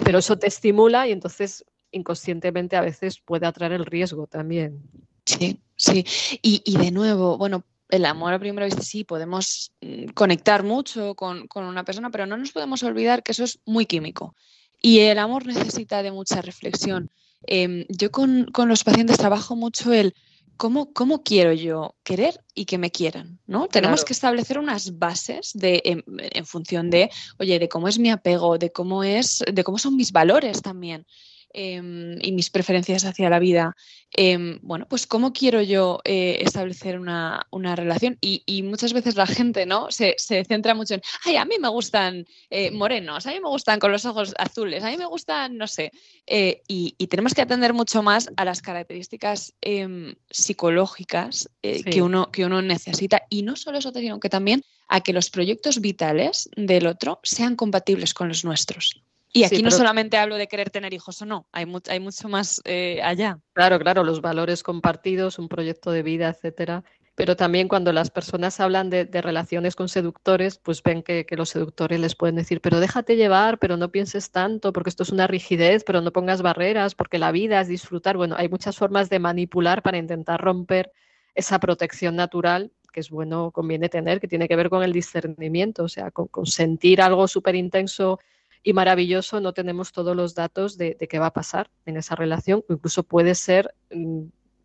pero 0.05 0.21
eso 0.21 0.39
te 0.39 0.47
estimula 0.47 1.09
y 1.09 1.11
entonces 1.11 1.65
inconscientemente 1.91 2.77
a 2.77 2.81
veces 2.81 3.19
puede 3.19 3.45
atraer 3.45 3.73
el 3.73 3.85
riesgo 3.85 4.29
también. 4.29 4.81
Sí, 5.27 5.59
sí. 5.75 6.07
Y, 6.43 6.77
de 6.79 6.93
nuevo, 6.93 7.37
bueno, 7.37 7.65
el 7.89 8.05
amor 8.05 8.35
a 8.35 8.39
primera 8.39 8.67
vista 8.67 8.83
sí, 8.83 9.03
podemos 9.03 9.73
mm, 9.81 10.11
conectar 10.15 10.63
mucho 10.63 11.17
con, 11.17 11.49
con, 11.49 11.65
una 11.65 11.83
persona, 11.83 12.09
pero 12.11 12.27
no 12.27 12.37
nos 12.37 12.53
podemos 12.53 12.85
olvidar 12.85 13.25
que 13.25 13.33
eso 13.33 13.43
es 13.43 13.59
muy 13.67 13.87
químico. 13.87 14.37
Y 14.81 15.01
el 15.01 15.19
amor 15.19 15.45
necesita 15.45 16.05
de 16.05 16.13
mucha 16.13 16.41
reflexión. 16.41 17.11
Em, 17.47 17.85
yo 17.89 18.11
con, 18.11 18.47
los 18.67 18.85
pacientes 18.85 19.19
trabajo 19.19 19.57
mucho 19.57 19.93
el 19.93 20.15
cómo, 20.57 20.93
cómo 20.93 21.23
quiero 21.23 21.53
yo 21.53 21.97
querer 22.05 22.45
y 22.55 22.67
que 22.67 22.79
me 22.79 22.91
quieran, 22.91 23.41
¿no? 23.47 23.69
Tenemos 23.69 24.05
que 24.05 24.13
establecer 24.13 24.59
unas 24.59 24.99
bases 24.99 25.51
de, 25.55 25.83
en, 25.85 26.05
en, 26.07 26.47
función 26.47 26.91
de, 26.91 27.11
oye, 27.39 27.59
de 27.59 27.69
cómo 27.69 27.89
es 27.89 27.99
mi 27.99 28.11
apego, 28.11 28.59
de 28.59 28.71
cómo 28.71 29.03
es, 29.03 29.43
de 29.51 29.65
cómo 29.65 29.79
son 29.79 29.97
mis 29.97 30.13
valores 30.13 30.63
también. 30.63 31.07
Em, 31.55 32.19
y 32.23 32.33
mis 32.33 32.51
preferencias 32.51 33.05
hacia 33.05 33.29
la 33.29 33.39
vida, 33.39 33.77
em, 34.13 34.59
bueno, 34.63 34.87
pues 34.89 35.07
cómo 35.07 35.33
quiero 35.33 35.61
yo 35.61 36.01
eh, 36.05 36.39
establecer 36.41 36.99
una, 36.99 37.47
relación. 37.51 38.17
Y, 38.21 38.63
muchas 38.63 38.93
veces 38.93 39.17
la 39.17 39.27
gente, 39.27 39.67
¿no? 39.67 39.91
Se, 39.91 40.17
centra 40.19 40.75
mucho 40.75 40.95
en, 40.95 41.03
ay, 41.25 41.37
a 41.37 41.45
mí 41.45 41.57
me 41.61 41.69
gustan 41.69 42.27
eh, 42.49 42.71
morenos, 42.71 43.27
a 43.27 43.33
mí 43.33 43.41
me 43.41 43.49
gustan 43.49 43.79
con 43.81 43.93
los 43.93 44.05
ojos 44.07 44.35
azules, 44.39 44.83
a 44.83 44.91
mí 44.91 44.97
me 44.97 45.07
gustan, 45.07 45.57
no 45.59 45.67
sé. 45.67 45.91
Eh, 46.27 46.63
y, 46.69 46.93
tenemos 47.07 47.35
que 47.35 47.43
atender 47.43 47.75
mucho 47.75 48.03
más 48.03 48.31
a 48.37 48.45
las 48.47 48.63
características 48.63 49.53
em, 49.61 50.15
psicológicas 50.31 51.51
que, 51.61 52.01
uno, 52.01 52.31
que 52.31 52.47
uno 52.47 52.63
necesita. 52.63 53.23
Y 53.29 53.43
no 53.43 53.57
solo 53.57 53.79
eso, 53.79 53.93
sino 53.93 54.19
que 54.19 54.31
también 54.31 54.63
a 54.89 55.03
que 55.03 55.13
los 55.13 55.29
proyectos 55.29 55.81
vitales 55.81 56.49
del 56.57 56.87
otro 56.87 57.21
sean 57.23 57.57
compatibles 57.57 58.15
con 58.15 58.29
los 58.29 58.45
nuestros. 58.45 59.03
Y 59.33 59.45
aquí 59.45 59.63
no 59.63 59.71
solamente 59.71 60.19
hablo 60.19 60.37
de 60.37 60.47
querer 60.47 60.71
tener 60.71 60.93
hijos 60.93 61.23
o 61.23 61.27
no, 61.27 61.47
hay, 61.53 61.67
hay 61.89 62.01
mucho 62.01 62.29
más 62.29 62.61
eh, 62.65 63.01
allá. 63.03 63.39
Claro, 63.55 63.79
claro, 63.79 64.05
los 64.05 64.21
valores 64.21 64.63
compartidos, 64.63 65.39
un 65.39 65.49
proyecto 65.49 65.91
de 65.91 66.03
vida, 66.03 66.29
etcétera. 66.29 66.85
Pero 67.15 67.37
también 67.37 67.69
cuando 67.69 67.93
las 67.93 68.11
personas 68.11 68.59
hablan 68.59 68.89
de, 68.89 69.05
relaciones 69.05 69.77
con 69.77 69.89
seductores, 69.89 70.59
pues 70.59 70.83
ven 70.83 71.03
que, 71.03 71.27
los 71.31 71.51
seductores 71.51 72.01
les 72.01 72.15
pueden 72.15 72.37
decir, 72.37 72.61
pero 72.63 72.81
déjate 72.81 73.17
llevar, 73.17 73.59
pero 73.59 73.77
no 73.77 73.91
pienses 73.91 74.31
tanto, 74.31 74.73
porque 74.73 74.89
esto 74.91 75.03
es 75.03 75.11
una 75.11 75.27
rigidez, 75.27 75.85
pero 75.85 76.01
no 76.01 76.11
pongas 76.11 76.41
barreras, 76.41 76.95
porque 76.95 77.19
la 77.19 77.31
vida 77.31 77.61
es 77.61 77.69
disfrutar. 77.69 78.17
Bueno, 78.17 78.35
hay 78.39 78.49
muchas 78.49 78.77
formas 78.77 79.11
de 79.11 79.19
manipular 79.19 79.83
para 79.83 79.99
intentar 79.99 80.41
romper 80.41 80.91
esa 81.35 81.59
protección 81.59 82.17
natural 82.17 82.73
que 82.93 83.01
es 83.01 83.11
bueno, 83.11 83.51
conviene 83.51 83.89
tener, 83.89 84.21
que 84.21 84.29
tiene 84.29 84.47
que 84.47 84.55
ver 84.55 84.69
con 84.69 84.83
el 84.83 84.93
discernimiento, 84.93 85.85
o 85.85 85.89
sea, 85.89 86.11
con, 86.11 86.47
sentir 86.47 87.01
algo 87.01 87.27
súper 87.27 87.55
intenso 87.55 88.21
y 88.63 88.73
maravilloso, 88.73 89.41
no 89.41 89.53
tenemos 89.53 89.93
todos 89.93 90.17
los 90.17 90.35
datos 90.35 90.77
de, 90.79 90.97
qué 90.97 91.19
va 91.19 91.27
a 91.27 91.33
pasar 91.33 91.71
en 91.87 91.97
esa 91.97 92.15
relación, 92.15 92.65
incluso 92.69 93.03
puede 93.03 93.35
ser 93.35 93.75
mm, 93.91 94.23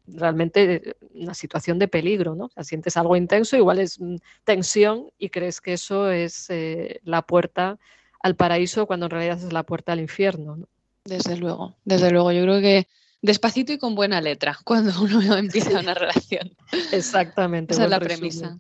realmente 0.08 0.96
una 1.14 1.34
situación 1.34 1.80
de 1.80 1.88
peligro, 1.88 2.36
¿no? 2.36 2.46
O 2.46 2.50
sea, 2.50 2.64
sientes 2.64 2.96
algo 2.96 3.16
intenso, 3.16 3.58
igual 3.58 3.80
es 3.80 4.00
mm, 4.00 4.18
tensión 4.44 5.10
y 5.18 5.30
crees 5.30 5.62
que 5.62 5.74
eso 5.74 6.12
es 6.12 6.50
eh, 6.50 7.00
la 7.04 7.24
puerta 7.24 7.80
al 8.22 8.36
paraíso 8.36 8.86
cuando 8.86 9.08
en 9.08 9.12
realidad 9.12 9.38
es 9.38 9.54
la 9.54 9.64
puerta 9.64 9.94
al 9.94 10.00
infierno. 10.00 10.58
¿no? 10.58 10.68
Desde 11.04 11.38
luego, 11.38 11.76
desde 11.86 12.12
luego. 12.12 12.32
Yo 12.32 12.44
creo 12.44 12.62
que 12.62 12.88
despacito 13.22 13.74
y 13.74 13.78
con 13.78 13.96
buena 13.96 14.22
letra 14.22 14.58
cuando 14.64 14.92
uno 15.02 15.38
empieza 15.38 15.80
una 15.80 15.94
relación. 15.94 16.56
Exactamente. 16.92 17.74
Esa 17.74 17.86
es 17.86 17.90
la 17.90 18.00
premisa. 18.00 18.60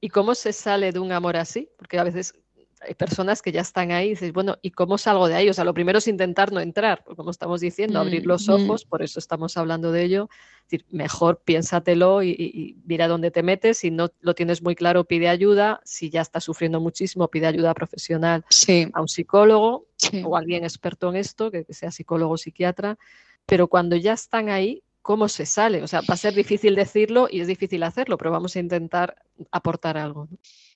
¿Y 0.00 0.08
cómo 0.08 0.34
se 0.34 0.52
sale 0.52 0.90
de 0.90 0.98
un 0.98 1.12
amor 1.12 1.36
así? 1.36 1.68
Porque 1.78 1.98
a 1.98 2.04
veces 2.04 2.34
hay 2.86 2.94
personas 2.94 3.42
que 3.42 3.52
ya 3.52 3.60
están 3.60 3.92
ahí 3.92 4.06
y 4.06 4.10
dices, 4.10 4.32
bueno, 4.32 4.58
¿y 4.62 4.70
cómo 4.70 4.98
salgo 4.98 5.28
de 5.28 5.34
ahí? 5.34 5.48
O 5.48 5.54
sea, 5.54 5.64
lo 5.64 5.74
primero 5.74 5.98
es 5.98 6.08
intentar 6.08 6.52
no 6.52 6.60
entrar, 6.60 7.04
como 7.04 7.30
estamos 7.30 7.60
diciendo, 7.60 7.98
abrir 7.98 8.26
los 8.26 8.48
mm, 8.48 8.52
mm. 8.52 8.54
ojos, 8.54 8.84
por 8.84 9.02
eso 9.02 9.18
estamos 9.18 9.56
hablando 9.56 9.92
de 9.92 10.02
ello. 10.04 10.28
Es 10.62 10.70
decir, 10.70 10.86
mejor 10.90 11.42
piénsatelo 11.44 12.22
y, 12.22 12.78
mira 12.84 13.08
dónde 13.08 13.30
te 13.30 13.42
metes. 13.42 13.78
Si 13.78 13.90
no 13.90 14.10
lo 14.20 14.34
tienes 14.34 14.62
muy 14.62 14.74
claro, 14.74 15.04
pide 15.04 15.28
ayuda. 15.28 15.80
Si 15.84 16.10
ya 16.10 16.20
estás 16.20 16.44
sufriendo 16.44 16.80
muchísimo, 16.80 17.28
pide 17.28 17.46
ayuda 17.46 17.74
profesional 17.74 18.44
a 18.92 19.00
un 19.00 19.08
psicólogo 19.08 19.86
o 20.24 20.36
alguien 20.36 20.64
experto 20.64 21.10
en 21.10 21.16
esto, 21.16 21.50
que, 21.50 21.66
sea 21.70 21.90
psicólogo 21.90 22.34
o 22.34 22.38
psiquiatra. 22.38 22.98
Pero 23.46 23.68
cuando 23.68 23.96
ya 23.96 24.12
están 24.12 24.48
ahí, 24.48 24.82
¿cómo 25.02 25.28
se 25.28 25.46
sale? 25.46 25.82
O 25.82 25.88
sea, 25.88 26.00
va 26.00 26.14
a 26.14 26.16
ser 26.16 26.34
difícil 26.34 26.74
decirlo 26.74 27.28
y 27.30 27.40
es 27.40 27.48
difícil 27.48 27.82
hacerlo, 27.82 28.16
pero 28.16 28.30
vamos 28.30 28.56
a 28.56 28.60
intentar 28.60 29.16
aportar 29.50 29.98
algo. 29.98 30.28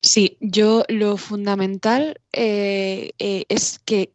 Sí, 0.03 0.37
yo 0.41 0.85
lo 0.89 1.17
fundamental 1.17 2.21
eh, 2.33 3.13
eh, 3.19 3.45
es 3.49 3.79
que, 3.79 4.13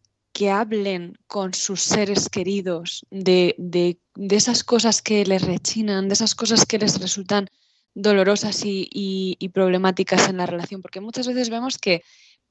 hablen 0.51 1.19
con 1.27 1.53
sus 1.53 1.81
seres 1.81 2.27
queridos 2.27 3.05
de, 3.11 3.55
esas 4.31 4.63
cosas 4.63 5.03
que 5.03 5.23
les 5.23 5.43
rechinan, 5.43 6.07
de 6.07 6.15
esas 6.15 6.33
cosas 6.33 6.65
que 6.65 6.79
les 6.79 6.99
resultan 6.99 7.47
dolorosas 7.93 8.61
y, 8.63 9.37
problemáticas 9.53 10.29
en 10.29 10.37
la 10.37 10.47
relación, 10.47 10.81
porque 10.81 10.99
muchas 10.99 11.27
veces 11.27 11.51
vemos 11.51 11.77
que 11.77 12.01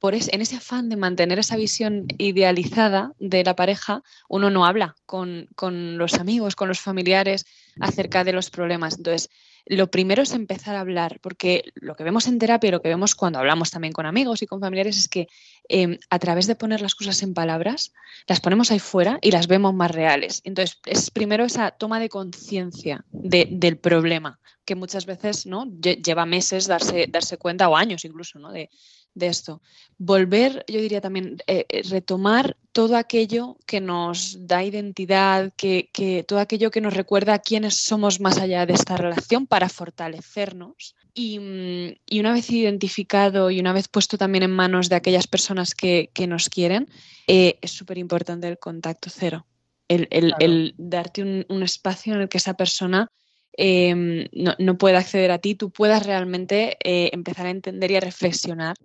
por 0.00 0.14
en 0.14 0.40
ese 0.40 0.56
afán 0.56 0.88
de 0.88 0.96
mantener 0.96 1.38
esa 1.38 1.56
visión 1.56 2.06
idealizada 2.18 3.12
de 3.20 3.44
la 3.44 3.54
pareja, 3.54 4.02
uno 4.28 4.50
no 4.50 4.64
habla 4.64 4.96
con, 5.06 5.46
con 5.54 5.98
los 5.98 6.14
amigos, 6.14 6.56
con 6.56 6.68
los 6.68 6.80
familiares 6.80 7.46
acerca 7.78 8.24
de 8.24 8.32
los 8.32 8.50
problemas. 8.50 8.96
Entonces, 8.96 9.30
lo 9.66 9.90
primero 9.90 10.22
es 10.22 10.32
empezar 10.32 10.74
a 10.74 10.80
hablar, 10.80 11.20
porque 11.20 11.64
lo 11.74 11.94
que 11.94 12.02
vemos 12.02 12.26
en 12.26 12.38
terapia 12.38 12.68
y 12.68 12.70
lo 12.70 12.80
que 12.80 12.88
vemos 12.88 13.14
cuando 13.14 13.38
hablamos 13.38 13.70
también 13.70 13.92
con 13.92 14.06
amigos 14.06 14.42
y 14.42 14.46
con 14.46 14.60
familiares 14.60 14.98
es 14.98 15.06
que 15.06 15.28
em, 15.68 15.98
a 16.08 16.18
través 16.18 16.46
de 16.46 16.56
poner 16.56 16.80
las 16.80 16.94
cosas 16.94 17.22
en 17.22 17.34
palabras, 17.34 17.92
las 18.26 18.40
ponemos 18.40 18.70
ahí 18.70 18.78
fuera 18.78 19.18
y 19.20 19.30
las 19.30 19.46
vemos 19.46 19.74
más 19.74 19.90
reales. 19.90 20.40
Entonces, 20.44 20.78
es 20.86 21.10
primero 21.10 21.44
esa 21.44 21.70
toma 21.72 22.00
de 22.00 22.08
conciencia 22.08 23.04
del 23.12 23.76
problema, 23.76 24.40
que 24.70 24.76
muchas 24.76 25.04
veces 25.04 25.46
¿no? 25.46 25.66
lleva 25.80 26.26
meses 26.26 26.68
darse, 26.68 27.08
darse 27.08 27.38
cuenta, 27.38 27.68
o 27.68 27.74
años 27.74 28.04
incluso, 28.04 28.38
¿no? 28.38 28.52
de, 28.52 28.70
de 29.14 29.26
esto. 29.26 29.62
Volver, 29.98 30.64
yo 30.68 30.80
diría 30.80 31.00
también, 31.00 31.38
eh, 31.48 31.66
eh, 31.68 31.82
retomar 31.90 32.56
todo 32.70 32.96
aquello 32.96 33.58
que 33.66 33.80
nos 33.80 34.46
da 34.46 34.62
identidad, 34.62 35.52
que, 35.56 35.90
todo 36.28 36.38
aquello 36.38 36.70
que 36.70 36.80
nos 36.80 36.94
recuerda 36.94 37.40
quiénes 37.40 37.84
somos 37.84 38.20
más 38.20 38.38
allá 38.38 38.64
de 38.64 38.74
esta 38.74 38.96
relación 38.96 39.48
para 39.48 39.68
fortalecernos. 39.68 40.94
Y, 41.14 41.40
mm, 41.40 42.20
una 42.20 42.32
vez 42.32 42.48
identificado 42.48 43.50
y 43.50 43.58
una 43.58 43.72
vez 43.72 43.88
puesto 43.88 44.16
también 44.18 44.44
en 44.44 44.52
manos 44.52 44.88
de 44.88 44.94
aquellas 44.94 45.26
personas 45.26 45.74
que, 45.74 46.10
nos 46.28 46.48
quieren, 46.48 46.88
eh, 47.26 47.58
es 47.60 47.72
súper 47.72 47.98
importante 47.98 48.46
el 48.46 48.60
contacto 48.60 49.10
cero. 49.10 49.46
El, 49.88 50.74
darte 50.78 51.44
un, 51.48 51.62
espacio 51.64 52.14
en 52.14 52.20
el 52.20 52.28
que 52.28 52.38
esa 52.38 52.54
persona 52.54 53.10
em, 53.52 54.28
no, 54.32 54.78
pueda 54.78 54.98
acceder 54.98 55.30
a 55.30 55.38
ti, 55.38 55.54
tú 55.54 55.70
puedas 55.70 56.06
realmente 56.06 56.76
empezar 56.82 57.46
a 57.46 57.50
entender 57.50 57.90
y 57.90 57.96
a 57.96 58.00
reflexionar 58.00 58.76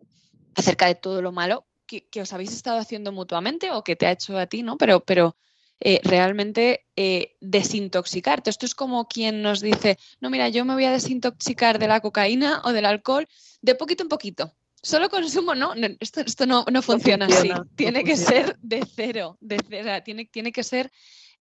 acerca 0.55 0.87
de 0.87 0.95
todo 0.95 1.21
lo 1.21 1.31
malo 1.31 1.65
que, 1.85 2.21
os 2.21 2.33
habéis 2.33 2.53
estado 2.53 2.79
haciendo 2.79 3.11
mutuamente 3.11 3.71
o 3.71 3.83
que 3.83 3.95
te 3.95 4.07
ha 4.07 4.11
hecho 4.11 4.37
a 4.37 4.47
ti, 4.47 4.63
¿no? 4.63 4.77
Pero, 4.77 5.01
pero 5.01 5.35
eh, 5.79 5.99
realmente 6.03 6.85
eh, 6.95 7.35
desintoxicarte. 7.41 8.49
Esto 8.49 8.65
es 8.65 8.75
como 8.75 9.07
quien 9.07 9.41
nos 9.41 9.61
dice, 9.61 9.97
no, 10.19 10.29
mira, 10.29 10.49
yo 10.49 10.65
me 10.65 10.73
voy 10.73 10.85
a 10.85 10.91
desintoxicar 10.91 11.79
de 11.79 11.87
la 11.87 11.99
cocaína 11.99 12.61
o 12.65 12.71
del 12.71 12.85
alcohol 12.85 13.27
de 13.61 13.75
poquito 13.75 14.03
en 14.03 14.09
poquito. 14.09 14.53
Solo 14.81 15.09
consumo, 15.09 15.55
no, 15.55 15.73
esto, 15.99 16.21
esto 16.21 16.45
no, 16.45 16.63
funciona, 16.83 17.25
así. 17.25 17.49
tiene 17.75 18.03
que 18.03 18.15
ser 18.15 18.55
de 18.61 18.85
cero, 18.95 19.35
de 19.41 19.59
cero. 19.67 19.91
Tiene, 20.03 20.25
tiene 20.25 20.51
que 20.51 20.63
ser 20.63 20.91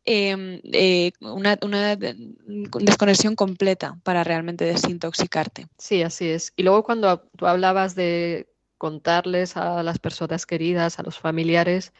em, 0.05 0.61
eh, 0.64 1.12
una, 1.20 1.59
una, 1.62 1.96
desconexión 1.96 3.36
completa 3.36 3.98
para 4.02 4.24
realmente 4.24 4.64
desintoxicarte. 4.64 5.66
Sí, 5.78 6.02
así 6.02 6.28
es. 6.28 6.52
Y 6.57 6.62
luego 6.62 6.82
cuando 6.82 7.20
tú 7.36 7.46
hablabas 7.46 7.94
de 7.94 8.48
contarles 8.84 9.57
a 9.57 9.82
las 9.82 9.98
personas 9.98 10.44
queridas, 10.44 10.98
a 10.98 11.02
los 11.02 11.18
familiares. 11.18 11.94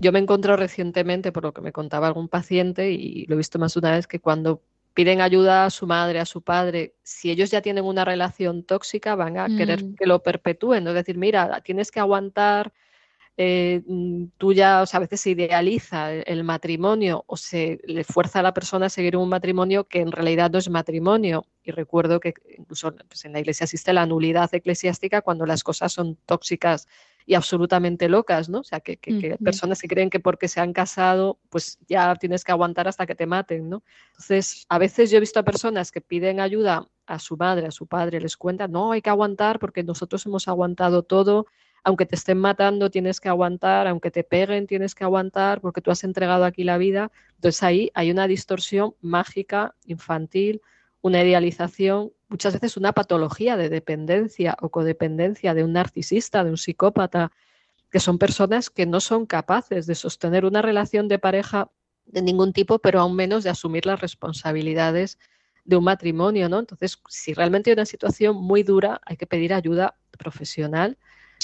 Yo 0.00 0.10
me 0.10 0.18
encontrado 0.18 0.56
recientemente, 0.56 1.32
por 1.32 1.42
lo 1.42 1.52
que 1.52 1.60
me 1.60 1.70
contaba 1.70 2.06
algún 2.06 2.28
paciente, 2.28 2.92
y 2.92 3.26
lo 3.26 3.34
he 3.34 3.36
visto 3.36 3.58
más 3.58 3.74
de 3.74 3.80
una 3.80 3.92
vez, 3.92 4.06
que 4.06 4.20
cuando 4.20 4.62
piden 4.94 5.20
ayuda 5.20 5.66
a 5.66 5.70
su 5.70 5.86
madre, 5.86 6.18
a 6.18 6.24
su 6.24 6.40
padre, 6.40 6.94
si 7.02 7.30
ellos 7.30 7.50
ya 7.50 7.60
tienen 7.60 7.84
una 7.84 8.06
relación 8.06 8.64
tóxica, 8.64 9.14
van 9.16 9.36
a 9.36 9.48
querer 9.48 9.84
mm. 9.84 9.96
que 9.96 10.06
lo 10.06 10.22
perpetúen. 10.22 10.86
Es 10.88 10.94
decir, 10.94 11.18
mira, 11.18 11.60
tienes 11.62 11.90
que 11.90 12.00
aguantar 12.00 12.72
eh, 13.42 13.80
mm, 13.86 14.24
tú 14.36 14.52
ya, 14.52 14.82
o 14.82 14.86
sea, 14.86 14.98
a 14.98 15.00
veces 15.00 15.22
se 15.22 15.30
idealiza 15.30 16.12
el, 16.12 16.44
matrimonio 16.44 17.24
o 17.26 17.38
se 17.38 17.80
le 17.84 18.04
fuerza 18.04 18.40
a 18.40 18.42
la 18.42 18.52
persona 18.52 18.86
a 18.86 18.90
seguir 18.90 19.16
un 19.16 19.30
matrimonio 19.30 19.84
que 19.84 20.00
en 20.00 20.12
realidad 20.12 20.50
no 20.50 20.58
es 20.58 20.68
matrimonio. 20.68 21.46
Y 21.64 21.70
recuerdo 21.70 22.20
que 22.20 22.34
incluso 22.58 22.94
pues, 23.08 23.24
en 23.24 23.32
la 23.32 23.40
iglesia 23.40 23.64
existe 23.64 23.94
la 23.94 24.04
nulidad 24.04 24.54
eclesiástica 24.54 25.22
cuando 25.22 25.46
las 25.46 25.64
cosas 25.64 25.90
son 25.90 26.18
tóxicas 26.26 26.86
y 27.24 27.32
absolutamente 27.32 28.10
locas, 28.10 28.50
¿no? 28.50 28.58
O 28.58 28.64
sea, 28.64 28.80
que, 28.80 28.98
personas 29.42 29.80
que 29.80 29.88
creen 29.88 30.10
que 30.10 30.20
porque 30.20 30.46
se 30.46 30.60
han 30.60 30.74
casado, 30.74 31.38
pues 31.48 31.78
ya 31.88 32.14
tienes 32.16 32.44
que 32.44 32.52
aguantar 32.52 32.88
hasta 32.88 33.06
que 33.06 33.14
te 33.14 33.24
maten, 33.24 33.70
¿no? 33.70 33.82
Entonces, 34.10 34.66
a 34.68 34.76
veces 34.76 35.10
yo 35.10 35.16
he 35.16 35.20
visto 35.20 35.40
a 35.40 35.44
personas 35.44 35.92
que 35.92 36.02
piden 36.02 36.40
ayuda 36.40 36.88
a 37.06 37.18
su 37.18 37.38
madre, 37.38 37.68
a 37.68 37.70
su 37.70 37.86
padre, 37.86 38.20
les 38.20 38.36
cuentan, 38.36 38.70
no, 38.70 38.92
hay 38.92 39.00
que 39.00 39.08
aguantar 39.08 39.58
porque 39.58 39.82
nosotros 39.82 40.26
hemos 40.26 40.46
aguantado 40.46 41.04
todo 41.04 41.46
aunque 41.84 42.06
te 42.06 42.14
estén 42.14 42.38
matando, 42.38 42.90
tienes 42.90 43.20
que 43.20 43.28
aguantar, 43.28 43.86
aunque 43.86 44.10
te 44.10 44.24
peguen, 44.24 44.66
tienes 44.66 44.94
que 44.94 45.04
aguantar, 45.04 45.60
porque 45.60 45.80
tú 45.80 45.90
has 45.90 46.04
entregado 46.04 46.44
aquí 46.44 46.64
la 46.64 46.78
vida. 46.78 47.10
Entonces 47.36 47.62
ahí 47.62 47.90
hay 47.94 48.10
una 48.10 48.26
distorsión 48.26 48.94
mágica, 49.00 49.74
infantil, 49.86 50.60
una 51.02 51.22
idealización, 51.22 52.12
muchas 52.28 52.54
veces 52.54 52.76
una 52.76 52.92
patología 52.92 53.56
de 53.56 53.68
dependencia 53.68 54.56
o 54.60 54.68
codependencia 54.68 55.54
de 55.54 55.64
un 55.64 55.72
narcisista, 55.72 56.44
de 56.44 56.50
un 56.50 56.58
psicópata, 56.58 57.32
que 57.90 58.00
son 58.00 58.18
personas 58.18 58.70
que 58.70 58.86
no 58.86 59.00
son 59.00 59.26
capaces 59.26 59.86
de 59.86 59.94
sostener 59.94 60.44
una 60.44 60.62
relación 60.62 61.08
de 61.08 61.18
pareja 61.18 61.70
de 62.06 62.22
ningún 62.22 62.52
tipo, 62.52 62.78
pero 62.78 63.00
aún 63.00 63.16
menos 63.16 63.44
de 63.44 63.50
asumir 63.50 63.86
las 63.86 64.00
responsabilidades 64.00 65.18
de 65.64 65.76
un 65.76 65.84
matrimonio, 65.84 66.48
¿no? 66.48 66.58
Entonces, 66.58 67.00
si 67.08 67.34
realmente 67.34 67.70
hay 67.70 67.74
una 67.74 67.86
situación 67.86 68.36
muy 68.36 68.62
dura, 68.62 69.00
hay 69.04 69.16
que 69.16 69.26
pedir 69.26 69.54
ayuda 69.54 69.96
profesional 70.18 70.98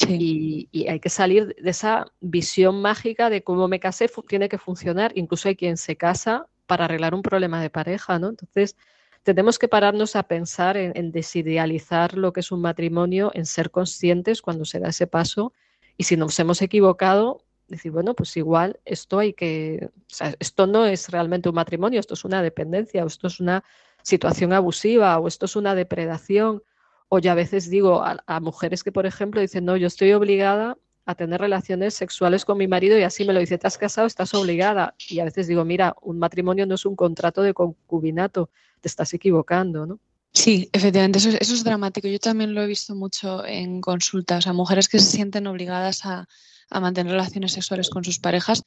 y, 0.05 0.68
hay 0.88 1.01
que 1.01 1.09
salir 1.09 1.55
de 1.55 1.70
esa 1.70 2.12
visión 2.20 2.82
mágica 2.82 3.30
de 3.30 3.42
cómo 3.42 3.68
me 3.68 3.80
casé 3.80 4.11
tiene 4.28 4.49
que 4.49 4.59
funcionar. 4.59 5.12
Incluso 5.14 5.49
hay 5.49 5.57
quien 5.57 5.76
se 5.76 5.97
casa 5.97 6.47
para 6.66 6.84
arreglar 6.84 7.14
un 7.14 7.22
problema 7.22 7.61
de 7.61 7.70
pareja, 7.70 8.18
¿no? 8.18 8.28
Entonces, 8.28 8.76
tenemos 9.22 9.59
que 9.59 9.68
pararnos 9.68 10.14
a 10.14 10.24
pensar 10.24 10.76
en, 10.76 11.11
desidealizar 11.11 12.16
lo 12.16 12.32
que 12.32 12.40
es 12.40 12.53
un 12.53 12.61
matrimonio, 12.61 13.30
en 13.34 13.47
ser 13.47 13.70
conscientes 13.70 14.42
cuando 14.42 14.64
se 14.64 14.78
da 14.78 14.90
ese 14.90 15.07
paso 15.07 15.53
y 15.97 16.05
si 16.05 16.16
nos 16.16 16.38
hemos 16.38 16.62
equivocado, 16.62 17.42
decir, 17.66 17.90
bueno, 17.90 18.14
pues 18.14 18.36
igual 18.36 18.78
esto 18.84 19.18
hay 19.18 19.32
que, 19.32 19.90
esto 20.38 20.66
no 20.66 20.86
es 20.86 21.09
realmente 21.09 21.49
un 21.49 21.55
matrimonio, 21.55 21.99
esto 21.99 22.14
es 22.14 22.24
una 22.24 22.42
dependencia, 22.42 23.03
o 23.03 23.07
esto 23.07 23.26
es 23.26 23.40
una 23.40 23.64
situación 24.03 24.53
abusiva, 24.53 25.18
o 25.18 25.26
esto 25.26 25.47
es 25.47 25.57
una 25.57 25.74
depredación, 25.74 26.62
o 27.09 27.18
ya 27.18 27.32
a 27.32 27.34
veces 27.34 27.70
digo 27.70 28.02
a, 28.04 28.40
mujeres 28.40 28.82
que, 28.82 28.92
por 28.92 29.07
ejemplo, 29.07 29.40
dicen, 29.40 29.64
no, 29.64 29.76
yo 29.76 29.86
estoy 29.86 30.12
obligada 30.12 30.76
a 31.04 31.14
tener 31.14 31.40
relaciones 31.40 31.94
sexuales 31.94 32.44
con 32.44 32.59
mi 32.59 32.66
marido 32.66 32.98
y 32.98 33.02
así 33.02 33.24
me 33.24 33.32
lo 33.32 33.40
dice, 33.40 33.59
te 33.59 33.66
has 33.66 33.78
casado, 33.78 34.07
estás 34.07 34.34
obligada. 34.34 34.94
Y 35.09 35.20
a 35.20 35.24
veces 35.24 35.46
digo, 35.46 35.64
mira, 35.64 35.94
un 36.02 36.18
matrimonio 36.18 36.66
no 36.66 36.74
es 36.74 36.84
un 36.84 36.96
contrato 36.96 37.42
de 37.42 37.54
concubinato, 37.54 38.50
te 38.80 38.88
estás 38.88 39.14
equivocando, 39.14 39.86
¿no? 39.86 40.00
Sí, 40.32 40.68
efectivamente, 40.72 41.18
eso, 41.18 41.30
es 41.30 41.64
dramático. 41.64 42.09
Yo 42.09 42.18
también 42.18 42.54
lo 42.54 42.62
he 42.62 42.66
visto 42.66 42.94
mucho 42.94 43.44
en 43.44 43.80
consultas, 43.80 44.38
o 44.38 44.42
sea, 44.42 44.52
mujeres 44.52 44.88
que 44.88 44.98
se 44.98 45.16
sienten 45.16 45.46
obligadas 45.46 46.04
a, 46.04 46.28
a 46.70 46.80
mantener 46.80 47.12
relaciones 47.12 47.52
sexuales 47.52 47.88
con 47.88 48.04
sus 48.04 48.18
parejas 48.18 48.64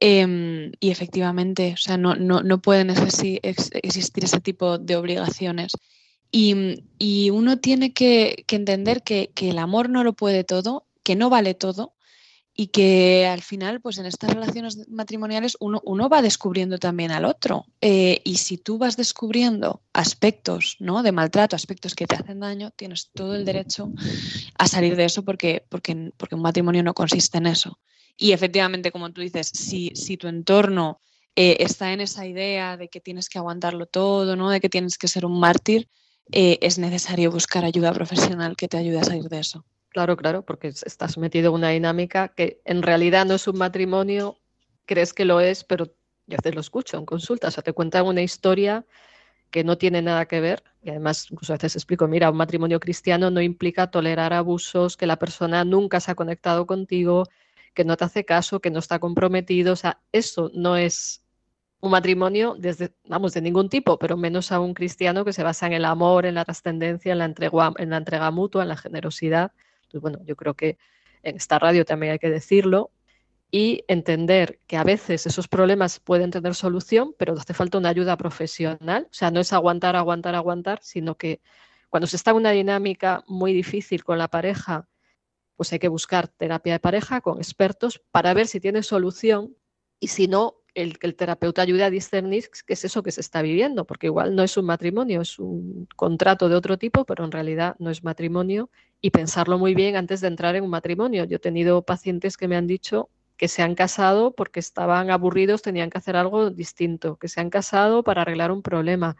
eh, 0.00 0.72
y 0.80 0.90
efectivamente, 0.90 1.74
o 1.74 1.76
sea, 1.76 1.98
no, 1.98 2.14
no, 2.14 2.42
no 2.42 2.62
pueden 2.62 2.88
existir 2.88 3.40
ese 3.42 4.40
tipo 4.40 4.78
de 4.78 4.96
obligaciones. 4.96 5.72
Y, 6.32 7.30
uno 7.30 7.58
tiene 7.58 7.92
que, 7.92 8.44
entender 8.48 9.02
que, 9.02 9.30
que, 9.34 9.50
el 9.50 9.58
amor 9.58 9.88
no 9.90 10.04
lo 10.04 10.12
puede 10.12 10.44
todo, 10.44 10.86
que 11.02 11.16
no 11.16 11.30
vale 11.30 11.54
todo 11.54 11.94
y 12.60 12.66
que 12.66 13.26
al 13.26 13.40
final, 13.40 13.80
pues 13.80 13.96
en 13.96 14.04
estas 14.04 14.34
relaciones 14.34 14.86
matrimoniales 14.88 15.56
uno, 15.60 15.80
uno 15.82 16.10
va 16.10 16.20
descubriendo 16.20 16.78
también 16.78 17.10
al 17.10 17.24
otro. 17.24 17.64
Eh, 17.80 18.20
y 18.22 18.36
si 18.36 18.58
tú 18.58 18.76
vas 18.76 18.98
descubriendo 18.98 19.82
aspectos 19.94 20.76
¿no? 20.78 21.02
de 21.02 21.10
maltrato, 21.10 21.56
aspectos 21.56 21.94
que 21.94 22.06
te 22.06 22.16
hacen 22.16 22.40
daño, 22.40 22.70
tienes 22.72 23.12
todo 23.14 23.34
el 23.34 23.46
derecho 23.46 23.90
a 24.58 24.68
salir 24.68 24.94
de 24.96 25.06
eso 25.06 25.24
porque, 25.24 25.64
porque, 25.70 26.12
porque 26.18 26.34
un 26.34 26.42
matrimonio 26.42 26.82
no 26.82 26.92
consiste 26.92 27.38
en 27.38 27.46
eso. 27.46 27.78
Y 28.16 28.32
efectivamente, 28.32 28.92
como 28.92 29.10
tú 29.10 29.22
dices, 29.22 29.48
si, 29.54 29.92
si 29.94 30.18
tu 30.18 30.28
entorno 30.28 31.00
eh, 31.36 31.56
está 31.60 31.94
en 31.94 32.02
esa 32.02 32.26
idea 32.26 32.76
de 32.76 32.88
que 32.88 33.00
tienes 33.00 33.30
que 33.30 33.38
aguantarlo 33.38 33.86
todo, 33.86 34.36
¿no? 34.36 34.50
de 34.50 34.60
que 34.60 34.68
tienes 34.68 34.98
que 34.98 35.08
ser 35.08 35.24
un 35.24 35.40
mártir, 35.40 35.88
eh, 36.32 36.58
es 36.62 36.78
necesario 36.78 37.30
buscar 37.30 37.64
ayuda 37.64 37.92
profesional 37.92 38.56
que 38.56 38.68
te 38.68 38.78
ayude 38.78 39.00
a 39.00 39.04
salir 39.04 39.28
de 39.28 39.40
eso. 39.40 39.64
Claro, 39.90 40.16
claro, 40.16 40.42
porque 40.42 40.68
estás 40.68 41.18
metido 41.18 41.48
en 41.48 41.54
una 41.54 41.70
dinámica 41.70 42.28
que 42.28 42.60
en 42.64 42.82
realidad 42.82 43.26
no 43.26 43.34
es 43.34 43.48
un 43.48 43.58
matrimonio, 43.58 44.38
crees 44.86 45.12
que 45.12 45.24
lo 45.24 45.40
es, 45.40 45.64
pero 45.64 45.92
yo 46.26 46.38
te 46.38 46.52
lo 46.52 46.60
escucho 46.60 46.96
en 46.96 47.06
consulta, 47.06 47.48
o 47.48 47.50
sea, 47.50 47.64
te 47.64 47.72
cuentan 47.72 48.06
una 48.06 48.22
historia 48.22 48.86
que 49.50 49.64
no 49.64 49.78
tiene 49.78 50.00
nada 50.00 50.26
que 50.26 50.40
ver, 50.40 50.62
y 50.82 50.90
además 50.90 51.26
incluso 51.30 51.52
a 51.52 51.56
veces 51.56 51.74
explico, 51.74 52.06
mira, 52.06 52.30
un 52.30 52.36
matrimonio 52.36 52.78
cristiano 52.78 53.30
no 53.30 53.40
implica 53.40 53.90
tolerar 53.90 54.32
abusos, 54.32 54.96
que 54.96 55.06
la 55.06 55.18
persona 55.18 55.64
nunca 55.64 55.98
se 55.98 56.12
ha 56.12 56.14
conectado 56.14 56.66
contigo, 56.66 57.24
que 57.74 57.84
no 57.84 57.96
te 57.96 58.04
hace 58.04 58.24
caso, 58.24 58.60
que 58.60 58.70
no 58.70 58.78
está 58.78 59.00
comprometido, 59.00 59.72
o 59.72 59.76
sea, 59.76 60.00
eso 60.12 60.50
no 60.54 60.76
es 60.76 61.24
un 61.80 61.90
matrimonio 61.90 62.56
desde, 62.58 62.92
vamos, 63.08 63.32
de 63.34 63.40
ningún 63.40 63.68
tipo, 63.68 63.98
pero 63.98 64.16
menos 64.16 64.52
a 64.52 64.60
un 64.60 64.74
cristiano 64.74 65.24
que 65.24 65.32
se 65.32 65.42
basa 65.42 65.66
en 65.66 65.72
el 65.72 65.84
amor, 65.84 66.26
en 66.26 66.34
la 66.34 66.44
trascendencia, 66.44 67.12
en 67.12 67.18
la 67.18 67.24
entrega, 67.24 67.72
en 67.78 67.90
la 67.90 67.96
entrega 67.96 68.30
mutua, 68.30 68.62
en 68.62 68.68
la 68.68 68.76
generosidad. 68.76 69.52
Bueno, 69.94 70.20
yo 70.24 70.36
creo 70.36 70.54
que 70.54 70.78
en 71.22 71.36
esta 71.36 71.58
radio 71.58 71.84
también 71.84 72.12
hay 72.12 72.18
que 72.18 72.30
decirlo 72.30 72.90
y 73.50 73.84
entender 73.88 74.60
que 74.66 74.76
a 74.76 74.84
veces 74.84 75.26
esos 75.26 75.48
problemas 75.48 75.98
pueden 75.98 76.30
tener 76.30 76.54
solución, 76.54 77.14
pero 77.18 77.34
hace 77.34 77.54
falta 77.54 77.78
una 77.78 77.88
ayuda 77.88 78.16
profesional. 78.16 79.08
O 79.10 79.14
sea, 79.14 79.30
no 79.30 79.40
es 79.40 79.52
aguantar, 79.52 79.96
aguantar, 79.96 80.34
aguantar, 80.34 80.78
sino 80.82 81.16
que 81.16 81.40
cuando 81.88 82.06
se 82.06 82.16
está 82.16 82.30
en 82.30 82.36
una 82.36 82.52
dinámica 82.52 83.24
muy 83.26 83.52
difícil 83.52 84.04
con 84.04 84.18
la 84.18 84.28
pareja, 84.28 84.88
pues 85.56 85.72
hay 85.72 85.78
que 85.78 85.88
buscar 85.88 86.28
terapia 86.28 86.74
de 86.74 86.80
pareja 86.80 87.20
con 87.20 87.38
expertos 87.38 88.00
para 88.12 88.32
ver 88.34 88.46
si 88.46 88.60
tiene 88.60 88.82
solución 88.82 89.56
y 89.98 90.08
si 90.08 90.28
no, 90.28 90.59
el 90.74 90.98
que 90.98 91.06
el 91.06 91.14
terapeuta 91.14 91.62
ayude 91.62 91.84
a 91.84 91.90
discernir 91.90 92.44
qué 92.66 92.72
es 92.74 92.84
eso 92.84 93.02
que 93.02 93.12
se 93.12 93.20
está 93.20 93.42
viviendo, 93.42 93.84
porque 93.84 94.06
igual 94.06 94.34
no 94.34 94.42
es 94.42 94.56
un 94.56 94.66
matrimonio, 94.66 95.20
es 95.20 95.38
un 95.38 95.88
contrato 95.96 96.48
de 96.48 96.54
otro 96.54 96.78
tipo, 96.78 97.04
pero 97.04 97.24
en 97.24 97.32
realidad 97.32 97.76
no 97.78 97.90
es 97.90 98.04
matrimonio 98.04 98.70
y 99.00 99.10
pensarlo 99.10 99.58
muy 99.58 99.74
bien 99.74 99.96
antes 99.96 100.20
de 100.20 100.28
entrar 100.28 100.56
en 100.56 100.64
un 100.64 100.70
matrimonio. 100.70 101.24
Yo 101.24 101.36
he 101.36 101.40
tenido 101.40 101.82
pacientes 101.82 102.36
que 102.36 102.48
me 102.48 102.56
han 102.56 102.66
dicho 102.66 103.08
que 103.36 103.48
se 103.48 103.62
han 103.62 103.74
casado 103.74 104.32
porque 104.32 104.60
estaban 104.60 105.10
aburridos, 105.10 105.62
tenían 105.62 105.88
que 105.88 105.98
hacer 105.98 106.14
algo 106.14 106.50
distinto, 106.50 107.16
que 107.16 107.28
se 107.28 107.40
han 107.40 107.48
casado 107.48 108.02
para 108.02 108.22
arreglar 108.22 108.52
un 108.52 108.62
problema. 108.62 109.16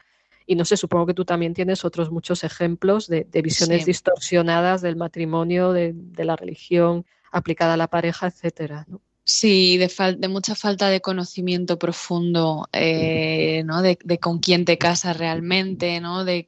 Y 0.46 0.56
no 0.56 0.64
sé, 0.64 0.76
supongo 0.76 1.06
que 1.06 1.14
tú 1.14 1.24
también 1.24 1.54
tienes 1.54 1.84
otros 1.84 2.10
muchos 2.10 2.44
ejemplos 2.44 3.06
de, 3.06 3.24
de 3.24 3.40
visiones 3.40 3.80
sí. 3.80 3.86
distorsionadas 3.86 4.82
del 4.82 4.96
matrimonio, 4.96 5.72
de, 5.72 5.92
de, 5.94 6.24
la 6.24 6.36
religión 6.36 7.06
aplicada 7.32 7.74
a 7.74 7.76
la 7.76 7.88
pareja, 7.88 8.26
etcétera. 8.26 8.84
¿no? 8.88 9.00
Sí, 9.32 9.78
de, 9.78 9.88
de, 10.18 10.26
mucha 10.26 10.56
falta 10.56 10.88
de 10.88 11.00
conocimiento 11.00 11.78
profundo, 11.78 12.68
eh, 12.72 13.62
¿no? 13.64 13.80
De, 13.80 13.96
de, 14.02 14.18
con 14.18 14.40
quién 14.40 14.64
te 14.64 14.76
casas 14.76 15.16
realmente, 15.16 16.00
¿no? 16.00 16.24
De, 16.24 16.44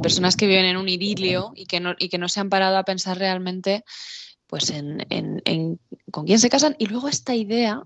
personas 0.00 0.36
que 0.36 0.46
viven 0.46 0.64
en 0.64 0.76
un 0.76 0.88
idilio 0.88 1.52
y 1.56 1.66
que 1.66 1.80
no, 1.80 1.96
y 1.98 2.08
que 2.08 2.18
no 2.18 2.28
se 2.28 2.38
han 2.38 2.50
parado 2.50 2.76
a 2.78 2.84
pensar 2.84 3.18
realmente 3.18 3.82
pues 4.46 4.70
en, 4.70 5.04
en, 5.10 5.42
en 5.44 5.80
con 6.12 6.24
quién 6.24 6.38
se 6.38 6.50
casan. 6.50 6.76
Y 6.78 6.86
luego 6.86 7.08
esta 7.08 7.34
idea 7.34 7.82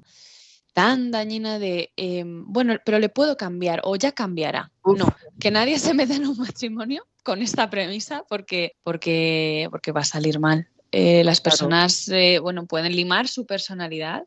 tan 0.75 1.11
dañina 1.11 1.59
de, 1.59 1.91
eh, 1.97 2.23
bueno, 2.27 2.77
pero 2.85 2.99
le 2.99 3.09
puedo 3.09 3.39
cambiar 3.39 3.81
o 3.85 3.97
ya 3.97 4.13
cambiará. 4.13 4.73
Uf. 4.83 4.99
No, 4.99 5.17
que 5.41 5.51
nadie 5.51 5.79
se 5.79 5.95
meta 5.95 6.15
en 6.15 6.27
un 6.27 6.37
matrimonio 6.37 7.07
con 7.23 7.41
esta 7.41 7.71
premisa 7.71 8.25
porque, 8.29 8.77
porque, 8.83 9.69
porque 9.71 9.93
va 9.93 10.03
a 10.03 10.05
salir 10.05 10.39
mal. 10.39 10.69
Eh, 10.99 11.23
las 11.25 11.43
personas, 11.43 12.07
claro. 12.07 12.21
eh, 12.23 12.39
bueno, 12.39 12.65
pueden 12.65 12.97
limar 12.97 13.29
su 13.29 13.45
personalidad, 13.45 14.25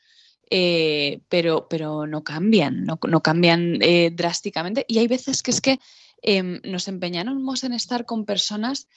eh, 0.52 1.20
pero, 1.28 1.68
pero 1.68 2.06
no 2.06 2.24
cambian, 2.24 2.86
no, 2.86 3.00
no 3.08 3.22
cambian 3.24 3.80
drásticamente. 4.12 4.86
Y 4.88 5.00
hay 5.00 5.08
veces 5.08 5.42
que 5.42 5.50
es 5.50 5.62
que 5.62 5.80
em, 6.22 6.62
nos 6.64 6.88
empeñamos 6.88 7.64
en 7.64 7.74
estar 7.74 8.06
con 8.06 8.24
personas 8.24 8.88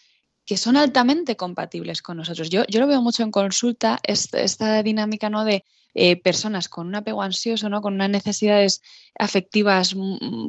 que 0.44 0.58
son 0.58 0.76
altamente 0.76 1.36
compatibles 1.36 2.02
con 2.02 2.18
nosotros. 2.18 2.50
Yo, 2.50 2.64
yo 2.68 2.78
lo 2.78 2.86
veo 2.86 3.00
mucho 3.00 3.22
en 3.22 3.30
consulta, 3.30 4.00
esta, 4.02 4.42
esta 4.42 4.82
dinámica 4.82 5.30
¿no? 5.30 5.46
de 5.46 5.64
eh, 5.94 6.16
personas 6.16 6.68
con 6.68 6.86
un 6.88 6.94
apego 6.94 7.22
ansioso, 7.22 7.70
¿no? 7.70 7.80
con 7.80 7.94
unas 7.94 8.10
necesidades 8.10 8.82
afectivas 9.18 9.94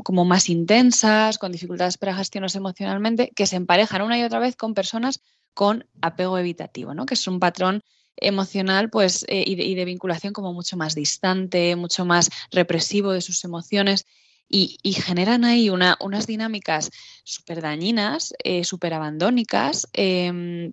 como 0.04 0.26
más 0.26 0.50
intensas, 0.50 1.38
con 1.38 1.54
dificultades 1.54 1.98
para 1.98 2.16
gestionarse 2.16 2.58
emocionalmente, 2.58 3.32
que 3.36 3.46
se 3.46 3.56
emparejan 3.56 4.02
una 4.02 4.18
y 4.18 4.24
otra 4.24 4.40
vez 4.40 4.56
con 4.56 4.74
personas 4.74 5.22
con 5.54 5.86
apego 6.02 6.38
evitativo, 6.38 6.94
¿no? 6.94 7.06
que 7.06 7.14
es 7.14 7.28
un 7.28 7.40
patrón 7.40 7.84
emocional 8.18 8.90
pues, 8.90 9.26
eh, 9.28 9.44
y, 9.46 9.76
de, 9.76 9.86
vinculación 9.86 10.34
como 10.34 10.54
mucho 10.54 10.78
más 10.78 10.96
distante, 10.96 11.76
mucho 11.76 12.06
más 12.06 12.30
represivo 12.52 13.12
de 13.12 13.22
sus 13.22 13.44
emociones. 13.44 14.06
Y, 14.56 14.78
generan 14.94 15.46
ahí 15.46 15.72
una, 15.72 15.98
unas 16.00 16.28
dinámicas 16.28 16.92
súper 17.24 17.60
dañinas, 17.60 18.36
eh, 18.44 18.64
súper 18.64 18.94
abandónicas 18.94 19.88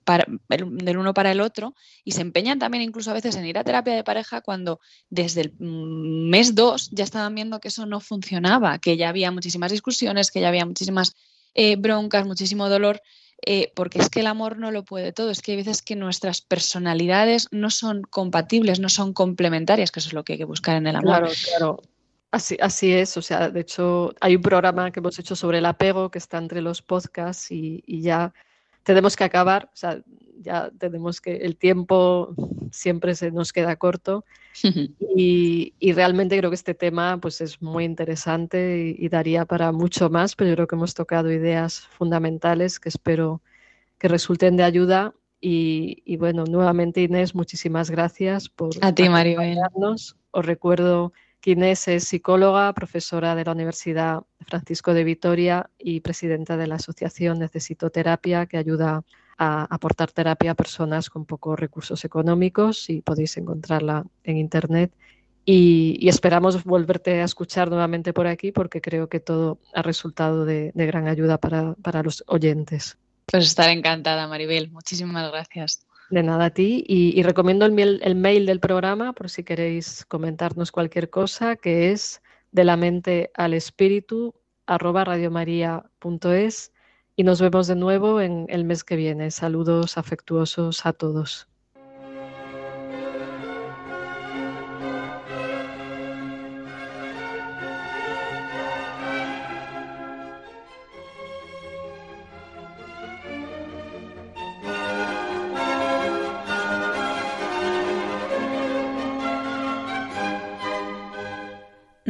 para, 0.04 0.26
del 0.48 0.98
uno 0.98 1.14
para 1.14 1.32
el 1.32 1.40
otro 1.40 1.74
y 2.04 2.12
se 2.12 2.20
empeñan 2.20 2.58
también 2.58 2.82
incluso 2.82 3.10
a 3.10 3.14
veces 3.14 3.36
en 3.36 3.46
ir 3.46 3.56
a 3.56 3.64
terapia 3.64 3.94
de 3.94 4.04
pareja 4.04 4.42
cuando 4.42 4.80
desde 5.08 5.40
el 5.42 5.54
mes 5.58 6.54
2 6.54 6.90
ya 6.90 7.04
estaban 7.04 7.34
viendo 7.34 7.58
que 7.58 7.68
eso 7.68 7.86
no 7.86 8.00
funcionaba, 8.00 8.78
que 8.80 8.98
ya 8.98 9.08
había 9.08 9.30
muchísimas 9.30 9.72
discusiones, 9.72 10.30
que 10.30 10.42
ya 10.42 10.48
había 10.48 10.66
muchísimas 10.66 11.14
eh, 11.54 11.76
broncas, 11.76 12.26
muchísimo 12.26 12.68
dolor 12.68 13.00
eh, 13.44 13.72
porque 13.74 13.98
es 13.98 14.08
que 14.10 14.20
el 14.20 14.26
amor 14.26 14.58
no 14.58 14.70
lo 14.70 14.84
puede 14.84 15.12
todo, 15.12 15.30
es 15.30 15.42
que 15.42 15.52
hay 15.52 15.58
veces 15.58 15.82
que 15.82 15.96
nuestras 15.96 16.40
personalidades 16.40 17.48
no 17.50 17.70
son 17.70 18.02
compatibles, 18.02 18.80
no 18.80 18.88
son 18.88 19.12
complementarias, 19.12 19.90
que 19.90 20.00
eso 20.00 20.08
es 20.08 20.12
lo 20.12 20.24
que 20.24 20.34
hay 20.34 20.38
que 20.38 20.44
buscar 20.44 20.76
en 20.76 20.86
el 20.86 20.96
amor. 20.96 21.18
Claro, 21.18 21.30
claro. 21.48 21.82
Así, 22.32 22.56
así 22.60 22.92
es, 22.92 23.16
o 23.16 23.22
sea, 23.22 23.50
de 23.50 23.60
hecho 23.60 24.14
hay 24.20 24.36
un 24.36 24.42
programa 24.42 24.92
que 24.92 25.00
hemos 25.00 25.18
hecho 25.18 25.34
sobre 25.34 25.58
el 25.58 25.66
apego 25.66 26.10
que 26.10 26.18
está 26.18 26.38
entre 26.38 26.60
los 26.60 26.80
podcasts 26.80 27.50
y, 27.50 27.82
y 27.86 28.02
ya 28.02 28.32
tenemos 28.84 29.16
que 29.16 29.24
acabar, 29.24 29.68
o 29.72 29.76
sea, 29.76 30.00
ya 30.40 30.70
tenemos 30.78 31.20
que, 31.20 31.36
el 31.36 31.56
tiempo 31.56 32.34
siempre 32.70 33.14
se 33.14 33.30
nos 33.30 33.52
queda 33.52 33.76
corto. 33.76 34.24
Y, 35.16 35.74
y, 35.80 35.92
realmente 35.92 36.38
creo 36.38 36.50
que 36.50 36.54
este 36.54 36.72
tema 36.72 37.18
pues 37.20 37.40
es 37.40 37.60
muy 37.60 37.84
interesante 37.84 38.94
y, 38.96 39.04
y, 39.04 39.08
daría 39.08 39.44
para 39.44 39.72
mucho 39.72 40.08
más, 40.08 40.36
pero 40.36 40.50
yo 40.50 40.56
creo 40.56 40.66
que 40.68 40.76
hemos 40.76 40.94
tocado 40.94 41.30
ideas 41.32 41.80
fundamentales 41.80 42.78
que 42.78 42.88
espero 42.88 43.42
que 43.98 44.08
resulten 44.08 44.56
de 44.56 44.64
ayuda. 44.64 45.14
Y, 45.40 46.02
y 46.04 46.16
bueno, 46.16 46.44
nuevamente 46.44 47.02
Inés, 47.02 47.34
muchísimas 47.34 47.90
gracias 47.90 48.48
por 48.48 48.70
A 48.80 48.94
ti, 48.94 49.08
Maribel. 49.08 49.58
Os 50.32 50.46
recuerdo 50.46 51.12
que 51.40 51.52
Inés 51.52 51.88
es 51.88 52.04
psicóloga, 52.04 52.72
profesora 52.72 53.34
de 53.34 53.44
la 53.44 53.52
Universidad 53.52 54.22
Francisco 54.46 54.94
de 54.94 55.04
Vitoria 55.04 55.70
y 55.78 56.00
presidenta 56.00 56.56
de 56.56 56.66
la 56.66 56.76
asociación 56.76 57.38
Necesito 57.38 57.90
Terapia, 57.90 58.46
que 58.46 58.58
ayuda 58.58 59.02
a 59.38 59.64
aportar 59.74 60.12
terapia 60.12 60.50
a 60.50 60.54
personas 60.54 61.08
con 61.08 61.24
pocos 61.24 61.58
recursos 61.58 62.04
económicos 62.04 62.90
y 62.90 63.00
podéis 63.00 63.38
encontrarla 63.38 64.04
en 64.22 64.36
internet. 64.36 64.92
Y, 65.46 65.96
y, 65.98 66.10
esperamos 66.10 66.62
volverte 66.64 67.22
a 67.22 67.24
escuchar 67.24 67.70
nuevamente 67.70 68.12
por 68.12 68.26
aquí 68.26 68.52
porque 68.52 68.82
creo 68.82 69.08
que 69.08 69.20
todo 69.20 69.58
ha 69.74 69.80
resultado 69.80 70.44
de, 70.44 70.70
de 70.74 70.86
gran 70.86 71.08
ayuda 71.08 71.38
para, 71.38 71.74
para 71.82 72.02
los 72.02 72.22
oyentes. 72.26 72.98
Pues 73.24 73.46
estar 73.46 73.70
encantada, 73.70 74.28
Maribel. 74.28 74.70
Muchísimas 74.70 75.30
gracias. 75.30 75.86
De 76.10 76.22
nada 76.22 76.46
a 76.46 76.50
ti. 76.50 76.84
Y, 76.86 77.22
recomiendo 77.22 77.64
el 77.64 77.72
mail, 77.72 78.00
el 78.02 78.16
mail, 78.16 78.46
del 78.46 78.60
programa 78.60 79.12
por 79.12 79.30
si 79.30 79.44
queréis 79.44 80.04
comentarnos 80.06 80.72
cualquier 80.72 81.08
cosa, 81.08 81.56
que 81.56 81.92
es 81.92 82.22
de 82.52 82.64
la 82.64 82.76
mente 82.76 83.30
al 83.34 83.54
espíritu 83.54 84.34
arroba 84.66 85.04
radiomaria.es 85.04 86.72
y 87.16 87.24
nos 87.24 87.40
vemos 87.40 87.66
de 87.66 87.76
nuevo 87.76 88.20
en 88.20 88.46
el 88.48 88.64
mes 88.64 88.84
que 88.84 88.96
viene. 88.96 89.30
Saludos 89.30 89.98
afectuosos 89.98 90.86
a 90.86 90.92
todos. 90.92 91.49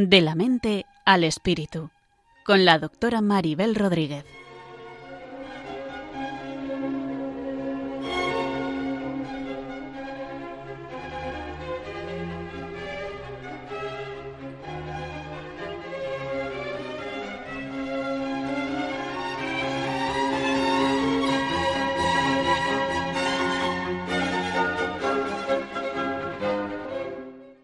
De 0.09 0.23
la 0.23 0.35
mente 0.35 0.87
al 1.05 1.25
espíritu, 1.25 1.91
con 2.47 2.65
la 2.65 2.79
doctora 2.79 3.21
Maribel 3.21 3.75
Rodríguez. 3.75 4.25